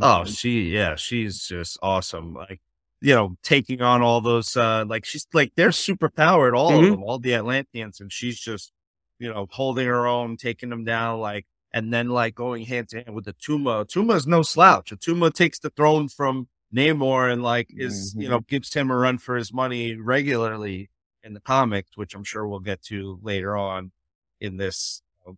[0.01, 2.35] Oh, she, yeah, she's just awesome.
[2.35, 2.61] Like,
[3.01, 6.85] you know, taking on all those, uh, like she's like, they're super powered, all Mhm.
[6.85, 7.99] of them, all the Atlanteans.
[8.01, 8.73] And she's just,
[9.21, 12.97] you know, holding her own, taking them down, like, and then like going hand to
[13.05, 13.87] hand with the Tuma.
[13.87, 14.91] Tuma's no slouch.
[14.91, 18.31] Tuma takes the throne from Namor and like is, you Mhm.
[18.31, 20.91] know, gives him a run for his money regularly
[21.23, 23.93] in the comics, which I'm sure we'll get to later on
[24.41, 25.33] in this, uh,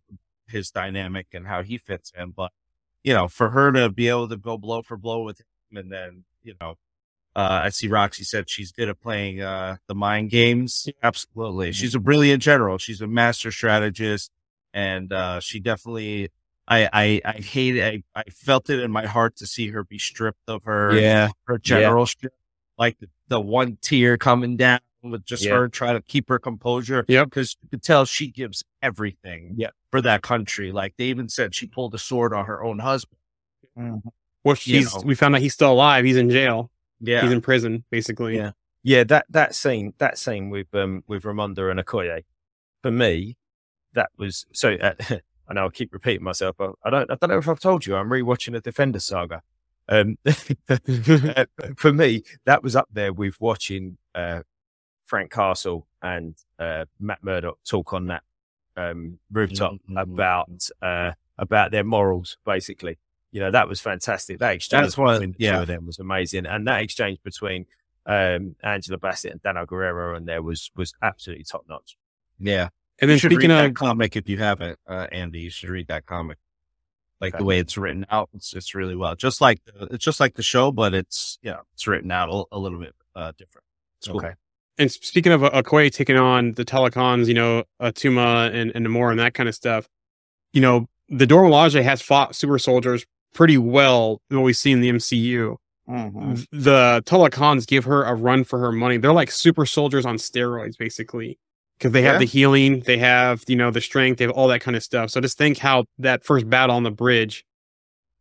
[0.47, 2.31] his dynamic and how he fits in.
[2.31, 2.51] But,
[3.03, 5.91] you know, for her to be able to go blow for blow with him and
[5.91, 6.77] then, you know,
[7.35, 10.87] uh, I see Roxy said she's good at playing, uh, the mind games.
[11.01, 11.71] Absolutely.
[11.71, 12.77] She's a brilliant general.
[12.77, 14.31] She's a master strategist
[14.73, 16.29] and, uh, she definitely,
[16.67, 18.03] I, I, I hate it.
[18.15, 21.29] I, I felt it in my heart to see her be stripped of her, Yeah,
[21.45, 22.33] her generalship,
[22.77, 25.55] like the, the one tear coming down with just Yeah.
[25.55, 27.03] her trying to keep her composure.
[27.07, 27.25] Yeah.
[27.25, 29.71] Because you could tell she gives everything Yeah.
[29.91, 30.71] for that country.
[30.71, 33.17] Like they even said she pulled a sword on her own husband.
[33.77, 34.01] Mhm.
[34.43, 35.01] Well, You he's know.
[35.03, 36.05] we found out he's still alive.
[36.05, 36.69] He's in jail.
[37.03, 37.21] Yeah.
[37.21, 38.37] He's in prison, basically.
[38.37, 38.51] Yeah.
[38.81, 39.03] yeah.
[39.03, 42.23] That that scene, that scene with um with Ramonda and Okoye,
[42.81, 43.37] for me,
[43.93, 44.73] that was so.
[44.75, 44.93] Uh,
[45.47, 46.55] I know I keep repeating myself.
[46.57, 47.11] But I don't.
[47.11, 47.95] I don't know if I've told you.
[47.95, 49.41] I'm rewatching the Defender saga.
[49.89, 50.17] Um,
[50.69, 54.43] uh, for me, that was up there with watching uh,
[55.05, 58.23] Frank Castle and uh, Matt Murdock talk on that
[58.77, 60.01] um, rooftop Mhm.
[60.01, 62.97] about uh, about their morals, basically.
[63.33, 64.39] You know, that was fantastic.
[64.39, 65.51] That exchange That's what- between the yeah.
[65.57, 66.45] two of them was amazing.
[66.45, 67.65] And that exchange between
[68.05, 71.97] um, Angela Bassett and Danai Gurira and there was was absolutely top notch.
[72.39, 72.69] Yeah.
[72.99, 75.39] And then you speaking read of that comic if you haven't, uh, Andy.
[75.39, 76.37] You should read that comic.
[77.19, 77.39] Like Okay.
[77.41, 79.15] the way it's written out, it's, it's really well.
[79.15, 82.55] Just like the, it's just like the show, but it's yeah, it's written out a,
[82.55, 83.65] a little bit uh, different.
[83.97, 84.17] It's cool.
[84.17, 84.33] Okay.
[84.77, 89.09] and speaking of uh, Okoye taking on the Talokans, you know, Atuma and, and Namor
[89.09, 89.87] and that kind of stuff,
[90.51, 94.81] you know, the Dora Milaje has fought super soldiers pretty well what we see in
[94.81, 95.57] the MCU.
[95.89, 96.47] Mhm.
[96.53, 98.95] the Talokans give her a run for her money.
[98.95, 101.37] They're like super soldiers on steroids, basically,
[101.77, 102.19] because they have Yeah.
[102.19, 105.09] the healing, they have you know the strength, they have all that kind of stuff.
[105.09, 107.43] So just think how that first battle on the bridge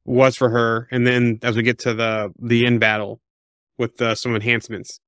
[0.04, 3.20] was for her, and then as we get to the the end battle
[3.78, 4.98] with uh, some enhancements.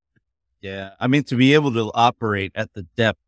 [0.61, 0.91] Yeah.
[1.01, 3.19] I mean, to be able to operate at the depth,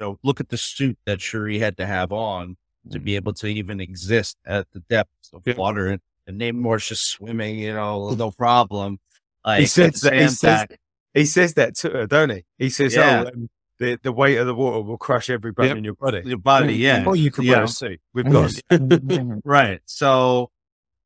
[0.00, 2.56] you know, look at the suit that Shuri had to have on
[2.90, 5.54] to be able to even exist at the depths of Yeah.
[5.56, 5.86] water.
[5.86, 6.00] And,
[6.30, 8.98] and Namor's just swimming, you know, no problem.
[9.44, 10.14] Like, he says that.
[10.14, 10.66] He says,
[11.14, 12.44] he says that to her, don't he?
[12.58, 13.24] He says, Yeah.
[13.26, 15.76] "Oh, um, the the weight of the water will crush every bone Yep.
[15.78, 17.04] in your body." your body, yeah.
[17.06, 17.52] Or you can Yeah.
[17.54, 18.00] wear a suit.
[18.14, 18.52] We've got
[19.44, 19.80] Right.
[19.86, 20.50] So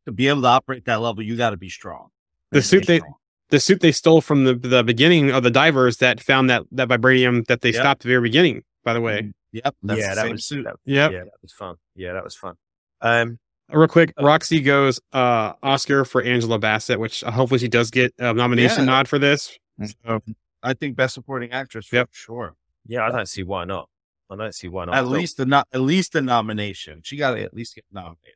[0.06, 2.08] to be able to operate that level, you got to be strong.
[2.50, 3.14] The suit very they- strong.
[3.50, 6.88] the suit they stole from the the beginning of the divers that found that that
[6.88, 7.80] vibranium that they Yep.
[7.80, 8.62] stopped the very beginning.
[8.84, 9.74] By the way, Yep.
[9.84, 10.64] That's yeah, the that same was suit.
[10.64, 11.12] that, yep.
[11.12, 11.76] yeah, that was fun.
[11.94, 12.56] Yeah, that was fun.
[13.00, 13.38] Um,
[13.72, 18.12] Real quick, Roxy goes uh Oscar for Angela Bassett, which uh, hopefully she does get
[18.18, 18.84] a nomination Yeah.
[18.84, 19.58] nod for this.
[20.06, 20.22] So
[20.62, 22.08] I think best supporting actress for Yep.
[22.12, 22.54] sure.
[22.86, 23.88] yeah, I don't see why not.
[24.30, 24.94] I don't see why not.
[24.94, 27.00] At So- least the not at least the nomination.
[27.02, 28.34] She got to at least get nominated.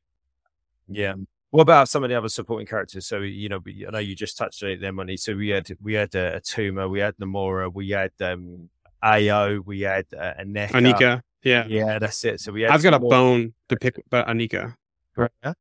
[0.89, 1.15] Yeah.
[1.51, 3.07] What about some of the other supporting characters?
[3.07, 5.17] So you know, I know you just touched on it there, money.
[5.19, 8.71] So we had we had uh, Atuma, we had Namora, we had um,
[9.03, 10.71] Ao, we had uh, Aneka.
[10.71, 11.67] Anika, yeah.
[11.69, 12.41] Yeah, that's it.
[12.41, 14.75] So we had I've got a more- bone to pick about Aneka.
[15.45, 15.53] Yeah.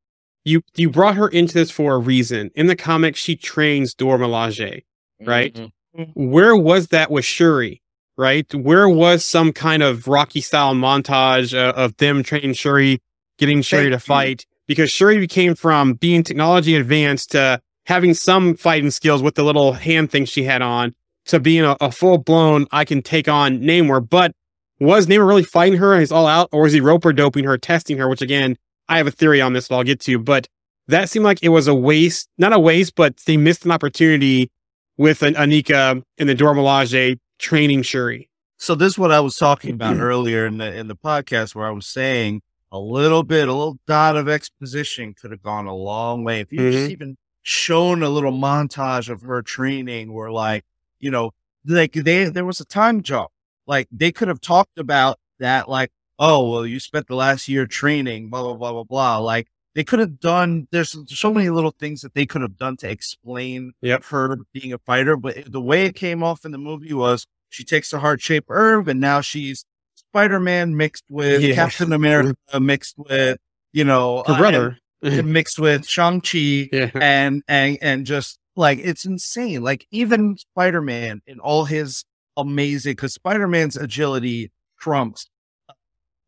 [0.44, 2.50] You you brought her into this for a reason.
[2.54, 4.82] In the comics, she trains Dora Milaje.
[5.24, 5.72] Right?
[6.14, 7.82] Where was that with Shuri?
[8.16, 8.52] Right?
[8.54, 13.00] Where was some kind of Rocky style montage uh, of them training Shuri,
[13.38, 14.14] getting Shuri Thank to you.
[14.14, 14.46] fight?
[14.66, 19.72] Because Shuri became from being technology advanced to having some fighting skills with the little
[19.72, 20.94] hand thing she had on
[21.26, 24.08] to being a, a full blown I can take on Namor.
[24.08, 24.32] But
[24.80, 27.56] was Namor really fighting her and he's all out, or is he roper doping her,
[27.58, 28.08] testing her?
[28.08, 28.56] Which again,
[28.88, 30.48] I have a theory on this that I'll get to, but
[30.88, 34.50] that seemed like it was a waste, not a waste, but they missed an opportunity
[34.96, 38.30] with an Aneka in the Dora Milaje training Shuri.
[38.56, 40.02] So this is what I was talking about mm-hmm.
[40.02, 42.42] earlier in the in the podcast where I was saying
[42.72, 46.40] a little bit, a little dot of exposition could have gone a long way.
[46.40, 46.92] If you just mm-hmm.
[46.92, 50.64] even shown a little montage of her training where like,
[50.98, 51.30] you know,
[51.64, 53.30] like they there was a time jump.
[53.66, 57.66] Like they could have talked about that like, oh well you spent the last year
[57.66, 59.18] training, blah blah blah blah blah.
[59.18, 62.76] Like they could have done there's so many little things that they could have done
[62.78, 64.04] to explain Yep.
[64.06, 67.64] her being a fighter, but the way it came off in the movie was she
[67.64, 69.64] takes a heart shape herb and now she's
[69.94, 71.54] Spider Man mixed with Yeah.
[71.54, 73.38] Captain America mixed with
[73.72, 74.78] you know Her uh, brother.
[75.02, 76.38] and mixed with Shang Chi
[76.72, 76.90] yeah.
[76.94, 79.62] and and and just like it's insane.
[79.62, 82.04] Like even Spider Man in all his
[82.36, 84.50] amazing because Spider Man's agility
[84.80, 85.28] trumps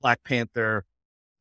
[0.00, 0.84] Black Panther.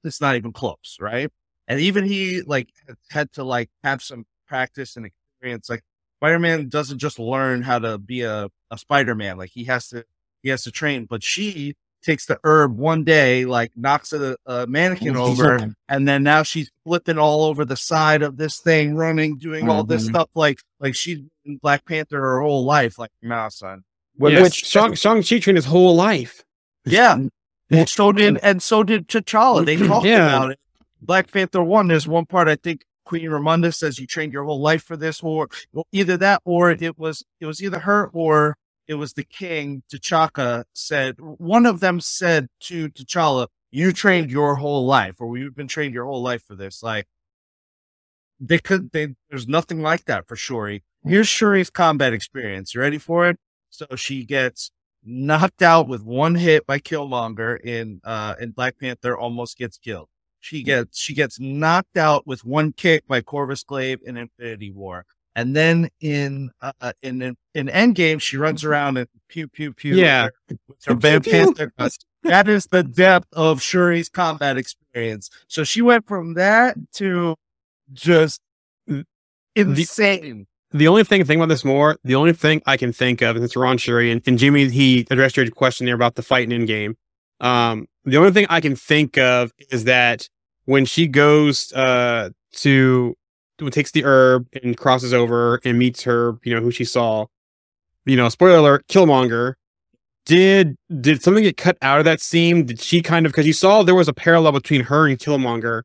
[0.04, 1.30] It's not even close, right?
[1.68, 2.70] And even he like
[3.12, 5.70] had to like have some practice and experience.
[5.70, 5.84] Like
[6.20, 9.38] Spider Man doesn't just learn how to be a, a Spider Man.
[9.38, 10.04] Like he has to
[10.42, 11.06] he has to train.
[11.06, 15.58] But she takes the herb one day, like knocks a, a mannequin over,
[15.90, 19.84] and then now she's flipping all over the side of this thing, running, doing all
[19.84, 20.10] this Mhm.
[20.12, 20.30] stuff.
[20.34, 22.98] Like like she's been Black Panther her whole life.
[22.98, 23.84] Like, nah, son.
[24.18, 26.44] Yes, which Shang Chi trained his whole life.
[26.86, 27.18] Yeah.
[27.72, 29.66] And so did and so did T'Challa.
[29.66, 30.28] They talked Yeah.
[30.36, 30.60] about it.
[31.02, 31.88] Black Panther one.
[31.88, 35.22] There's one part I think Queen Ramonda says you trained your whole life for this,
[35.24, 35.50] or
[35.92, 39.84] either that, or it was it was either her or it was the king.
[39.92, 45.56] T'Chaka said one of them said to T'Challa, "You trained your whole life, or you've
[45.56, 47.06] been trained your whole life for this." Like
[48.40, 48.92] they could.
[48.92, 50.84] They, there's nothing like that for Shuri.
[51.06, 52.74] Here's Shuri's combat experience.
[52.76, 53.38] You ready for it?
[53.70, 54.72] So she gets
[55.04, 60.10] knocked out with one hit by Killmonger in uh in Black Panther, almost gets killed.
[60.40, 65.06] She gets she gets knocked out with one kick by Corvus Glaive in Infinity War.
[65.36, 69.96] And then in uh, in in, in Endgame, she runs around and pew pew pew.
[69.96, 70.30] Yeah.
[70.50, 71.72] with her Black Panther.
[72.24, 75.30] That is the depth of Shuri's combat experience.
[75.48, 77.36] So she went from that to
[77.94, 78.42] just
[79.56, 80.48] insane.
[80.72, 83.44] The only thing think about this more, the only thing I can think of, and
[83.44, 86.66] it's Ron Shuri and, and Jimmy, he addressed your question there about the fighting in
[86.66, 86.96] game.
[87.40, 90.30] Um, the only thing I can think of is that
[90.66, 93.16] when she goes uh to
[93.72, 97.26] takes the herb and crosses over and meets her, you know, who she saw,
[98.06, 99.56] you know, spoiler alert, Killmonger.
[100.26, 102.66] Did did something get cut out of that scene?
[102.66, 105.82] Did she kind of because you saw there was a parallel between her and Killmonger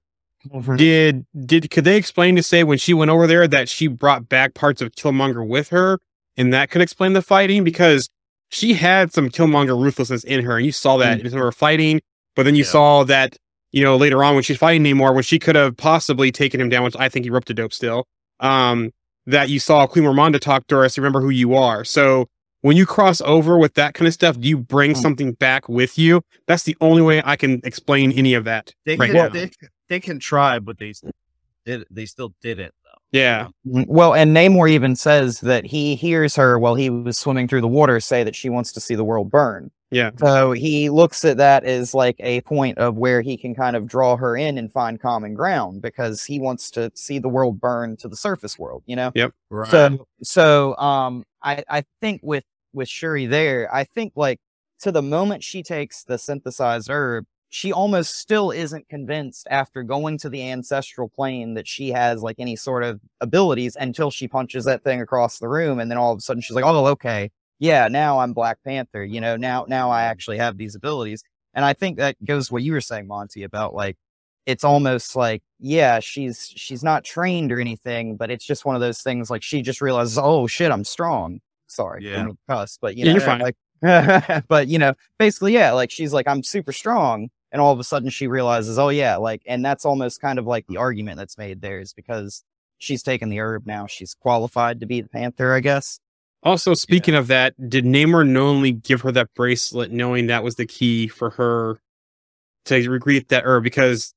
[0.76, 4.28] did did could they explain to say when she went over there that she brought
[4.28, 5.98] back parts of Killmonger with her,
[6.36, 8.08] and that could explain the fighting because
[8.50, 12.00] she had some Killmonger ruthlessness in her, and you saw that in her fighting.
[12.36, 12.70] But then you Yeah.
[12.70, 13.36] saw that
[13.72, 16.68] you know later on when she's fighting Namor, when she could have possibly taken him
[16.68, 18.06] down, which I think he roped a dope still.
[18.40, 18.90] Um,
[19.26, 20.98] that you saw Queen Ramonda talk to us.
[20.98, 21.82] Remember who you are.
[21.84, 22.28] So
[22.60, 24.96] when you cross over with that kind of stuff, do you bring Mm.
[24.98, 26.22] something back with you?
[26.46, 28.74] That's the only way I can explain any of that.
[28.84, 29.28] They right can, now.
[29.30, 29.50] they,
[29.88, 31.10] they can try, but they still
[31.64, 31.84] did.
[31.90, 32.90] They still did it though.
[33.12, 33.48] Yeah.
[33.66, 37.60] Mm, Well, and Namor even says that he hears her while he was swimming through
[37.60, 39.70] the water say that she wants to see the world burn.
[39.90, 40.10] Yeah.
[40.18, 43.86] So he looks at that as like a point of where he can kind of
[43.86, 47.96] draw her in and find common ground because he wants to see the world burn
[47.98, 49.12] to the surface world, you know?
[49.14, 49.32] Yep.
[49.50, 49.70] Right.
[49.70, 52.42] So so um I I think with
[52.72, 54.40] with Shuri there, I think like
[54.80, 57.24] to the moment she takes the synthesized herb,
[57.54, 62.34] she almost still isn't convinced after going to the ancestral plane that she has like
[62.40, 66.10] any sort of abilities until she punches that thing across the room and then all
[66.10, 67.30] of a sudden she's like, "Oh, okay.
[67.60, 71.22] Yeah, now I'm Black Panther, you know, now now I actually have these abilities."
[71.54, 73.96] And I think that goes what you were saying, Monty, about like
[74.46, 78.80] it's almost like yeah she's she's not trained or anything but it's just one of
[78.82, 82.26] those things like she just realizes oh shit i'm strong sorry Yeah.
[82.26, 83.40] yeah cuss but you Yeah, know you're fine.
[83.40, 87.78] like but you know basically yeah like she's like i'm super strong and all of
[87.80, 91.16] a sudden she realizes oh yeah like and that's almost kind of like the argument
[91.16, 92.44] that's made there is because
[92.76, 96.00] she's taken the herb now she's qualified to be the panther i guess
[96.42, 100.66] Also, speaking of that, did Namor knowingly give her that bracelet, knowing that was the
[100.66, 101.78] key for her
[102.66, 103.64] to recreate that herb?
[103.64, 104.12] Because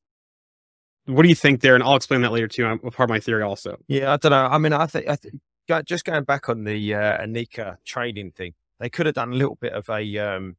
[1.05, 1.73] what do you think there?
[1.73, 2.65] And I'll explain that later too.
[2.65, 3.77] I'm part of my theory also.
[3.87, 4.45] Yeah, I don't know.
[4.45, 5.39] I mean, I think I think
[5.85, 9.55] just going back on the uh, Aneka training thing, they could have done a little
[9.55, 10.57] bit of a um,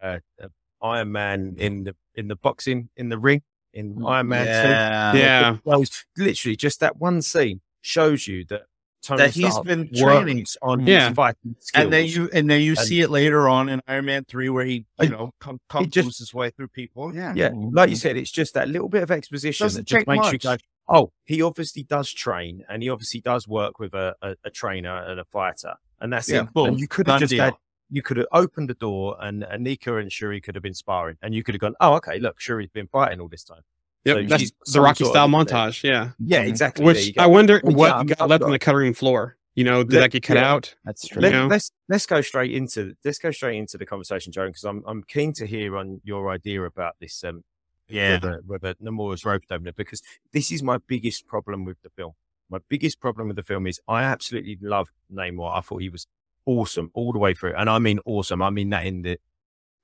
[0.00, 0.48] uh, uh,
[0.82, 3.42] Iron Man in the in the boxing in the ring
[3.72, 4.70] in mm, Iron Man Two.
[4.70, 5.12] yeah.
[5.14, 5.56] Yeah.
[5.64, 5.84] Well,
[6.16, 8.62] literally just that one scene shows you that
[9.02, 10.44] Tony That he's Stark been training.
[10.60, 11.12] on Yeah.
[11.14, 11.84] fighting skills.
[11.84, 14.48] And then you and then you And- see it later on in Iron Man three
[14.50, 17.14] where he you know come come just- his way through people.
[17.14, 17.32] Yeah.
[17.34, 17.74] yeah, mm-hmm.
[17.74, 20.32] like you said, it's just that little bit of exposition Doesn't that just take makes
[20.32, 20.56] you go,
[20.88, 24.96] oh, he obviously does train and he obviously does work with a, a, a trainer
[25.04, 25.74] and a fighter.
[26.00, 26.52] And that's Yeah, it.
[26.52, 26.66] boom.
[26.70, 27.44] And you could Done have just deal.
[27.44, 27.54] had,
[27.90, 31.34] you could have opened the door and Aneka and Shuri could have been sparring and
[31.34, 33.62] you could have gone, oh, okay, look, Shuri's been fighting all this time.
[34.04, 35.82] Yep, So that's the Rocky style of- montage.
[35.82, 36.48] Yeah, Yeah, Mhm.
[36.48, 36.84] exactly.
[36.86, 37.22] Which go.
[37.22, 39.36] I wonder Yeah, what I'm- got left on the cutting floor.
[39.56, 40.50] You know, did Let- that get cut yeah.
[40.52, 40.74] out?
[40.84, 41.46] that's true Let, you know?
[41.48, 45.02] Let's let's go straight into let's go straight into the conversation, Joan, because I'm I'm
[45.02, 47.22] keen to hear on your idea about this.
[47.24, 47.42] Um,
[47.88, 48.12] Yeah.
[48.12, 50.02] whether whether Namor's rope opener, because
[50.32, 52.12] this is my biggest problem with the film.
[52.48, 55.54] My biggest problem with the film is I absolutely love Namor.
[55.58, 56.06] I thought he was
[56.46, 58.42] awesome all the way through, and I mean awesome.
[58.42, 59.18] I mean that in the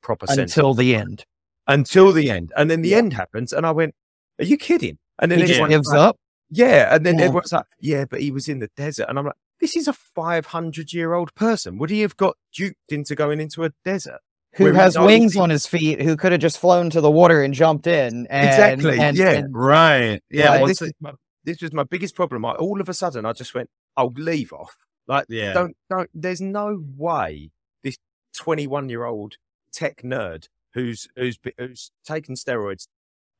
[0.03, 1.25] proper sense until the end
[1.69, 2.99] until the end, and then the Yeah.
[2.99, 3.95] end happens, and I went,
[4.41, 6.17] "Are you kidding?" And then he just everyone's gives like, up
[6.51, 7.25] yeah, and then Yeah.
[7.25, 9.93] everyone's like, "Yeah, but he was in the desert," and I'm like, "This is a
[9.93, 11.77] 500 year old person.
[11.79, 14.21] Would he have got duped into going into a desert?"
[14.55, 17.53] who has wings on his feet who could have just flown to the water and
[17.53, 19.33] jumped in and, Exactly, and- yeah.
[19.33, 20.23] and- Right.
[20.31, 20.53] Yeah.
[20.53, 21.13] Like, this, it- is my,
[21.45, 22.43] this was my biggest problem.
[22.47, 23.69] I, all of a sudden, I just went,
[23.99, 24.75] "I'll leave off."
[25.09, 25.53] Like, yeah.
[25.53, 26.11] don't, don't.
[26.15, 27.51] There's no way
[27.85, 27.97] this
[28.37, 29.37] 21 year old
[29.73, 32.89] tech nerd who's who's who's taken steroids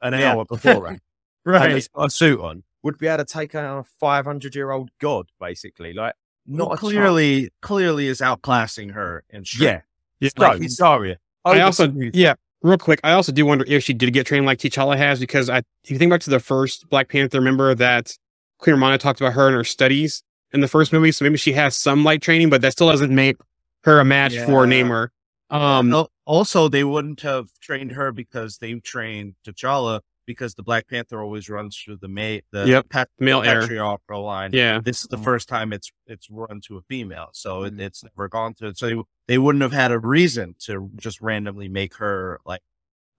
[0.03, 0.33] an Yeah.
[0.35, 1.01] hour and
[1.45, 1.71] right.
[1.71, 4.91] has got a suit on would be able to take on a 500 year old
[5.01, 5.93] god, basically.
[5.93, 6.15] Like,
[6.47, 6.93] not Well, a chance.
[6.93, 9.81] clearly clearly is outclassing her and Yeah,
[10.21, 10.31] Yeah.
[10.37, 11.17] like he's Zarya.
[11.45, 14.59] I also, yeah, real quick, I also do wonder if she did get trained like
[14.59, 18.17] T'Challa has, because I, if you think back to the first Black Panther, remember that
[18.59, 20.23] Queen Ramonda talked about her and her studies
[20.57, 23.15] in the first movie, so maybe she has some light training, but that still doesn't
[23.15, 23.37] make
[23.85, 24.83] her a match for Yeah.
[24.83, 25.09] Namor.
[25.51, 31.23] Um, also, they wouldn't have trained her because they trained T'Challa because the Black Panther
[31.23, 32.89] always runs through the ma- the Yep.
[32.89, 33.61] pat- male heir.
[33.61, 34.51] patriarchal line.
[34.53, 35.23] Yeah, This is the Mhm.
[35.25, 37.81] first time it's it's run to a female, so it, Mhm.
[37.83, 38.75] it's never gone to.
[38.75, 38.97] So they,
[39.29, 42.63] they wouldn't have had a reason to just randomly make her like.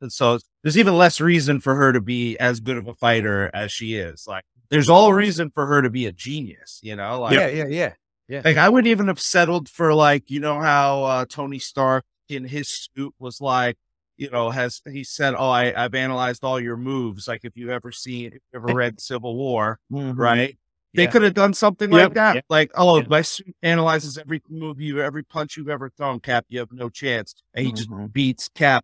[0.02, 3.50] And So there's even less reason for her to be as good of a fighter
[3.54, 4.26] as she is.
[4.28, 6.80] Like there's all reason for her to be a genius.
[6.84, 7.94] You know, like yeah, yeah,
[8.28, 8.42] yeah.
[8.44, 12.46] like I wouldn't even have settled for like you know how uh, Tony Stark in
[12.46, 13.78] his suit was like
[14.18, 17.72] you know has he said oh I, I've analyzed all your moves like if you
[17.72, 20.18] ever seen if you ever read Civil War Mhm.
[20.18, 20.58] right
[20.94, 21.10] they Yeah.
[21.12, 22.00] could have done something Yep.
[22.02, 22.42] like that Yeah.
[22.50, 23.06] like oh Yeah.
[23.08, 26.90] my suit analyzes every move you every punch you've ever thrown Cap you have no
[26.90, 28.12] chance and he just Mhm.
[28.12, 28.84] beats Cap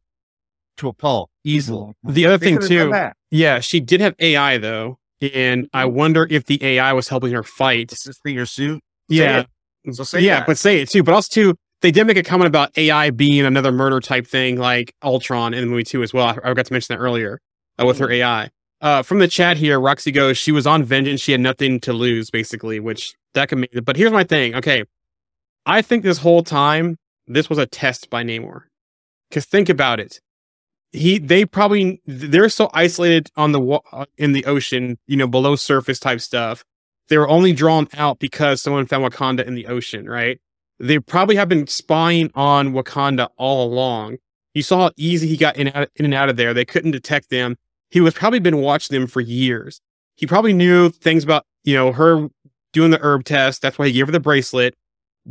[0.77, 1.93] to a pulp easily.
[2.03, 5.67] the other They thing could have done too, yeah, she did have AI though, and
[5.73, 7.91] I wonder if the AI was helping her fight.
[7.91, 8.81] assisting your suit.
[9.09, 9.45] Yeah,
[9.85, 9.95] it.
[9.95, 10.47] So say yeah, that.
[10.47, 11.03] but say it too.
[11.03, 14.57] But also too, they did make a comment about AI being another murder type thing,
[14.57, 16.27] like Ultron in the movie too as well.
[16.27, 17.39] I, I forgot to mention that earlier
[17.79, 18.49] uh, with her AI.
[18.81, 21.21] Uh, from the chat here, Roxy goes, she was on vengeance.
[21.21, 23.71] She had nothing to lose, basically, which that could make.
[23.85, 24.55] But here's my thing.
[24.55, 24.83] Okay,
[25.65, 26.97] I think this whole time
[27.27, 28.63] this was a test by Namor.
[29.29, 30.19] Because think about it,
[30.93, 35.99] he they probably they're so isolated on the in the ocean, you know, below surface
[35.99, 36.63] type stuff
[37.07, 40.39] they were only drawn out because someone found Wakanda in the ocean, right?
[40.79, 44.17] They probably have been spying on Wakanda all along.
[44.53, 46.53] You saw how easy he got in, in and out of there.
[46.53, 47.57] They couldn't detect them.
[47.89, 49.81] He was probably been watching them for years.
[50.15, 52.29] He probably knew things about, you know, her
[52.71, 53.61] doing the herb test.
[53.61, 54.75] That's why he gave her the bracelet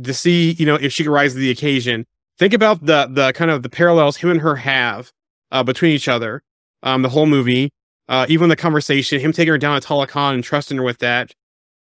[0.01, 2.05] to see, you know, if she could rise to the occasion.
[2.37, 5.11] Think about the the kind of the parallels him and her have
[5.53, 6.43] uh, between each other.
[6.81, 7.71] Um, the whole movie,
[8.09, 11.31] uh, even the conversation, him taking her down to Talokan and trusting her with that,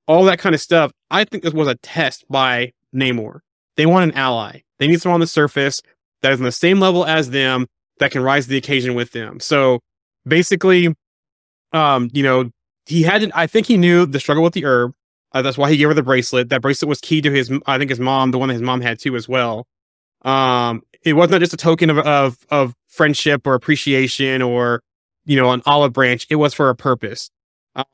[0.08, 0.92] all that kind of stuff.
[1.12, 3.42] I think this was a test by Namor.
[3.76, 4.62] They want an ally.
[4.80, 5.82] They need someone on the surface
[6.24, 7.68] that is on the same level as them
[8.00, 9.40] that can rise to the occasion with them.
[9.40, 9.82] So
[10.28, 10.96] basically,
[11.74, 12.50] um, you know,
[12.86, 13.34] he hadn't.
[13.36, 14.94] I think he knew the struggle with the herb.
[15.34, 16.50] Uh, that's why he gave her the bracelet.
[16.50, 18.82] That bracelet was key to his, I think, his mom, the one that his mom
[18.82, 19.68] had too, as well.
[20.24, 24.82] Um, it wasn't just a token of, of, of friendship or appreciation or,
[25.26, 26.28] you know, an olive branch.
[26.30, 27.30] It was for a purpose.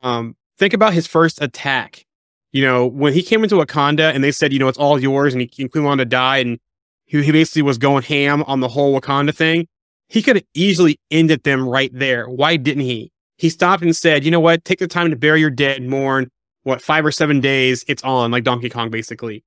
[0.02, 2.04] Um, think about his first attack.
[2.52, 5.34] You know, when he came into Wakanda and they said, you know, it's all yours
[5.34, 6.58] and he, wanted to die and
[7.04, 9.66] he, he basically was going ham on the whole Wakanda thing.
[10.08, 12.28] He could have easily ended them right there.
[12.28, 13.10] Why didn't he?
[13.38, 14.64] He stopped and said, you know what?
[14.64, 16.30] Take the time to bury your dead, mourn,
[16.62, 19.42] what, five or seven days, it's on, like Donkey Kong, basically.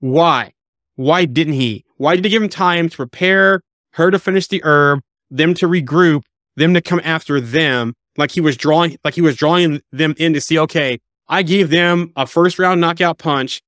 [0.00, 0.53] Why?
[0.96, 1.84] Why didn't he?
[1.96, 3.60] Why did he give him time to prepare
[3.92, 5.00] her to finish the herb,
[5.30, 6.22] them to regroup,
[6.56, 10.34] them to come after them, like he was drawing, like he was drawing them in
[10.34, 13.60] to see, okay, I gave them a first round knockout punch.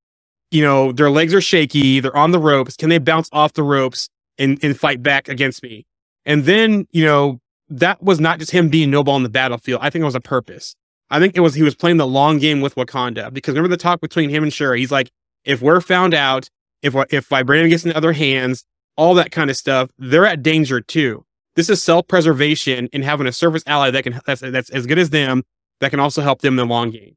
[0.50, 2.76] You know, their legs are shaky, they're on the ropes.
[2.76, 4.08] Can they bounce off the ropes
[4.38, 5.84] and, and fight back against me?
[6.24, 9.80] And then, you know, that was not just him being noble on the battlefield.
[9.82, 10.74] I think it was a purpose.
[11.10, 13.76] I think it was he was playing the long game with Wakanda because remember the
[13.76, 14.80] talk between him and Shuri.
[14.80, 15.10] He's like,
[15.44, 16.48] if we're found out,
[16.82, 18.64] if if vibranium gets in other hands,
[18.96, 21.24] all that kind of stuff, they're at danger too.
[21.54, 24.98] This is self preservation and having a service ally that can that's, that's as good
[24.98, 25.42] as them
[25.80, 27.16] that can also help them in the long game.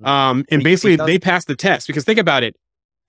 [0.00, 0.06] Mm-hmm.
[0.06, 2.56] Um, and basically they passed the test because think about it.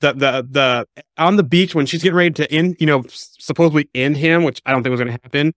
[0.02, 3.90] The, the, the, on the beach when she's getting ready to end, you know, supposedly
[3.96, 5.54] end him, which I don't think was going to happen.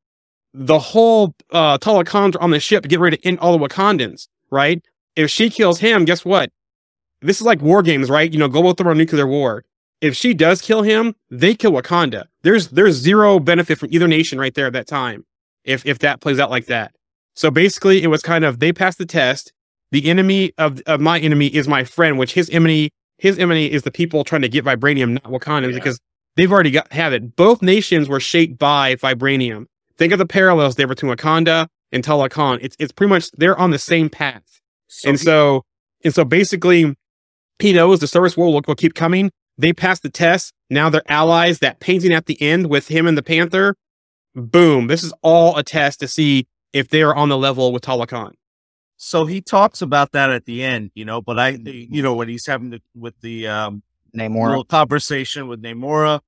[0.55, 4.83] The whole, uh, Talokans on the ship get ready to end all the Wakandans right?
[5.17, 6.51] If she kills him, guess what?
[7.21, 8.33] This is like war games, right?
[8.33, 9.65] You know, global thermonuclear war.
[10.01, 12.27] If she does kill him, they kill Wakanda.
[12.43, 15.25] There's there's zero benefit from either nation right there at that time.
[15.65, 16.93] If if that plays out like that.
[17.35, 19.53] So basically it was kind of they passed the test.
[19.91, 23.83] The enemy of, of my enemy is my friend, which his enemy his enemy is
[23.83, 25.75] the people trying to get vibranium, not Wakanda, yeah.
[25.75, 25.99] because
[26.37, 27.37] they've already got have it.
[27.37, 29.67] Both nations were shaped by vibranium.
[29.97, 32.59] Think of the parallels there between Wakanda and Talokan.
[32.63, 34.61] It's it's pretty much they're on the same path.
[34.87, 35.65] So and so
[36.05, 36.95] and so basically
[37.59, 39.31] he knows the service world will, will keep coming.
[39.59, 40.55] They passed the test.
[40.71, 41.59] Now they're allies.
[41.59, 43.75] That painting at the end with him and the Panther,
[44.35, 44.87] boom.
[44.87, 48.33] This is all a test to see if they are on the level with Talokan.
[48.97, 52.29] So he talks about that at the end, you know, but I, you know, when
[52.29, 53.83] he's having the, with the, um,
[54.17, 56.21] Namora conversation with Namora.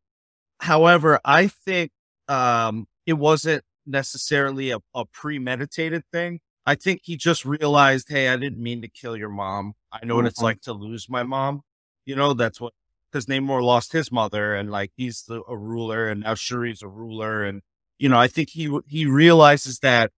[0.60, 1.90] However, I think,
[2.28, 6.40] um, it wasn't necessarily a, a premeditated thing.
[6.66, 9.74] I think he just realized, hey, I didn't mean to kill your mom.
[9.92, 10.44] I know what it's mm-hmm.
[10.44, 11.62] like to lose my mom.
[12.04, 12.74] You know, that's what
[13.10, 16.88] because Namor lost his mother, and like he's the, a ruler, and now Shuri's a
[16.88, 17.62] ruler, and
[17.98, 20.10] you know, I think he he realizes that,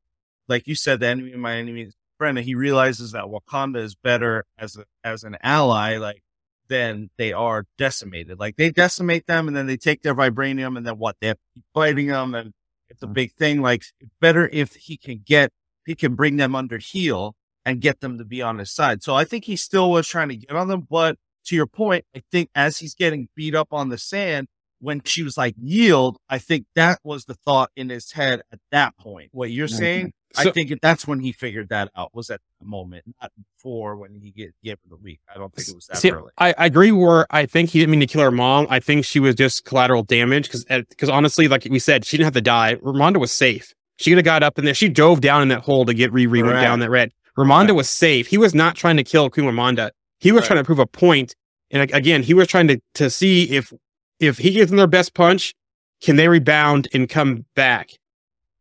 [0.48, 3.82] like you said, the enemy of my enemy is friend, and he realizes that Wakanda
[3.82, 6.22] is better as a, as an ally, like
[6.68, 8.38] than they are decimated.
[8.38, 11.16] Like they decimate them, and then they take their vibranium, and then what?
[11.20, 12.52] They have to keep fighting them, and
[12.88, 13.12] it's a mm.
[13.12, 13.60] big thing.
[13.60, 13.82] Like
[14.20, 15.50] better if he can get,
[15.84, 19.02] he can bring them under heel and get them to be on his side.
[19.02, 20.86] So I think he still was trying to get on them.
[20.88, 24.48] But to your point, I think as he's getting beat up on the sand,
[24.82, 28.58] when she was like yield, I think that was the thought in his head at
[28.72, 29.30] that point.
[29.32, 29.76] What you're mm-hmm.
[29.76, 33.30] saying, so, I think that's when he figured that out was at the moment, not
[33.56, 35.20] before when he get gave her the week.
[35.32, 36.30] I don't think it was that see, early.
[36.36, 36.90] I, I, agree.
[36.90, 38.66] Where I think he didn't mean to kill her mom.
[38.70, 42.16] I think she was just collateral damage because because eh, honestly, like we said, she
[42.16, 42.74] didn't have to die.
[42.76, 43.74] Ramonda was safe.
[43.98, 44.74] She could have got up in there.
[44.74, 46.60] She dove down in that hole to get Riri right.
[46.60, 47.12] down that red.
[47.38, 47.76] Ramonda right.
[47.76, 48.26] was safe.
[48.26, 49.90] He was not trying to kill Queen Ramonda.
[50.22, 50.46] He was right.
[50.46, 51.26] trying to prove a.
[51.72, 53.72] And again, he was trying to to see if
[54.20, 55.52] if he gives them their best punch,
[56.00, 57.90] can they rebound and come back?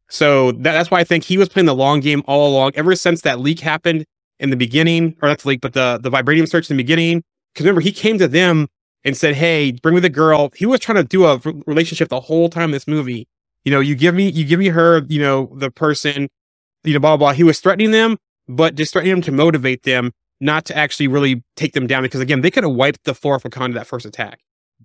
[0.09, 2.71] So that, that's why I think he was playing the long game all along.
[2.73, 4.05] Ever since that leak happened
[4.39, 7.23] in the beginning, or not the leak, but the the vibranium search in the beginning.
[7.53, 8.67] Because remember, he came to them
[9.03, 12.21] and said, "Hey, bring me the girl." He was trying to do a relationship the
[12.21, 13.27] whole time in this movie.
[13.65, 15.03] You know, you give me, you give me her.
[15.07, 16.27] You know, the person.
[16.83, 17.27] You know, blah blah.
[17.27, 17.33] blah.
[17.33, 18.17] He was threatening them,
[18.47, 22.03] but just threatening them to motivate them, not to actually really take them down.
[22.03, 24.39] Because again, they could have wiped the floor of Wakanda that first attack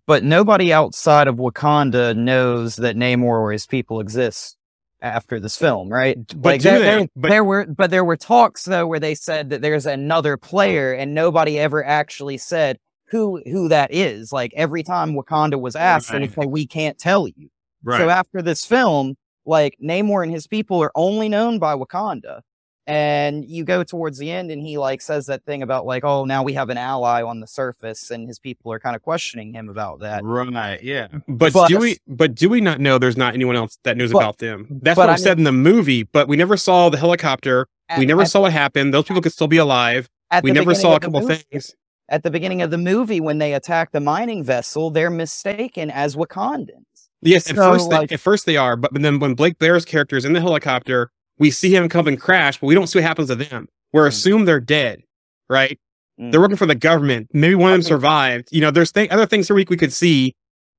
[0.07, 4.57] but nobody outside of Wakanda knows that Namor or his people exist
[5.01, 6.19] after this film, right?
[6.37, 9.51] But like there, there, But- there were, but there were talks though where they said
[9.51, 12.79] that there's another player, and nobody ever actually said
[13.09, 14.33] who who that is.
[14.33, 16.29] Like every time Wakanda was asked, and Right.
[16.29, 17.49] it's like we can't tell you.
[17.83, 17.99] Right.
[17.99, 19.15] So after this film,
[19.47, 22.41] like Namor and his people are only known by Wakanda.
[22.89, 26.25] And you go towards the end and he like says that thing about like, oh,
[26.25, 29.53] now we have an ally on the surface and his people are kind of questioning
[29.53, 30.23] him about that.
[30.25, 30.81] right.
[30.83, 31.09] Yeah.
[31.27, 31.99] But, But- do we?
[32.07, 34.81] But do we not know there's not anyone else that knows But- about them?
[34.83, 36.05] That's what I said in the movie.
[36.05, 37.67] But we never saw the helicopter.
[37.99, 38.95] we never at- saw what happened.
[38.95, 40.09] Those people could still be alive.
[40.43, 41.75] We never saw a couple movie- things.
[42.09, 46.15] At the beginning of the movie, when they attack the mining vessel, they're mistaken as
[46.15, 46.85] Wakandans.
[47.21, 49.85] Yes, at So, first, like- they, at first they are, but then when Lake Bell's
[49.85, 52.99] character is in the helicopter, we see him come and crash, but we don't see
[52.99, 53.69] what happens to them.
[53.93, 54.09] We're Mm.
[54.09, 55.03] assumed they're dead,
[55.49, 55.79] right?
[56.21, 56.33] Mm.
[56.33, 57.29] They're working for the government.
[57.33, 58.49] Maybe one of them survived.
[58.53, 60.35] You know, there's th- other things here we, we could see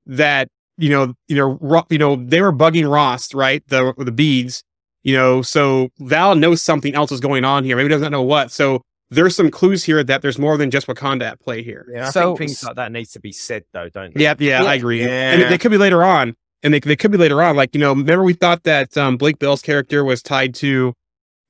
[0.05, 0.47] that
[0.79, 3.63] you know, you know, Ro- you know, they were bugging Ross, right?
[3.67, 4.63] The the beads,
[5.03, 7.75] you know, so Val knows something else is going on here.
[7.75, 8.51] Maybe doesn't know what.
[8.51, 11.87] So there's some clues here that there's more than just Wakanda at play here.
[11.91, 14.21] Yeah, I So- think things like that needs to be said though, don't they?
[14.23, 14.69] Yeah, yeah, Yeah.
[14.69, 14.99] I agree.
[15.01, 15.31] Yeah.
[15.31, 16.35] And they could be later on.
[16.63, 17.55] And they, they could be later on.
[17.55, 20.93] Like, you know, remember we thought that um, Lake Bell's character was tied to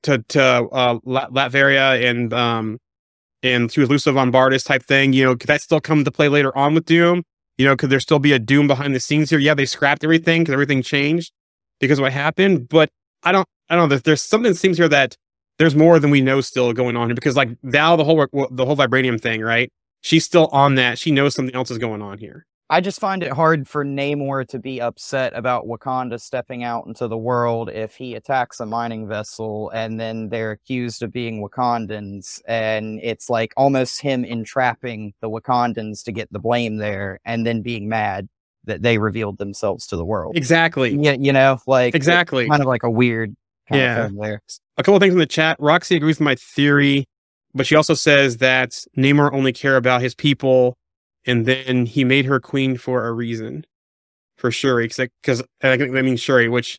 [0.04, 2.78] to to uh, Lat- Latveria and um
[3.42, 5.12] and she was Lucia von Bardas type thing.
[5.12, 7.22] You know, could that still come to play later on with Doom?
[7.56, 9.38] You know, could there still be a Doom behind the scenes here?
[9.38, 11.32] Yeah, they scrapped everything because everything changed
[11.80, 12.68] because of what happened.
[12.68, 12.88] But
[13.22, 13.88] I don't, I don't know.
[13.88, 15.16] There's, there's something that seems here that
[15.58, 18.30] there's more than we know still going on here because like now the whole work
[18.50, 19.70] the whole vibranium thing, right?
[20.00, 20.98] She's still on that.
[20.98, 22.46] She knows something else is going on here.
[22.70, 27.08] I just find it hard for Namor to be upset about Wakanda stepping out into
[27.08, 32.42] the world if he attacks a mining vessel and then they're accused of being Wakandans.
[32.46, 37.62] And it's like almost him entrapping the Wakandans to get the blame there and then
[37.62, 38.28] being mad
[38.64, 40.36] that they revealed themselves to the world.
[40.36, 40.94] Exactly.
[40.94, 42.48] Yeah, you know, like Exactly.
[42.48, 43.34] kind of like a weird
[43.66, 44.08] kind Yeah.
[44.20, 44.42] there.
[44.76, 45.56] a couple of things in the chat.
[45.58, 47.06] Roxy agrees with my theory,
[47.54, 50.76] but she also says that Namor only care about his people,
[51.28, 53.64] and then he made her queen for a reason,
[54.36, 56.78] for Shuri, because I think that means Shuri, which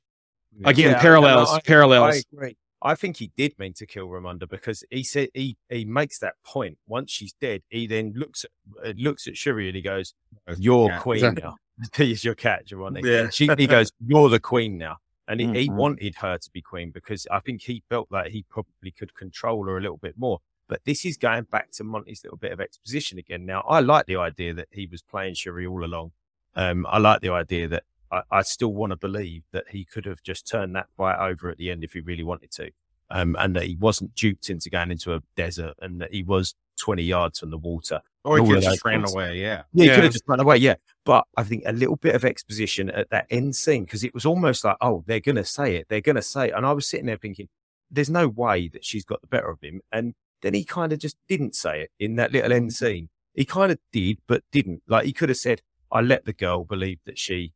[0.65, 2.15] again Yeah, parallels no, I- parallels.
[2.15, 2.57] I agree.
[2.81, 6.35] I think he did mean to kill Ramonda because he said he, he makes that
[6.45, 6.77] point.
[6.87, 8.51] Once she's dead, he then looks at
[8.85, 10.13] uh, looks at Shuri and he goes,
[10.57, 11.43] "You're Yeah, queen exactly.
[11.43, 11.55] now.
[11.95, 13.29] He's your cat, Giovanni." Yeah.
[13.31, 14.97] She, he goes, "You're the queen now,"
[15.27, 15.75] and he, he Mhm.
[15.75, 19.65] wanted her to be queen because I think he felt like he probably could control
[19.65, 20.39] her a little bit more.
[20.69, 23.45] But this is going back to Monty's little bit of exposition again.
[23.45, 26.11] Now, I like the idea that he was playing Shuri all along.
[26.55, 30.05] Um, I like the idea that I, I still want to believe that he could
[30.05, 32.71] have just turned that fight over at the end if he really wanted to.
[33.11, 36.53] Um, and that he wasn't duped into going into a desert and that he was
[36.79, 38.01] 20 yards from the water.
[38.23, 39.13] Or he could of just ran things.
[39.15, 39.41] away.
[39.41, 39.63] Yeah.
[39.73, 39.95] Yeah, he Yeah.
[39.95, 40.57] could have just run away.
[40.57, 40.75] Yeah.
[41.05, 44.27] But I think a little bit of exposition at that end scene, because it was
[44.27, 45.87] almost like, oh, they're going to say it.
[45.89, 46.53] They're going to say it.
[46.55, 47.49] And I was sitting there thinking,
[47.89, 49.81] there's no way that she's got the better of him.
[49.91, 53.09] And then he kind of just didn't say it in that little end scene.
[53.33, 54.81] He kind of did, but didn't.
[54.87, 55.61] Like he could have said,
[55.91, 57.53] I let the girl believe that she,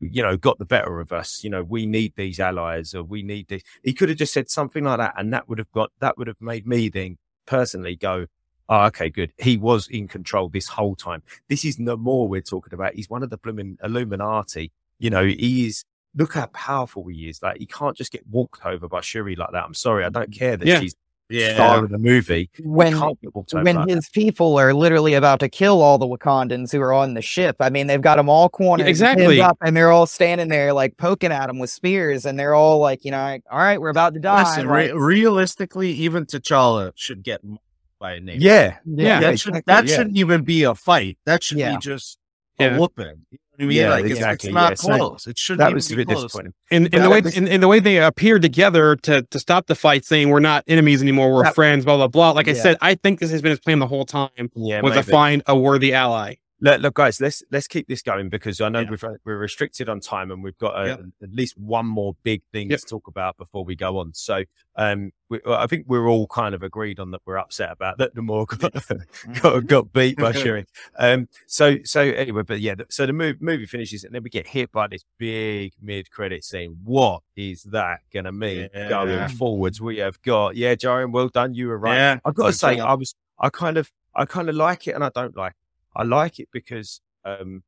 [0.00, 1.42] you know, got the better of us.
[1.42, 3.62] You know, we need these allies or we need this.
[3.82, 5.14] He could have just said something like that.
[5.16, 7.16] And that would have got, that would have made me then
[7.46, 8.26] personally go,
[8.68, 9.32] oh, okay, good.
[9.38, 11.22] He was in control this whole time.
[11.48, 12.94] This is no more we're talking about.
[12.94, 14.72] He's one of the blooming Illuminati.
[14.98, 17.42] You know, he is, look how powerful he is.
[17.42, 19.64] Like he can't just get walked over by Shuri like that.
[19.64, 20.04] I'm sorry.
[20.04, 20.80] I don't care that Yeah.
[20.80, 20.94] she's
[21.30, 21.54] Yeah.
[21.54, 22.48] star of the movie.
[22.60, 23.94] When can't get walked over when like that.
[23.96, 27.56] his people are literally about to kill all the Wakandans who are on the ship.
[27.60, 29.40] I mean, they've got them all cornered, and exactly.
[29.40, 32.78] up, and they're all standing there like poking at him with spears, and they're all
[32.78, 34.42] like, you know, like, all right, we're about to die.
[34.48, 37.58] Listen, like- re- realistically, even T'Challa should get m-
[37.98, 38.38] by a name.
[38.40, 38.76] Yeah.
[38.86, 39.20] Yeah.
[39.20, 39.96] that, should, that yeah.
[39.96, 41.18] shouldn't even be a fight.
[41.26, 41.72] That should Yeah.
[41.74, 42.18] be just
[42.58, 42.76] Yeah.
[42.76, 43.26] a whooping.
[43.58, 43.76] You know what I mean?
[43.76, 44.74] Yeah, like, exactly, It's, not yeah.
[44.76, 45.26] So close.
[45.26, 46.22] it shouldn't That even was a be bit close.
[46.22, 46.52] disappointing.
[46.70, 49.66] in, in the way was- in, in the way they appeared together to to stop
[49.66, 52.30] the fight, saying we're not enemies anymore, we're That- friends, blah blah blah.
[52.30, 54.80] Like I said, I think this has been his plan the whole time Yeah.
[54.82, 56.34] was to find a worthy ally.
[56.60, 58.90] Look, look, guys, let's let's keep this going because I know Yeah.
[58.90, 61.00] we've we're restricted on time and we've got a, Yep.
[61.22, 62.80] at least one more big thing Yep.
[62.80, 64.12] to talk about before we go on.
[64.14, 64.42] So,
[64.74, 68.16] um, we, I think we're all kind of agreed on that we're upset about that.
[68.16, 68.72] The more got
[69.42, 70.64] got, got beat by Shuri.
[70.98, 74.48] Um, so so anyway, but yeah, so the movie, movie finishes and then we get
[74.48, 76.76] hit by this big mid credit scene.
[76.82, 78.88] What is that going to mean Yeah.
[78.88, 79.80] going forwards?
[79.80, 81.94] We have got yeah, Jarian, well done, you were right.
[81.94, 82.18] Yeah.
[82.24, 82.80] I've got to say.
[82.80, 85.56] I was, I kind of, I kind of like it and I don't like it.
[85.98, 87.62] I like it because, um,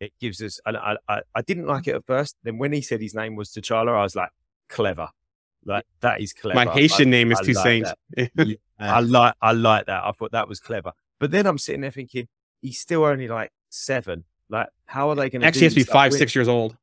[0.00, 2.36] it gives us, and I, I, I didn't like it at first.
[2.42, 4.30] Then when he said his name was T'Challa, I was like,
[4.68, 5.08] clever.
[5.64, 6.64] Like, that is clever.
[6.64, 7.86] My Haitian name is like Toussaint.
[8.78, 10.04] I like, I like that.
[10.04, 10.92] I thought that was clever.
[11.18, 12.28] But then I'm sitting there thinking,
[12.62, 14.24] he's still only like seven.
[14.48, 16.76] Like, how are they going to Actually, has to be five, six years old.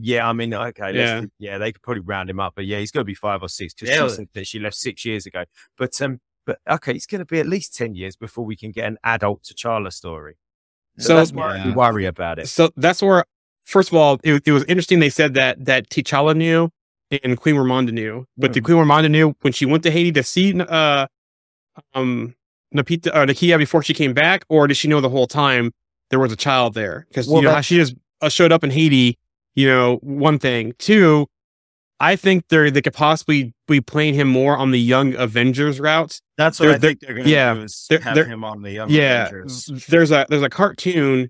[0.00, 1.22] Yeah, I mean, okay, Yeah.
[1.38, 3.48] yeah, they could probably round him up, but yeah, he's going to be five or
[3.48, 4.24] six because Yeah.
[4.36, 5.44] she she left six years ago.
[5.76, 8.70] But um, but okay, it's going to be at least ten years before we can
[8.72, 10.34] get an adult T'Challa story.
[10.98, 11.66] So, So- that's why Yeah.
[11.66, 12.46] we worry about it.
[12.48, 13.24] So that's where,
[13.64, 14.98] first of all, it, it was interesting.
[14.98, 16.70] They said that that T'Challa knew
[17.24, 20.22] and Queen Ramonda knew, but the Queen Ramonda knew when she went to Haiti to
[20.22, 21.06] see uh,
[21.94, 22.34] um,
[22.74, 25.72] Napita or Nakia before she came back, or did she know the whole time
[26.10, 27.06] there was a child there?
[27.08, 29.16] Because Well, you know that- how she just uh, showed up in Haiti.
[29.54, 30.74] You know, one thing.
[30.78, 31.26] Two,
[32.00, 36.20] I think they they could possibly be playing him more on the Young Avengers route.
[36.36, 38.44] That's what They're- I think they're going to yeah, do is they're- have they're- him
[38.44, 39.66] on the Young yeah, Avengers.
[39.88, 41.28] there's a there's a cartoon,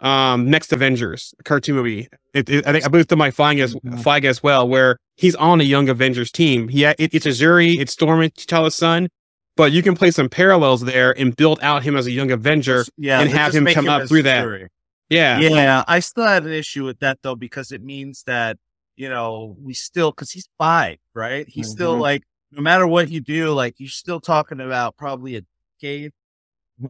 [0.00, 2.08] um, next Avengers a cartoon movie.
[2.34, 4.02] It, it, I think I believe it's my flying as Mhm.
[4.02, 6.68] flag as well, where he's on a Young Avengers team.
[6.72, 9.08] Yeah, it, it's Azari, it's Storm and T'Challa's son,
[9.56, 12.84] but you can play some parallels there and build out him as a Young Avenger.
[12.96, 14.68] Yeah, and have him come up as through that.
[15.10, 18.56] Yeah, Yeah, I still had an issue with that though because it means that
[18.98, 21.46] you know we still because he's five, right?
[21.48, 22.00] He's still Mhm.
[22.00, 25.42] like no matter what you do, like you're still talking about probably a
[25.80, 26.12] decade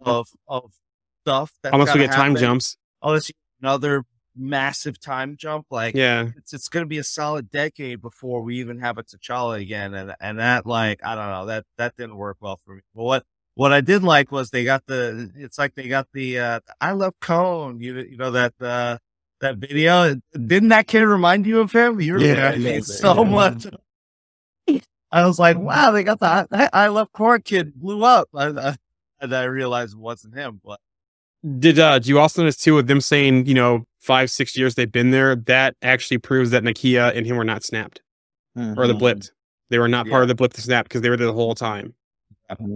[0.03, 0.73] of of
[1.23, 1.53] stuff.
[1.63, 2.77] That's almost we get time jumps.
[3.03, 4.05] Unless you- another
[4.37, 8.59] massive time jump, like Yeah, it's it's going to be a solid decade before we
[8.61, 12.17] even have a T'Challa again, and and that like I don't know that that didn't
[12.17, 12.83] work well for me.
[12.95, 16.39] But what what I did like was they got the it's like they got the
[16.39, 18.99] uh, I love Corn, you you know that uh,
[19.41, 20.15] that video.
[20.33, 22.01] Didn't that kid remind you of him?
[22.01, 23.31] You Yeah, remember a little bit, so yeah.
[23.31, 23.67] much.
[25.11, 28.49] I was like, wow, they got the I, I love Corn kid blew up, I,
[28.49, 28.77] I,
[29.21, 30.81] and I realized it wasn't him, but.
[31.59, 34.75] did uh, do you also notice too with them saying you know five six years
[34.75, 35.35] they've been there?
[35.35, 38.03] That actually proves that Nakia and him were not snapped
[38.57, 39.01] or the Mhm.
[39.01, 39.31] blipped.
[39.71, 40.11] They were not Yeah.
[40.11, 41.95] part of the blip to snap because they were there the whole time.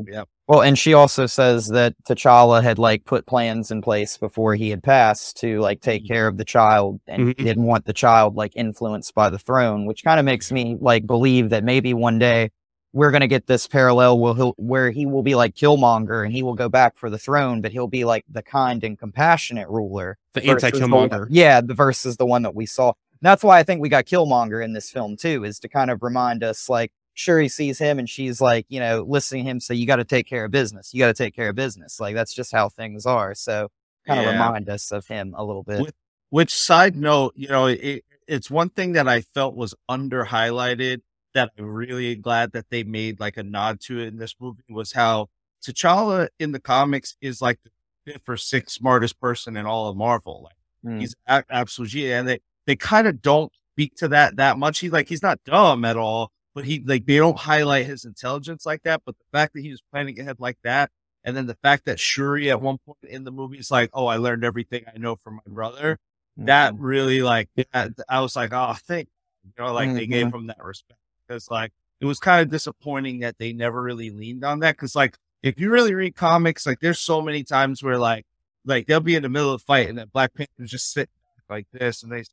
[0.07, 4.55] Yeah, Well, and she also says that T'Challa had like put plans in place before
[4.55, 7.36] he had passed to like take care of the child and Mhm.
[7.44, 11.07] didn't want the child like influenced by the throne, which kind of makes me like
[11.07, 12.51] believe that maybe one day
[12.93, 16.35] we're going to get this parallel where he'll, where he will be like Killmonger and
[16.35, 19.69] he will go back for the throne, but he'll be like the kind and compassionate
[19.70, 20.19] ruler.
[20.35, 21.27] The anti Killmonger.
[21.31, 22.93] Yeah, the versus the one that we saw.
[23.23, 26.03] That's why I think we got Killmonger in this film too, is to kind of
[26.03, 29.74] remind us like Shuri sees him and she's like, you know, listening to him say,
[29.74, 30.93] You gotta take care of business.
[30.94, 32.01] You gotta take care of business.
[32.01, 33.34] Like that's just how things are.
[33.34, 33.68] So
[34.06, 34.32] kind of Yeah.
[34.32, 35.80] remind us of him a little bit.
[35.82, 35.94] With-
[36.30, 41.02] Which side note, you know, it, it's one thing that I felt was under highlighted
[41.34, 44.62] that I'm really glad that they made like a nod to it in this movie
[44.70, 45.28] was how
[45.64, 47.70] T'Challa in the comics is like the
[48.12, 50.43] fifth or sixth smartest person in all of Marvel.
[50.44, 51.01] Like Mm.
[51.01, 54.80] he's a- absolutely, and they, they kind of don't speak to that that much.
[54.80, 58.66] He's like, he's not dumb at all, but he like, they don't highlight his intelligence
[58.66, 59.03] like that.
[59.05, 60.91] But the fact that he was planning ahead like that,
[61.24, 64.07] and then the fact that Shuri at one point in the movie is like, oh,
[64.07, 65.99] I learned everything I know from my brother
[66.37, 66.83] that Mm-hmm.
[66.83, 69.51] really like that, I was like, oh, thank you.
[69.59, 73.20] you know, like they gave him that respect because like it was kind of disappointing
[73.20, 76.81] that they never really leaned on that because like if you really read comics, like
[76.81, 78.27] there's so many times where like
[78.65, 81.11] like they'll be in the middle of a fight and then Black Panther just sit
[81.51, 82.24] like this and they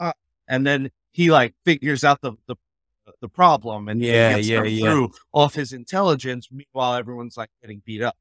[0.00, 0.12] uh,
[0.46, 2.56] and then he like figures out the the
[3.20, 4.80] the problem and Yeah, gets yeah, them yeah.
[4.80, 6.48] through off his intelligence.
[6.50, 8.16] Meanwhile, everyone's like getting beat up.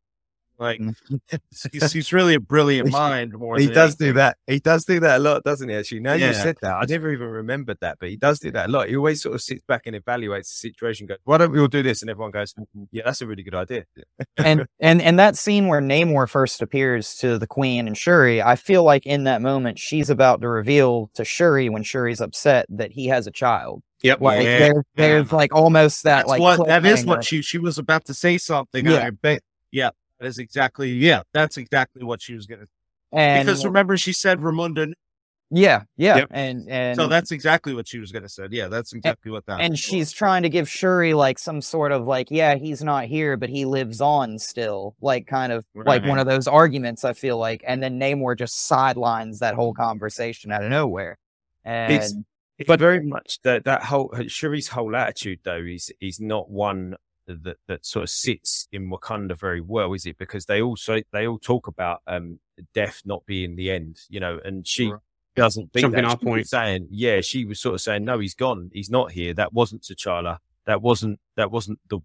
[0.60, 0.96] Like mm.
[1.72, 3.34] he's, he's really a brilliant mind.
[3.34, 4.38] More He than does do that.
[4.48, 5.76] He does do that a lot, doesn't he?
[5.76, 8.70] Actually, now you said that, I never even remembered that, but he does do that
[8.70, 8.90] a lot.
[8.90, 11.06] He always sort of sits back and evaluates the situation.
[11.08, 12.84] Goes, "Why don't we all do this?" And everyone goes, mm-hmm.
[12.92, 13.86] "Yeah, that's a really good idea."
[14.38, 18.56] and and and that scene where Namor first appears to the Queen and Shuri, I
[18.56, 22.92] feel like in that moment she's about to reveal to Shuri when Shuri's upset that
[22.92, 23.84] he has a child.
[24.04, 24.22] Yep.
[24.22, 24.60] Like Yeah.
[24.60, 28.06] there, there's like almost that That's like what that is what she she was about
[28.06, 28.86] to say something.
[28.86, 29.06] Yeah.
[29.06, 29.42] I bet.
[29.72, 30.92] Yeah, that is exactly.
[30.92, 32.66] Yeah, that's exactly what she was gonna.
[33.12, 34.94] and because remember, she said Ramonda.
[35.50, 36.28] yeah, yeah, Yep.
[36.32, 38.48] and and So that's exactly what she was gonna say.
[38.52, 39.60] Yeah, that's exactly what that.
[39.62, 39.80] and was.
[39.80, 43.50] she's trying to give Shuri like some sort of like, yeah, he's not here, but
[43.50, 47.04] he lives on still, like kind of like one of those arguments.
[47.04, 51.18] I feel like, and then Namor just sidelines that whole conversation out of nowhere.
[51.66, 52.14] And It's-
[52.66, 56.96] But very much that that whole Shuri's whole attitude, though, is is not one
[57.28, 60.18] that that sort of sits in Wakanda very well, is it?
[60.18, 62.40] Because they also they all talk about um
[62.74, 65.00] death not being the end, you know, and she Right.
[65.36, 66.12] doesn't think Jumping that.
[66.12, 66.48] off point.
[66.48, 69.34] saying, yeah, she was sort of saying, no, he's gone, he's not here.
[69.36, 70.40] That wasn't T'Challa.
[70.66, 72.00] That wasn't that wasn't the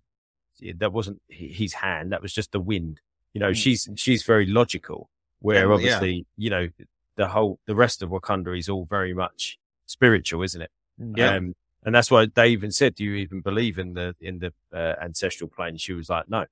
[0.76, 2.12] that wasn't his hand.
[2.12, 3.00] That was just the wind.
[3.32, 3.56] You know, Mm.
[3.56, 5.08] she's she's very logical.
[5.38, 5.94] Where Yeah, well, yeah.
[5.94, 6.68] obviously, you know,
[7.16, 10.70] the whole the rest of Wakanda is all very much spiritual, isn't it?
[11.16, 11.36] Yeah.
[11.36, 11.54] Um,
[11.84, 14.94] and that's why they even said, "Do you even believe in the in the uh,
[15.02, 16.46] ancestral plane?" She was like, "No,"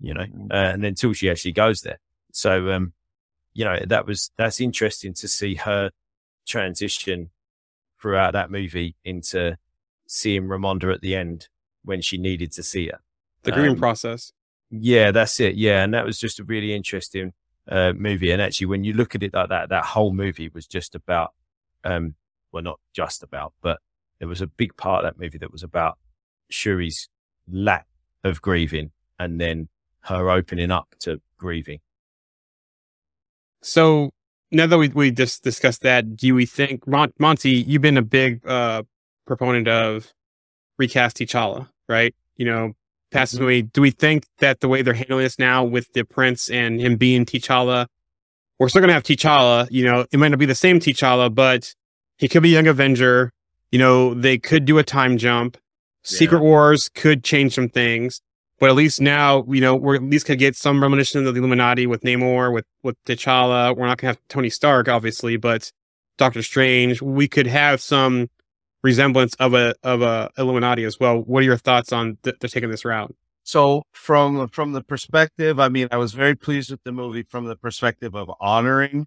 [0.00, 0.24] you know.
[0.24, 0.50] Mhm.
[0.50, 1.98] Uh, and then until she actually goes there,
[2.32, 2.94] so um,
[3.52, 5.90] you know that was that's interesting to see her
[6.46, 7.30] transition
[8.00, 9.56] throughout that movie into
[10.06, 11.48] seeing Ramonda at the end
[11.84, 13.00] when she needed to see her.
[13.42, 14.32] The grieving Um, process.
[14.70, 15.56] Yeah, that's it.
[15.56, 17.32] Yeah, and that was just a really interesting
[17.68, 18.30] uh, movie.
[18.30, 21.34] And actually, when you look at it like that, that whole movie was just about,
[21.84, 22.14] um,
[22.52, 23.78] well, not just about, but
[24.18, 25.98] there was a big part of that movie that was about
[26.50, 27.08] Shuri's
[27.50, 27.86] lack
[28.24, 29.68] of grieving and then
[30.02, 31.80] her opening up to grieving.
[33.62, 34.10] So
[34.50, 37.50] now that we we just discussed that, do we think Mon- Monty?
[37.50, 38.82] You've been a big uh,
[39.26, 40.12] proponent of
[40.78, 42.14] recast T'Challa, right?
[42.36, 42.72] You know,
[43.10, 43.44] passes Mm-hmm.
[43.44, 43.62] away.
[43.62, 46.96] Do we think that the way they're handling this now with the Prince and him
[46.96, 47.86] being T'Challa,
[48.58, 49.68] we're still gonna have T'Challa?
[49.70, 51.74] You know, it might not be the same T'Challa, but
[52.20, 53.32] he could be Young Avenger.
[53.72, 55.56] You know, they could do a time jump.
[56.02, 58.20] Secret Wars could change some things.
[58.58, 61.40] But at least now, you know, we're at least could get some reminiscence of the
[61.40, 63.74] Illuminati with Namor, with with T'Challa.
[63.74, 65.72] We're not gonna have Tony Stark, obviously, but
[66.18, 67.00] Doctor Strange.
[67.00, 68.28] We could have some
[68.82, 71.20] resemblance of a of a Illuminati as well.
[71.20, 73.14] What are your thoughts on th- they're taking this route?
[73.44, 77.46] So from from the perspective, I mean, I was very pleased with the movie from
[77.46, 79.06] the perspective of honoring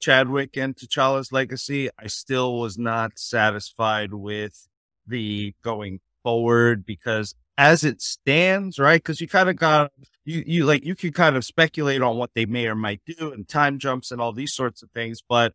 [0.00, 1.88] Chadwick and T'Challa's legacy.
[1.98, 4.66] I still was not satisfied with
[5.06, 9.02] the going forward because as it stands, right?
[9.02, 9.92] Because you kind of got
[10.24, 13.32] you you like you can kind of speculate on what they may or might do
[13.32, 15.52] and time jumps and all these sorts of things, but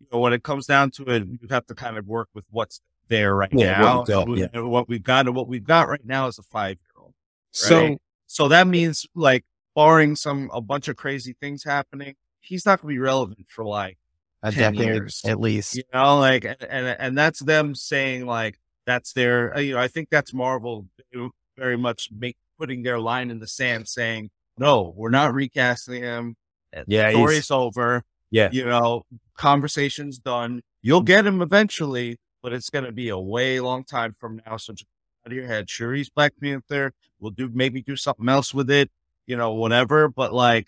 [0.00, 2.44] you know when it comes down to it, you have to kind of work with
[2.50, 3.98] what's there right Yeah, now.
[3.98, 4.60] what we've got, And yeah.
[4.62, 7.14] what we've got and what we've got right now is a five year old.
[7.52, 7.96] So
[8.26, 9.44] So that means like
[9.74, 12.14] barring some a bunch of crazy things happening,
[12.44, 13.98] he's not going to be relevant for like
[14.42, 15.22] A 10 decade years.
[15.24, 15.76] at least.
[15.76, 19.80] you know like and and, and that's them saying like that's their uh, you know
[19.80, 20.86] I think that's Marvel
[21.56, 26.36] very much make putting their line in the sand saying no we're not recasting him
[26.86, 28.48] Yeah, he's- story's over Yeah.
[28.52, 29.04] you know
[29.36, 34.12] conversation's done you'll get him eventually but it's going to be a way long time
[34.12, 34.86] from now so just
[35.26, 38.70] out of your head sure he's Black Panther we'll do maybe do something else with
[38.70, 38.90] it
[39.26, 40.66] you know whatever but like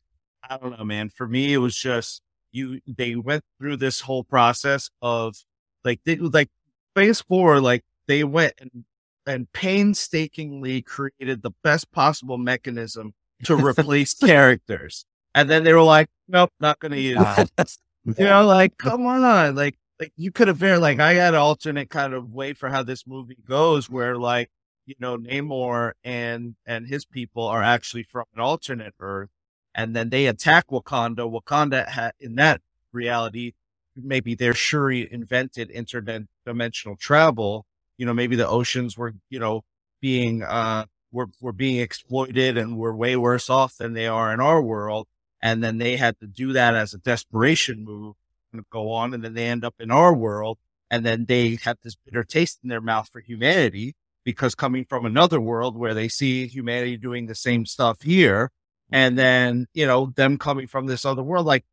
[0.48, 4.24] I don't know man for me it was just you they went through this whole
[4.24, 5.36] process of
[5.84, 6.50] like they like
[6.94, 8.84] phase four like they went and
[9.26, 13.12] and painstakingly created the best possible mechanism
[13.42, 15.04] to replace characters.
[15.34, 17.76] And then they were like nope not gonna use it.
[18.06, 21.40] You know like come on like like you could have very like i had an
[21.40, 24.48] alternate kind of way for how this movie goes where like
[24.86, 29.30] you know namor and and his people are actually from an alternate earth
[29.76, 31.30] and then they attack wakanda.
[31.30, 32.60] Wakanda ha- in that
[32.92, 33.52] reality
[33.94, 37.66] maybe their shuri invented interdimensional travel.
[37.98, 39.62] You know maybe the oceans were you know
[40.00, 44.40] being uh were, were being exploited and were way worse off than they are in
[44.40, 45.06] our world.
[45.40, 48.16] And then they had to do that as a desperation move
[48.52, 50.58] and go on and then they end up in our world.
[50.90, 53.94] And then they have this bitter taste in their mouth for humanity
[54.24, 58.50] because coming from another world where they see humanity doing the same stuff here
[58.90, 61.64] and then you know them coming from this other world like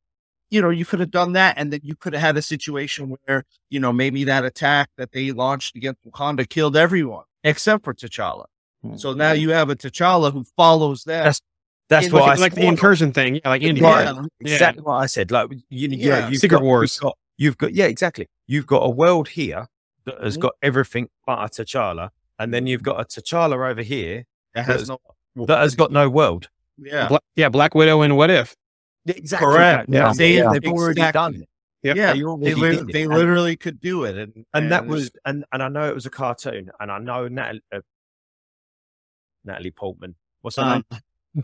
[0.49, 3.15] you know you could have done that and then you could have had a situation
[3.25, 7.93] where you know maybe that attack that they launched against Wakanda killed everyone except for
[7.93, 8.45] T'Challa
[8.83, 8.97] Hmm.
[8.97, 11.41] so now you have a T'Challa who follows that That's-
[11.89, 13.81] That's what like, I like the incursion thing, yeah, like Indy.
[13.81, 14.13] Right.
[14.13, 14.27] did.
[14.39, 15.31] exactly what I said.
[15.31, 16.29] Like you, yeah, Yeah.
[16.29, 16.95] you've Secret got, Wars.
[16.95, 18.27] You've got, you've got, yeah, exactly.
[18.47, 19.67] You've got a world here
[20.05, 20.41] that has Mhm.
[20.41, 22.09] got everything but a T'Challa,
[22.39, 24.25] and then you've got a T'Challa over here
[24.55, 24.97] that has no
[25.45, 26.49] that has got no world.
[26.77, 28.55] Yeah Bla- yeah, Black Widow and What If.
[29.05, 29.45] Exactly.
[29.45, 29.89] Correct.
[29.89, 30.13] Yeah, Yeah.
[30.13, 30.49] they, Yeah.
[30.53, 31.11] they've already Exactly.
[31.19, 31.49] done it.
[31.83, 31.95] Yep.
[31.97, 34.85] yeah They they, already lit- did they And- literally could do it and and that
[34.87, 37.81] was and and I know it was a cartoon, and I know Natalie, uh,
[39.43, 40.15] Natalie Portman.
[40.41, 40.99] What's her um, name?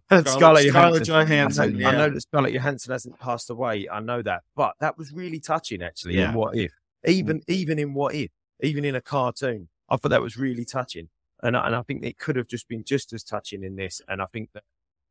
[0.09, 1.73] Scarlett- Scarlett Scarlett Johansson.
[1.73, 3.87] Johansson, I know, I know that Scarlett Johansson hasn't passed away.
[3.91, 6.15] I know that, but that was really touching, actually.
[6.17, 6.29] Yeah.
[6.29, 6.71] In What If,
[7.05, 8.31] even even in What If,
[8.61, 11.09] even in a cartoon, I thought that was really touching,
[11.43, 14.01] and I- and I think it could have just been just as touching in this,
[14.07, 14.63] and I think that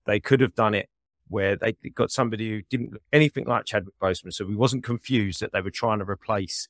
[0.09, 0.89] they could have done it
[1.28, 5.40] where they got somebody who didn't look anything like Chadwick Boseman, so we wasn't confused
[5.40, 6.66] that they were trying to replace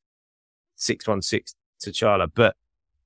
[0.77, 2.29] six one six T'Challa.
[2.35, 2.57] But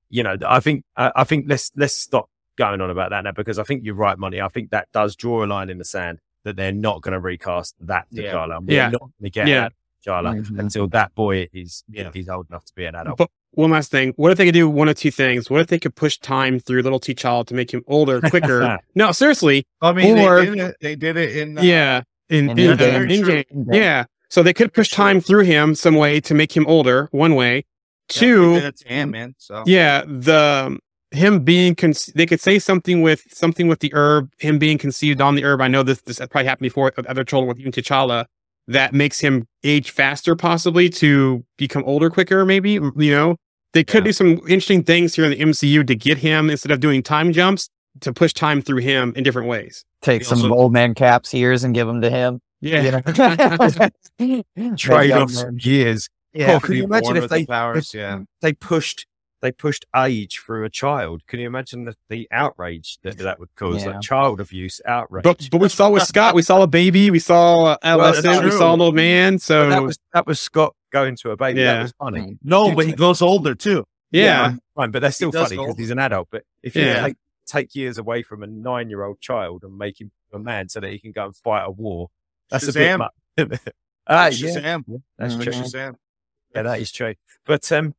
[0.09, 3.33] you know, I think I, I think let's let's stop going on about that now
[3.33, 4.41] because I think you're right, Monty.
[4.41, 7.21] I think that does draw a line in the sand that they're not going to
[7.21, 8.33] recast that Yeah.
[8.33, 8.61] T'Challa.
[8.67, 8.89] We're Yeah.
[8.91, 9.61] not going to get Yeah.
[9.61, 9.73] that
[10.07, 10.59] T'Challa Mhm.
[10.59, 12.11] until that boy is Yeah.
[12.13, 13.19] he's old enough to be an adult.
[13.19, 14.13] But one last thing.
[14.17, 15.49] What if they could do one of two things?
[15.51, 18.79] What if they could push time through little T'Challa to make him older, quicker?
[18.95, 19.67] no, seriously.
[19.81, 22.03] I mean Or- they did it they did it in uh, yeah.
[22.29, 23.11] In, In in, game.
[23.11, 23.67] in game.
[23.73, 24.05] Yeah.
[24.31, 27.65] So they could push time through him some way to make him older, one way.
[28.09, 30.79] Two, they did to Ant-Man so yeah, the
[31.13, 35.21] him being con- they could say something with something with the herb, him being conceived
[35.21, 35.61] on the herb.
[35.61, 38.25] I know this this probably happened before with other children with even T'Challa.
[38.69, 42.45] That makes him age faster, possibly to become older quicker.
[42.45, 43.37] Maybe you know
[43.73, 44.09] they could Yeah.
[44.09, 47.33] do some interesting things here in the MCU to get him instead of doing time
[47.33, 47.69] jumps
[48.01, 49.85] to push time through him in different ways.
[50.01, 52.41] Take He some also- old man Cap's years and give them to him.
[52.61, 53.01] Yeah, You know?
[54.77, 56.09] Trade Young off some years.
[56.33, 56.55] Yeah.
[56.55, 57.93] Oh, can you imagine if with the they powers?
[57.93, 58.21] Yeah.
[58.41, 59.07] they pushed
[59.43, 61.27] they pushed age through a child?
[61.27, 63.85] Can you imagine the, the outrage that that would cause?
[63.85, 63.91] Yeah.
[63.93, 65.25] Like child abuse, outrage.
[65.25, 68.51] but but we saw with Scott, we saw a baby, we saw uh, adolescent, we
[68.53, 69.39] saw an old man.
[69.39, 71.61] So But that was that was Scott going to a baby.
[71.61, 71.75] Yeah.
[71.75, 72.39] That was funny.
[72.43, 73.85] No, but he goes older too.
[74.11, 76.29] yeah, fine, but that's still funny because he's an adult.
[76.31, 77.07] But if you Yeah.
[77.07, 77.17] take,
[77.47, 80.81] take years away from a nine year old child and make him a man so
[80.81, 82.09] that he can go and fight a war,
[82.51, 82.99] that's a bit Shazam.
[82.99, 83.61] much.
[84.07, 85.03] Ah, yeah, Shazam.
[85.19, 85.45] that's true.
[85.53, 85.95] Shazam.
[86.55, 87.15] Yeah, that is true.
[87.47, 87.95] But um,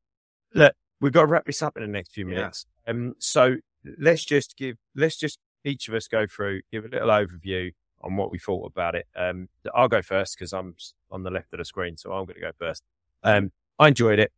[0.53, 2.35] look, we've got to wrap this up in the next few Yeah.
[2.35, 2.65] minutes.
[2.87, 3.57] Um, so
[3.99, 8.15] let's just give, let's just each of us go through, give a little overview on
[8.15, 9.05] what we thought about it.
[9.15, 10.75] Um, I'll go first because I'm
[11.11, 12.83] on the left of the screen, so I'm going to go first.
[13.21, 14.31] Um, I enjoyed it.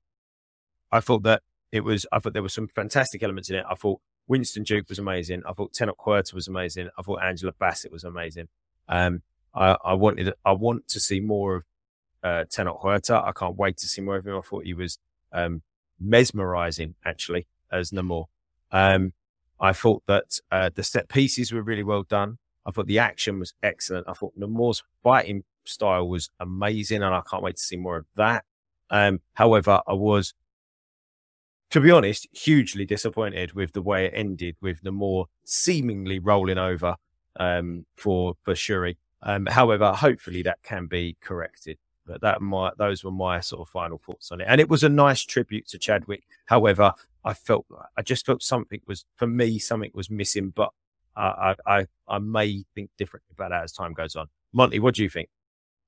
[0.91, 3.65] I thought that it was, I thought there were some fantastic elements in it.
[3.69, 5.43] I thought Winston Duke was amazing.
[5.47, 6.89] I thought Tenoch Huerta was amazing.
[6.97, 8.47] I thought Angela Bassett was amazing.
[8.89, 9.21] Um,
[9.53, 11.63] I, I wanted, I want to see more of
[12.23, 13.23] uh, Tenoch Huerta.
[13.23, 14.35] I can't wait to see more of him.
[14.35, 14.97] I thought he was
[15.31, 15.61] um,
[15.99, 18.25] mesmerizing, actually, as Namor.
[18.71, 19.13] Um,
[19.59, 22.37] I thought that uh, the set pieces were really well done.
[22.65, 24.07] I thought the action was excellent.
[24.07, 28.05] I thought Namor's fighting style was amazing, and I can't wait to see more of
[28.15, 28.43] that.
[28.89, 30.33] Um, however, I was,
[31.71, 36.95] to be honest, hugely disappointed with the way it ended, with Namor seemingly rolling over
[37.39, 38.97] um, for for Shuri.
[39.21, 41.77] Um, however, hopefully that can be corrected.
[42.05, 44.83] But that my those were my sort of final thoughts on it, and it was
[44.83, 46.23] a nice tribute to Chadwick.
[46.45, 47.65] However, I felt
[47.97, 50.69] I just felt something was for me something was missing, but
[51.15, 54.27] I I I, may think differently about that as time goes on.
[54.53, 55.29] Monty, what do you think?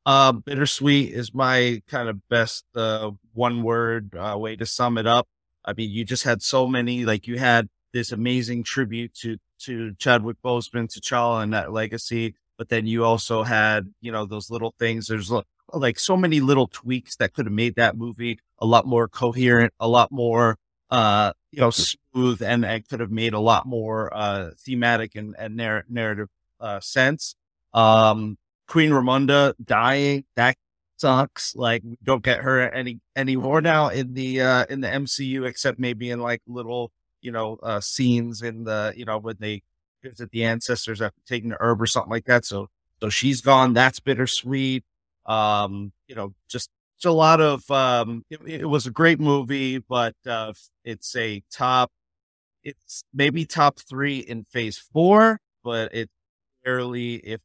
[0.05, 5.05] Uh, bittersweet is my kind of best uh, one word uh, way to sum it
[5.05, 5.27] up.
[5.65, 9.93] I mean, you just had so many, like you had this amazing tribute to, to
[9.95, 12.35] Chadwick Boseman, to T'Challa and that legacy.
[12.57, 15.07] But then you also had, you know, those little things.
[15.07, 15.29] There's
[15.73, 19.73] like so many little tweaks that could have made that movie a lot more coherent,
[19.79, 20.57] a lot more,
[20.89, 25.35] uh, you know, smooth and, and could have made a lot more, uh, thematic and,
[25.37, 26.29] and narr- narrative,
[26.59, 27.35] uh, sense.
[27.73, 28.37] Um,
[28.67, 30.55] Queen Ramonda dying, that
[30.97, 31.55] sucks.
[31.55, 35.79] Like we don't get her any anymore now in the uh in the MCU except
[35.79, 36.91] maybe in like little,
[37.21, 39.63] you know, uh scenes in the, you know, when they
[40.03, 42.45] visit the ancestors after taking the herb or something like that.
[42.45, 42.67] So
[43.01, 43.73] so she's gone.
[43.73, 44.83] That's bittersweet.
[45.27, 46.69] Um, you know, just
[47.05, 51.91] a lot of um it, it was a great movie, but uh it's a top
[52.63, 56.11] it's maybe top three in phase four, but it's
[56.63, 57.41] barely if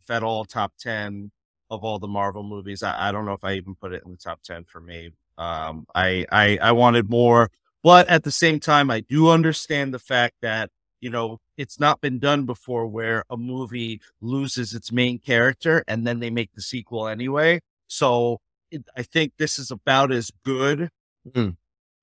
[0.00, 1.30] if at all top 10
[1.70, 2.82] of all the Marvel movies.
[2.82, 5.10] I, I don't know if I even put it in the top 10 for me.
[5.38, 7.50] Um, I, I, I wanted more,
[7.82, 10.70] but at the same time, I do understand the fact that,
[11.00, 16.06] you know, it's not been done before where a movie loses its main character and
[16.06, 17.60] then they make the sequel anyway.
[17.86, 18.40] So
[18.70, 20.90] it, I think this is about as good
[21.34, 21.56] Mm.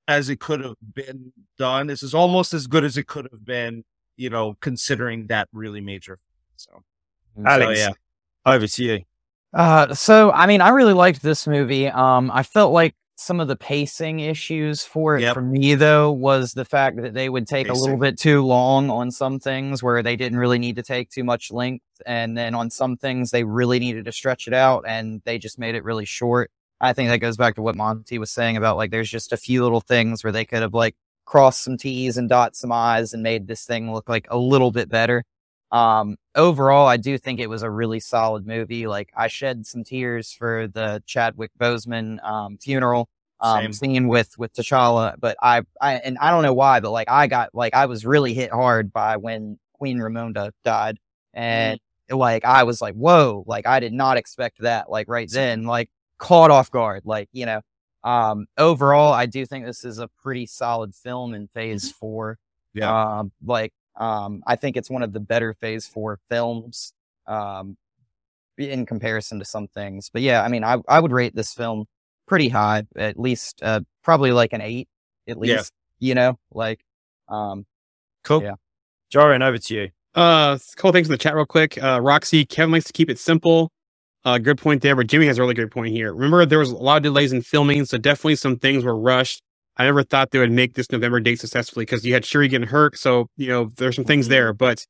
[0.07, 1.87] as it could have been done.
[1.87, 3.83] This is almost as good as it could have been,
[4.15, 6.19] you know, considering that really major.
[6.55, 6.83] So,
[7.43, 7.89] Alex, yeah.
[8.45, 8.99] over to you.
[9.53, 11.87] Uh, so I mean, I really liked this movie.
[11.87, 15.33] Um, I felt like some of the pacing issues for it Yep.
[15.33, 18.89] for me though was the fact that they would take a little bit too long
[18.91, 22.53] on some things where they didn't really need to take too much length, and then
[22.55, 25.83] on some things they really needed to stretch it out, and they just made it
[25.83, 26.51] really short.
[26.79, 29.37] I think that goes back to what Monty was saying about like there's just a
[29.37, 30.95] few little things where they could have like
[31.25, 34.71] crossed some T's and dot some I's and made this thing look like a little
[34.71, 35.23] bit better.
[35.71, 38.87] Um, overall, I do think it was a really solid movie.
[38.87, 44.53] Like I shed some tears for the Chadwick Boseman um, funeral um, scene with with
[44.53, 47.85] T'Challa, but I I and I don't know why, but like I got like I
[47.85, 50.97] was really hit hard by when Queen Ramonda died,
[51.33, 51.79] and
[52.09, 54.89] like I was like, whoa, like I did not expect that.
[54.89, 57.03] Like right then, like caught off guard.
[57.05, 57.61] Like you know,
[58.03, 62.39] um, overall, I do think this is a pretty solid film in Phase Four.
[62.73, 63.19] Yeah.
[63.19, 66.93] Um, like, um, I think it's one of the better Phase Four films,
[67.27, 67.77] um,
[68.57, 70.09] in comparison to some things.
[70.11, 71.85] But yeah, I mean, I I would rate this film
[72.27, 74.87] pretty high, at least, uh, probably like an eight,
[75.27, 75.49] at least.
[75.49, 75.57] Yeah.
[75.57, 75.73] least.
[75.99, 76.79] You know, like,
[77.27, 77.65] um,
[78.27, 78.43] Cool.
[78.43, 78.55] Yeah.
[79.11, 79.89] Jorin, over to you.
[80.13, 81.81] Uh, a couple things in the chat real quick.
[81.81, 83.71] Uh, Roxy, Kevin likes to keep it simple.
[84.25, 86.13] Uh, good point there, but Jimmy has a really good point here.
[86.13, 89.41] Remember, there was a lot of delays in filming, so definitely some things were rushed.
[89.77, 92.67] I never thought they would make this November date successfully because you had Shuri getting
[92.67, 94.53] hurt, so you know there's some things there.
[94.53, 94.85] But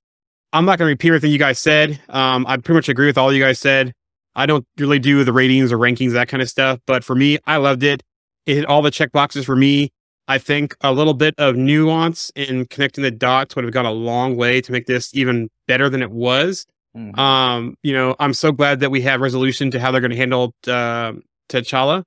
[0.53, 1.99] I'm not going to repeat everything you guys said.
[2.09, 3.93] Um, I pretty much agree with all you guys said.
[4.35, 6.79] I don't really do the ratings or rankings, that kind of stuff.
[6.85, 8.03] But for me, I loved it.
[8.45, 9.89] It hit all the check boxes for me.
[10.29, 13.91] I think a little bit of nuance in connecting the dots would have gone a
[13.91, 16.65] long way to make this even better than it was.
[16.95, 17.17] Mhm.
[17.17, 20.17] Um, you know, I'm so glad that we have resolution to how they're going to
[20.17, 21.13] handle uh,
[21.49, 22.03] T'Challa.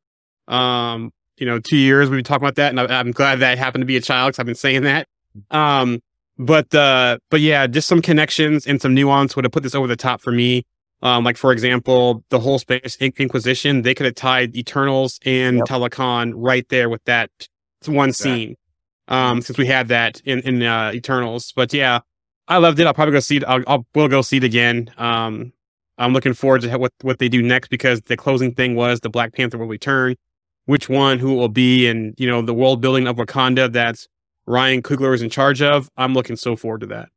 [0.48, 3.58] Um, you know, two years we've been talking about that, and I, I'm glad that
[3.58, 5.08] happened to be a child because I've been saying that.
[5.50, 6.00] Um,
[6.38, 9.86] but uh, but yeah, just some connections and some nuance would have put this over
[9.86, 10.64] the top for me.
[11.02, 15.58] Um, like for example, the whole Spanish In- Inquisition, they could have tied Eternals and
[15.58, 15.66] Yep.
[15.66, 17.30] Talokan right there with that
[17.86, 18.56] one scene.
[19.08, 22.00] Um, since we had that in in uh, Eternals, but yeah,
[22.46, 22.86] I loved it.
[22.86, 23.44] I'll probably go see it.
[23.44, 24.90] I'll, I'll we'll go see it again.
[24.98, 25.52] Um,
[25.98, 29.10] I'm looking forward to what what they do next because the closing thing was the
[29.10, 30.16] Black Panther will return.
[30.70, 34.06] Which one, who it will be, and you know the world building of Wakanda that's
[34.46, 35.90] Ryan Coogler is in charge of.
[35.96, 37.08] I'm looking so forward to that.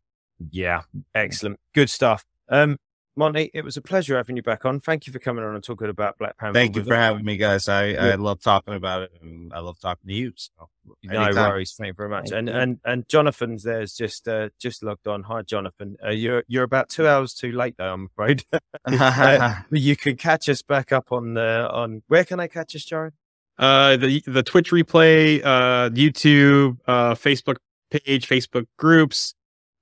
[0.50, 0.82] Yeah,
[1.14, 2.26] excellent, good stuff.
[2.50, 2.78] Um,
[3.16, 4.80] Monty, it was a pleasure having you back on.
[4.80, 6.56] Thank you for coming on and talking about Black Panther.
[6.56, 7.00] Thank you for us.
[7.00, 7.70] having me, guys.
[7.70, 10.34] I, I love talking about it, and I love talking to you.
[10.36, 10.68] So,
[11.04, 11.52] No anytime.
[11.52, 11.76] worries.
[11.78, 12.30] Thank you very much.
[12.32, 12.56] Thank And you.
[12.56, 15.22] and and Jonathan's there's just uh, just logged on.
[15.24, 15.96] Hi, Jonathan.
[16.04, 17.94] Uh, you're you're about two hours too late though.
[17.94, 18.46] I'm afraid.
[18.88, 22.02] Uh, you can catch us back up on the on.
[22.08, 23.14] Where can I catch us, Jared?
[23.58, 27.58] Uh, the the Twitch replay, uh, YouTube, uh, Facebook
[27.92, 29.36] page, Facebook groups,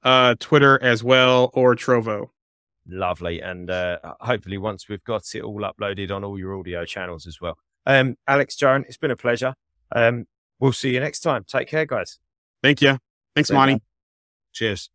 [0.03, 2.27] uh, Twitter as well, or Trovo.
[2.87, 3.41] Lovely.
[3.41, 7.39] And uh, hopefully, once we've got it all uploaded on all your audio channels as
[7.39, 7.57] well.
[7.85, 9.55] Um, Alex, Jared, it's been a pleasure.
[9.95, 10.25] Um,
[10.59, 11.45] we'll see you next time.
[11.47, 12.19] Take care, guys.
[12.61, 12.97] Thank you.
[13.35, 13.81] Thanks, Thank Monty.
[14.53, 14.89] Cheers.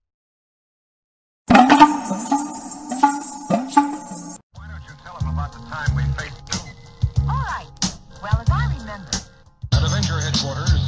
[10.41, 10.86] quarters.